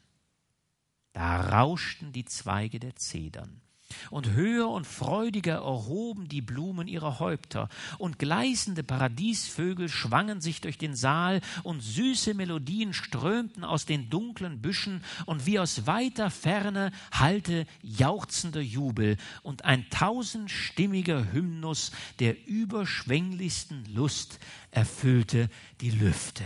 Da 1.12 1.40
rauschten 1.40 2.12
die 2.12 2.24
Zweige 2.24 2.78
der 2.78 2.96
Zedern, 2.96 3.62
und 4.10 4.32
höher 4.32 4.68
und 4.68 4.86
freudiger 4.86 5.54
erhoben 5.54 6.28
die 6.28 6.42
Blumen 6.42 6.88
ihre 6.88 7.18
Häupter, 7.18 7.68
und 7.98 8.18
gleißende 8.18 8.82
Paradiesvögel 8.82 9.88
schwangen 9.88 10.40
sich 10.40 10.60
durch 10.60 10.78
den 10.78 10.94
Saal, 10.94 11.40
und 11.62 11.82
süße 11.82 12.34
Melodien 12.34 12.92
strömten 12.92 13.64
aus 13.64 13.86
den 13.86 14.10
dunklen 14.10 14.60
Büschen, 14.60 15.02
und 15.26 15.46
wie 15.46 15.58
aus 15.58 15.86
weiter 15.86 16.30
Ferne 16.30 16.92
hallte 17.12 17.66
jauchzender 17.82 18.60
Jubel. 18.60 19.16
Und 19.42 19.64
ein 19.64 19.88
tausendstimmiger 19.90 21.32
Hymnus 21.32 21.92
der 22.18 22.46
überschwänglichsten 22.46 23.84
Lust 23.94 24.38
erfüllte 24.70 25.48
die 25.80 25.90
Lüfte. 25.90 26.44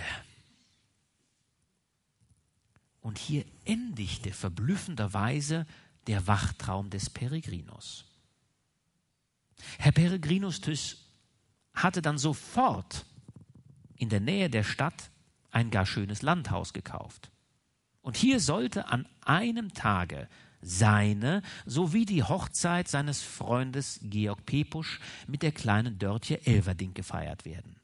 Und 3.00 3.18
hier 3.18 3.44
endigte 3.64 4.32
verblüffenderweise 4.32 5.66
der 6.08 6.26
Wachtraum 6.26 6.90
des 6.90 7.10
Peregrinus. 7.10 8.04
Herr 9.78 9.92
Peregrinus 9.92 10.60
Thys 10.60 10.96
hatte 11.74 12.02
dann 12.02 12.18
sofort 12.18 13.04
in 13.96 14.08
der 14.08 14.20
Nähe 14.20 14.50
der 14.50 14.64
Stadt 14.64 15.10
ein 15.50 15.70
gar 15.70 15.86
schönes 15.86 16.22
Landhaus 16.22 16.72
gekauft. 16.72 17.30
Und 18.00 18.16
hier 18.16 18.40
sollte 18.40 18.88
an 18.88 19.06
einem 19.20 19.74
Tage 19.74 20.28
seine 20.60 21.42
sowie 21.66 22.04
die 22.04 22.24
Hochzeit 22.24 22.88
seines 22.88 23.22
Freundes 23.22 24.00
Georg 24.02 24.44
Pepusch 24.44 25.00
mit 25.26 25.42
der 25.42 25.52
kleinen 25.52 25.98
Dörtje 25.98 26.44
Elverdink 26.44 26.94
gefeiert 26.94 27.44
werden. 27.44 27.77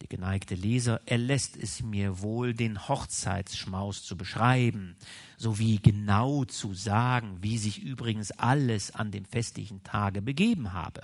Der 0.00 0.08
geneigte 0.08 0.54
Leser 0.54 1.00
erlässt 1.06 1.56
es 1.56 1.82
mir 1.82 2.20
wohl, 2.20 2.54
den 2.54 2.88
Hochzeitsschmaus 2.88 4.04
zu 4.04 4.16
beschreiben, 4.16 4.96
sowie 5.36 5.78
genau 5.78 6.44
zu 6.44 6.72
sagen, 6.72 7.38
wie 7.40 7.58
sich 7.58 7.82
übrigens 7.82 8.30
alles 8.30 8.94
an 8.94 9.10
dem 9.10 9.24
festlichen 9.24 9.82
Tage 9.82 10.22
begeben 10.22 10.72
habe. 10.72 11.02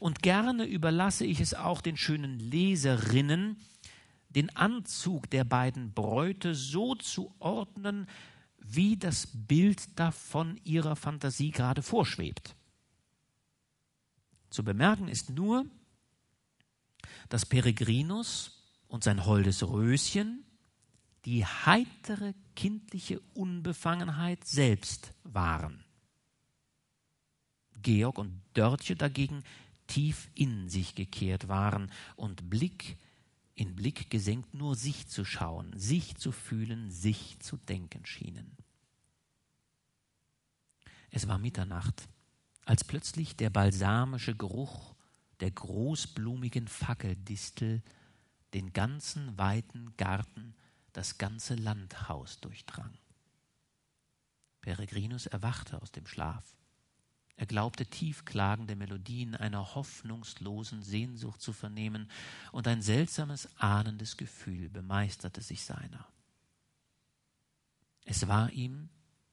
Und 0.00 0.22
gerne 0.22 0.64
überlasse 0.64 1.24
ich 1.24 1.40
es 1.40 1.54
auch 1.54 1.80
den 1.80 1.96
schönen 1.96 2.38
Leserinnen, 2.38 3.56
den 4.28 4.54
Anzug 4.54 5.30
der 5.30 5.44
beiden 5.44 5.92
Bräute 5.92 6.54
so 6.54 6.94
zu 6.94 7.34
ordnen, 7.38 8.06
wie 8.58 8.96
das 8.96 9.28
Bild 9.32 9.98
davon 9.98 10.60
ihrer 10.64 10.96
Fantasie 10.96 11.52
gerade 11.52 11.82
vorschwebt. 11.82 12.54
Zu 14.50 14.64
bemerken 14.64 15.08
ist 15.08 15.30
nur, 15.30 15.66
dass 17.28 17.46
Peregrinus 17.46 18.62
und 18.88 19.04
sein 19.04 19.24
holdes 19.26 19.66
Röschen 19.66 20.44
die 21.24 21.44
heitere 21.44 22.34
kindliche 22.54 23.20
Unbefangenheit 23.34 24.44
selbst 24.46 25.12
waren. 25.24 25.84
Georg 27.82 28.18
und 28.18 28.40
Dörtje 28.54 28.96
dagegen 28.96 29.42
tief 29.86 30.30
in 30.34 30.68
sich 30.68 30.94
gekehrt 30.94 31.48
waren 31.48 31.90
und 32.16 32.48
Blick 32.48 32.96
in 33.56 33.74
Blick 33.74 34.10
gesenkt 34.10 34.52
nur 34.54 34.74
sich 34.76 35.08
zu 35.08 35.24
schauen, 35.24 35.72
sich 35.78 36.16
zu 36.16 36.30
fühlen, 36.30 36.90
sich 36.90 37.38
zu 37.40 37.56
denken 37.56 38.04
schienen. 38.04 38.54
Es 41.10 41.26
war 41.26 41.38
Mitternacht, 41.38 42.06
als 42.66 42.84
plötzlich 42.84 43.36
der 43.36 43.48
balsamische 43.48 44.36
Geruch 44.36 44.95
der 45.40 45.50
großblumigen 45.50 46.68
Fackeldistel 46.68 47.82
den 48.54 48.72
ganzen 48.72 49.36
weiten 49.36 49.96
Garten, 49.96 50.54
das 50.92 51.18
ganze 51.18 51.54
Landhaus 51.54 52.40
durchdrang. 52.40 52.96
Peregrinus 54.62 55.26
erwachte 55.26 55.80
aus 55.80 55.92
dem 55.92 56.06
Schlaf. 56.06 56.56
Er 57.36 57.46
glaubte 57.46 57.86
tiefklagende 57.86 58.76
Melodien 58.76 59.34
einer 59.34 59.74
hoffnungslosen 59.74 60.82
Sehnsucht 60.82 61.40
zu 61.42 61.52
vernehmen, 61.52 62.10
und 62.50 62.66
ein 62.66 62.80
seltsames 62.80 63.48
ahnendes 63.58 64.16
Gefühl 64.16 64.70
bemeisterte 64.70 65.42
sich 65.42 65.64
seiner. 65.64 66.08
Es 68.06 68.26
war 68.26 68.50
ihm, 68.52 68.88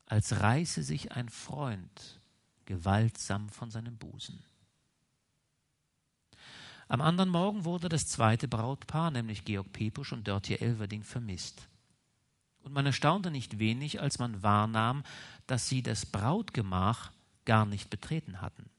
als 0.06 0.42
reiße 0.42 0.84
sich 0.84 1.14
ein 1.14 1.30
Freund 1.30 2.20
gewaltsam 2.66 3.50
von 3.50 3.72
seinem 3.72 3.98
Busen. 3.98 4.44
Am 6.94 7.02
anderen 7.02 7.32
Morgen 7.32 7.66
wurde 7.66 7.90
das 7.90 8.06
zweite 8.06 8.48
Brautpaar, 8.48 9.10
nämlich 9.10 9.46
Georg 9.46 9.74
Pepusch 9.74 10.14
und 10.14 10.28
Dörtje 10.28 10.62
Elverding, 10.62 11.02
vermisst. 11.02 11.68
Und 12.62 12.72
man 12.72 12.86
erstaunte 12.86 13.32
nicht 13.32 13.58
wenig, 13.58 14.00
als 14.00 14.20
man 14.20 14.44
wahrnahm, 14.44 15.04
dass 15.48 15.68
sie 15.68 15.82
das 15.82 16.06
Brautgemach 16.06 17.12
gar 17.46 17.66
nicht 17.66 17.90
betreten 17.90 18.42
hatten. 18.42 18.70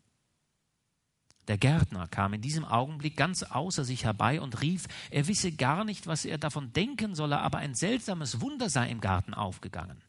Der 1.48 1.58
Gärtner 1.58 2.06
kam 2.06 2.34
in 2.34 2.40
diesem 2.40 2.64
Augenblick 2.64 3.16
ganz 3.16 3.42
außer 3.42 3.84
sich 3.84 4.04
herbei 4.04 4.40
und 4.40 4.62
rief, 4.62 4.86
er 5.10 5.26
wisse 5.26 5.50
gar 5.50 5.82
nicht, 5.82 6.06
was 6.06 6.24
er 6.24 6.38
davon 6.38 6.72
denken 6.72 7.16
solle, 7.16 7.40
aber 7.40 7.58
ein 7.58 7.74
seltsames 7.74 8.40
Wunder 8.40 8.70
sei 8.70 8.90
im 8.90 9.00
Garten 9.00 9.34
aufgegangen. 9.34 10.00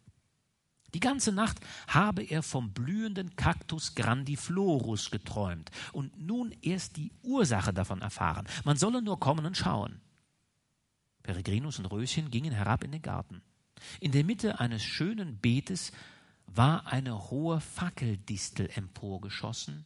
Die 0.95 1.01
ganze 1.01 1.33
Nacht 1.33 1.59
habe 1.89 2.23
er 2.23 2.41
vom 2.41 2.71
blühenden 2.71 3.35
Cactus 3.35 3.95
grandiflorus 3.95 5.11
geträumt 5.11 5.69
und 5.91 6.17
nun 6.17 6.55
erst 6.61 6.95
die 6.95 7.11
Ursache 7.21 7.73
davon 7.73 8.01
erfahren. 8.01 8.47
Man 8.63 8.77
solle 8.77 9.01
nur 9.01 9.19
kommen 9.19 9.45
und 9.45 9.57
schauen. 9.57 9.99
Peregrinus 11.21 11.79
und 11.79 11.87
Röschen 11.87 12.31
gingen 12.31 12.53
herab 12.53 12.85
in 12.85 12.93
den 12.93 13.01
Garten. 13.01 13.41
In 13.99 14.13
der 14.13 14.23
Mitte 14.23 14.61
eines 14.61 14.83
schönen 14.83 15.37
Beetes 15.37 15.91
war 16.47 16.87
eine 16.87 17.29
hohe 17.29 17.59
Fackeldistel 17.59 18.69
emporgeschossen, 18.73 19.83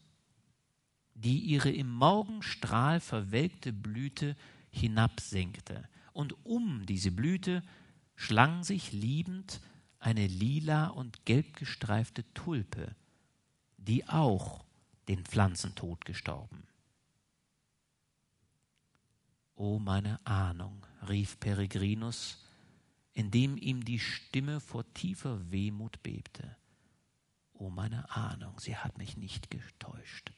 die 1.15 1.39
ihre 1.39 1.71
im 1.71 1.91
Morgenstrahl 1.91 2.99
verwelkte 2.99 3.73
Blüte 3.73 4.35
hinabsenkte, 4.69 5.89
und 6.13 6.35
um 6.45 6.85
diese 6.85 7.09
Blüte 7.09 7.63
schlang 8.15 8.63
sich 8.63 8.91
liebend 8.91 9.59
eine 9.99 10.27
lila 10.27 10.87
und 10.87 11.25
gelb 11.25 11.55
gestreifte 11.55 12.23
Tulpe, 12.33 12.95
die 13.77 14.07
auch 14.07 14.63
den 15.07 15.25
Pflanzentod 15.25 16.05
gestorben. 16.05 16.67
O 19.55 19.79
meine 19.79 20.25
Ahnung, 20.25 20.85
rief 21.07 21.39
Peregrinus, 21.39 22.45
indem 23.13 23.57
ihm 23.57 23.83
die 23.83 23.99
Stimme 23.99 24.61
vor 24.61 24.85
tiefer 24.93 25.51
Wehmut 25.51 26.01
bebte. 26.01 26.55
O 27.53 27.69
meine 27.69 28.09
Ahnung, 28.15 28.57
sie 28.59 28.77
hat 28.77 28.97
mich 28.97 29.17
nicht 29.17 29.51
getäuscht. 29.51 30.31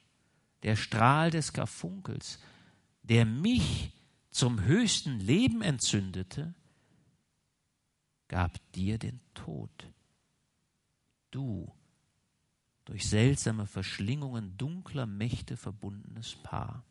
Der 0.63 0.75
Strahl 0.75 1.29
des 1.29 1.53
Karfunkels, 1.53 2.39
der 3.03 3.25
mich 3.25 3.91
zum 4.31 4.61
höchsten 4.63 5.19
Leben 5.19 5.61
entzündete, 5.61 6.55
gab 8.31 8.61
dir 8.71 8.97
den 8.97 9.19
Tod. 9.33 9.91
Du, 11.31 11.69
durch 12.85 13.09
seltsame 13.09 13.67
Verschlingungen 13.67 14.57
dunkler 14.57 15.05
Mächte 15.05 15.57
verbundenes 15.57 16.37
Paar. 16.37 16.85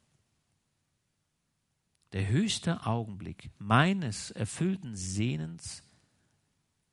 Der 2.13 2.29
höchste 2.29 2.85
Augenblick 2.85 3.51
meines 3.59 4.31
erfüllten 4.33 4.95
Sehnens 4.95 5.83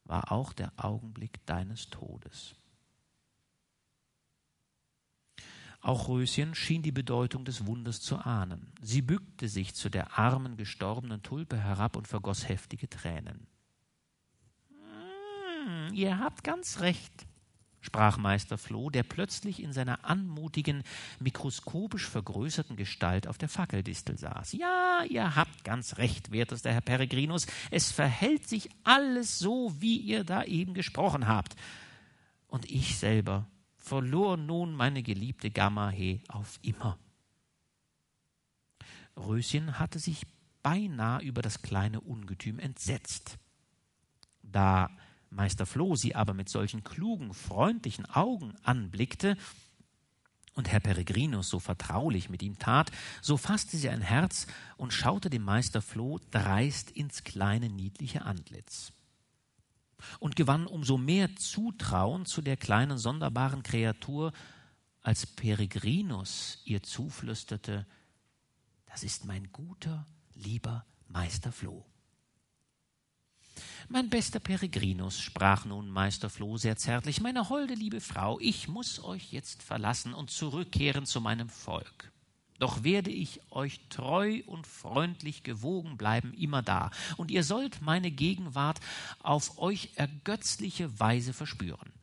war 0.05 0.31
auch 0.31 0.53
der 0.53 0.71
Augenblick 0.77 1.45
deines 1.45 1.89
Todes. 1.89 2.55
Auch 5.81 6.07
Röschen 6.07 6.55
schien 6.55 6.83
die 6.83 6.93
Bedeutung 6.93 7.43
des 7.43 7.65
Wunders 7.65 7.99
zu 7.99 8.15
ahnen. 8.17 8.71
Sie 8.81 9.01
bückte 9.01 9.49
sich 9.49 9.75
zu 9.75 9.89
der 9.89 10.17
armen, 10.17 10.55
gestorbenen 10.55 11.21
Tulpe 11.21 11.57
herab 11.57 11.97
und 11.97 12.07
vergoß 12.07 12.47
heftige 12.47 12.89
Tränen. 12.89 13.45
Hm, 15.67 15.93
ihr 15.93 16.19
habt 16.19 16.45
ganz 16.45 16.79
recht, 16.79 17.27
sprach 17.81 18.17
Meister 18.17 18.57
Floh, 18.57 18.89
der 18.89 19.03
plötzlich 19.03 19.61
in 19.61 19.73
seiner 19.73 20.05
anmutigen, 20.05 20.81
mikroskopisch 21.19 22.07
vergrößerten 22.07 22.77
Gestalt 22.77 23.27
auf 23.27 23.37
der 23.37 23.49
Fackeldistel 23.49 24.17
saß. 24.17 24.53
Ja, 24.53 25.03
ihr 25.09 25.35
habt 25.35 25.65
ganz 25.65 25.97
recht, 25.97 26.31
wertester 26.31 26.71
Herr 26.71 26.79
Peregrinus, 26.79 27.47
es 27.69 27.91
verhält 27.91 28.47
sich 28.47 28.69
alles 28.85 29.39
so, 29.39 29.75
wie 29.79 29.97
ihr 29.97 30.23
da 30.23 30.45
eben 30.45 30.73
gesprochen 30.73 31.27
habt. 31.27 31.57
Und 32.47 32.71
ich 32.71 32.97
selber 32.97 33.45
verlor 33.75 34.37
nun 34.37 34.73
meine 34.73 35.03
geliebte 35.03 35.51
Gammahe 35.51 36.21
auf 36.29 36.59
immer. 36.61 36.97
Röschen 39.17 39.79
hatte 39.79 39.99
sich 39.99 40.25
beinahe 40.63 41.21
über 41.23 41.41
das 41.41 41.61
kleine 41.61 41.99
Ungetüm 41.99 42.57
entsetzt. 42.57 43.37
Da 44.43 44.89
Meister 45.29 45.65
Floh 45.65 45.95
sie 45.95 46.15
aber 46.15 46.33
mit 46.33 46.49
solchen 46.49 46.83
klugen, 46.83 47.33
freundlichen 47.33 48.05
Augen 48.05 48.55
anblickte 48.63 49.37
und 50.55 50.69
Herr 50.69 50.79
Peregrinus 50.79 51.49
so 51.49 51.59
vertraulich 51.59 52.29
mit 52.29 52.41
ihm 52.41 52.57
tat, 52.57 52.91
so 53.21 53.37
fasste 53.37 53.77
sie 53.77 53.89
ein 53.89 54.01
Herz 54.01 54.47
und 54.75 54.91
schaute 54.91 55.29
dem 55.29 55.43
Meister 55.43 55.81
Floh 55.81 56.19
dreist 56.31 56.89
ins 56.91 57.23
kleine, 57.23 57.69
niedliche 57.69 58.23
Antlitz. 58.23 58.91
und 60.19 60.35
gewann 60.35 60.67
umso 60.67 60.97
mehr 60.97 61.35
Zutrauen 61.35 62.25
zu 62.25 62.41
der 62.41 62.57
kleinen 62.57 62.97
sonderbaren 62.97 63.63
Kreatur, 63.63 64.31
als 65.01 65.25
Peregrinus 65.25 66.61
ihr 66.65 66.83
zuflüsterte, 66.83 67.87
das 68.85 69.03
ist 69.03 69.25
mein 69.25 69.51
guter, 69.51 70.05
lieber 70.35 70.85
Meister 71.07 71.51
Floh. 71.51 71.85
Mein 73.89 74.09
bester 74.09 74.39
Peregrinus, 74.39 75.19
sprach 75.19 75.65
nun 75.65 75.89
Meister 75.89 76.29
Floh 76.29 76.57
sehr 76.57 76.77
zärtlich, 76.77 77.21
meine 77.21 77.49
holde 77.49 77.73
liebe 77.73 78.01
Frau, 78.01 78.39
ich 78.39 78.67
muss 78.67 79.03
euch 79.03 79.31
jetzt 79.31 79.63
verlassen 79.63 80.13
und 80.13 80.29
zurückkehren 80.29 81.05
zu 81.05 81.21
meinem 81.21 81.49
Volk. 81.49 82.11
Doch 82.59 82.83
werde 82.83 83.11
ich 83.11 83.39
euch 83.51 83.79
treu 83.89 84.41
und 84.47 84.65
freundlich 84.65 85.43
gewogen 85.43 85.97
bleiben, 85.97 86.33
immer 86.33 86.61
da, 86.61 86.91
und 87.17 87.29
ihr 87.31 87.43
sollt 87.43 87.81
meine 87.81 88.11
Gegenwart 88.11 88.79
auf 89.19 89.59
euch 89.59 89.91
ergötzliche 89.95 90.99
Weise 90.99 91.33
verspüren. 91.33 91.93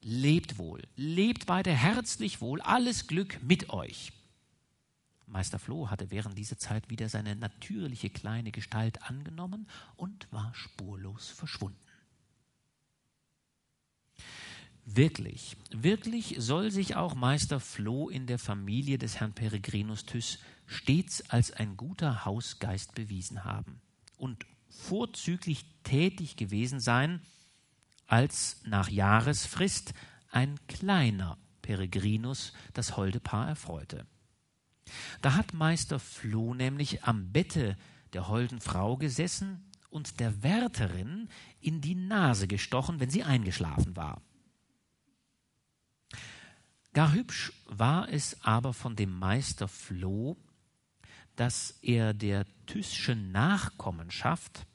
Lebt 0.00 0.58
wohl, 0.58 0.82
lebt 0.96 1.46
beide 1.46 1.70
herzlich 1.70 2.40
wohl, 2.40 2.60
alles 2.60 3.06
Glück 3.06 3.38
mit 3.42 3.70
euch. 3.70 4.12
Meister 5.26 5.58
Floh 5.58 5.90
hatte 5.90 6.10
während 6.10 6.36
dieser 6.36 6.58
Zeit 6.58 6.90
wieder 6.90 7.08
seine 7.08 7.36
natürliche 7.36 8.10
kleine 8.10 8.52
Gestalt 8.52 9.02
angenommen 9.02 9.68
und 9.96 10.30
war 10.30 10.54
spurlos 10.54 11.30
verschwunden. 11.30 11.78
Wirklich, 14.84 15.56
wirklich 15.70 16.36
soll 16.38 16.72
sich 16.72 16.96
auch 16.96 17.14
Meister 17.14 17.60
Floh 17.60 18.08
in 18.08 18.26
der 18.26 18.38
Familie 18.38 18.98
des 18.98 19.20
Herrn 19.20 19.32
Peregrinus 19.32 20.04
Thys 20.04 20.38
stets 20.66 21.30
als 21.30 21.52
ein 21.52 21.76
guter 21.76 22.24
Hausgeist 22.24 22.94
bewiesen 22.94 23.44
haben 23.44 23.80
und 24.16 24.44
vorzüglich 24.68 25.64
tätig 25.84 26.36
gewesen 26.36 26.80
sein, 26.80 27.20
als 28.06 28.60
nach 28.64 28.88
Jahresfrist 28.88 29.94
ein 30.30 30.58
kleiner 30.66 31.38
Peregrinus 31.62 32.52
das 32.74 32.96
holde 32.96 33.20
Paar 33.20 33.48
erfreute. 33.48 34.06
Da 35.20 35.34
hat 35.34 35.54
Meister 35.54 35.98
Floh 35.98 36.54
nämlich 36.54 37.04
am 37.04 37.32
Bette 37.32 37.76
der 38.12 38.28
holden 38.28 38.60
Frau 38.60 38.96
gesessen 38.96 39.64
und 39.90 40.20
der 40.20 40.42
Wärterin 40.42 41.28
in 41.60 41.80
die 41.80 41.94
Nase 41.94 42.46
gestochen, 42.46 43.00
wenn 43.00 43.10
sie 43.10 43.22
eingeschlafen 43.22 43.96
war. 43.96 44.22
Gar 46.94 47.12
hübsch 47.12 47.52
war 47.66 48.08
es 48.10 48.42
aber 48.42 48.74
von 48.74 48.96
dem 48.96 49.18
Meister 49.18 49.68
Floh, 49.68 50.36
dass 51.36 51.78
er 51.82 52.12
der 52.12 52.46
Thyschen 52.66 53.32
Nachkommenschaft 53.32 54.66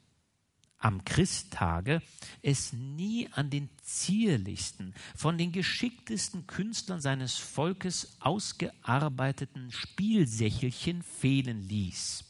am 0.78 1.04
Christtage 1.04 2.00
es 2.42 2.72
nie 2.72 3.28
an 3.32 3.50
den 3.50 3.68
zierlichsten, 3.82 4.94
von 5.16 5.36
den 5.36 5.52
geschicktesten 5.52 6.46
Künstlern 6.46 7.00
seines 7.00 7.36
Volkes 7.36 8.16
ausgearbeiteten 8.20 9.70
Spielsächelchen 9.72 11.02
fehlen 11.02 11.62
ließ. 11.62 12.24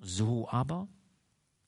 So 0.00 0.48
aber 0.48 0.88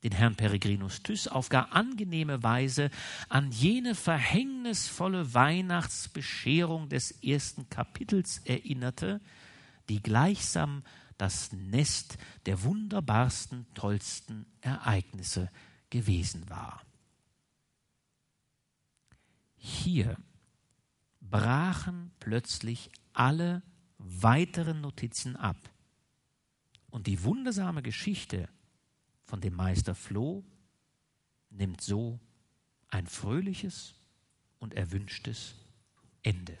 den 0.03 0.11
Herrn 0.11 0.35
Peregrinus 0.35 1.01
Thys 1.03 1.27
auf 1.27 1.49
gar 1.49 1.73
angenehme 1.73 2.43
Weise 2.43 2.91
an 3.29 3.51
jene 3.51 3.95
verhängnisvolle 3.95 5.33
Weihnachtsbescherung 5.33 6.87
des 6.87 7.11
ersten 7.11 7.69
Kapitels 7.69 8.39
erinnerte, 8.45 9.19
die 9.89 10.01
gleichsam 10.01 10.83
das 11.17 11.51
Nest 11.51 12.17
der 12.45 12.63
wunderbarsten, 12.63 13.65
tollsten 13.73 14.45
Ereignisse 14.61 15.51
gewesen 15.89 16.49
war. 16.49 16.81
Hier 19.55 20.17
brachen 21.19 22.11
plötzlich 22.19 22.89
alle 23.13 23.63
weiteren 23.97 24.81
Notizen 24.81 25.35
ab. 25.35 25.57
Und 26.89 27.07
die 27.07 27.23
wundersame 27.23 27.81
Geschichte 27.81 28.47
von 29.23 29.41
dem 29.41 29.55
Meister 29.55 29.95
Floh 29.95 30.45
nimmt 31.49 31.81
so 31.81 32.19
ein 32.89 33.07
fröhliches 33.07 33.95
und 34.59 34.73
erwünschtes 34.73 35.55
Ende. 36.23 36.57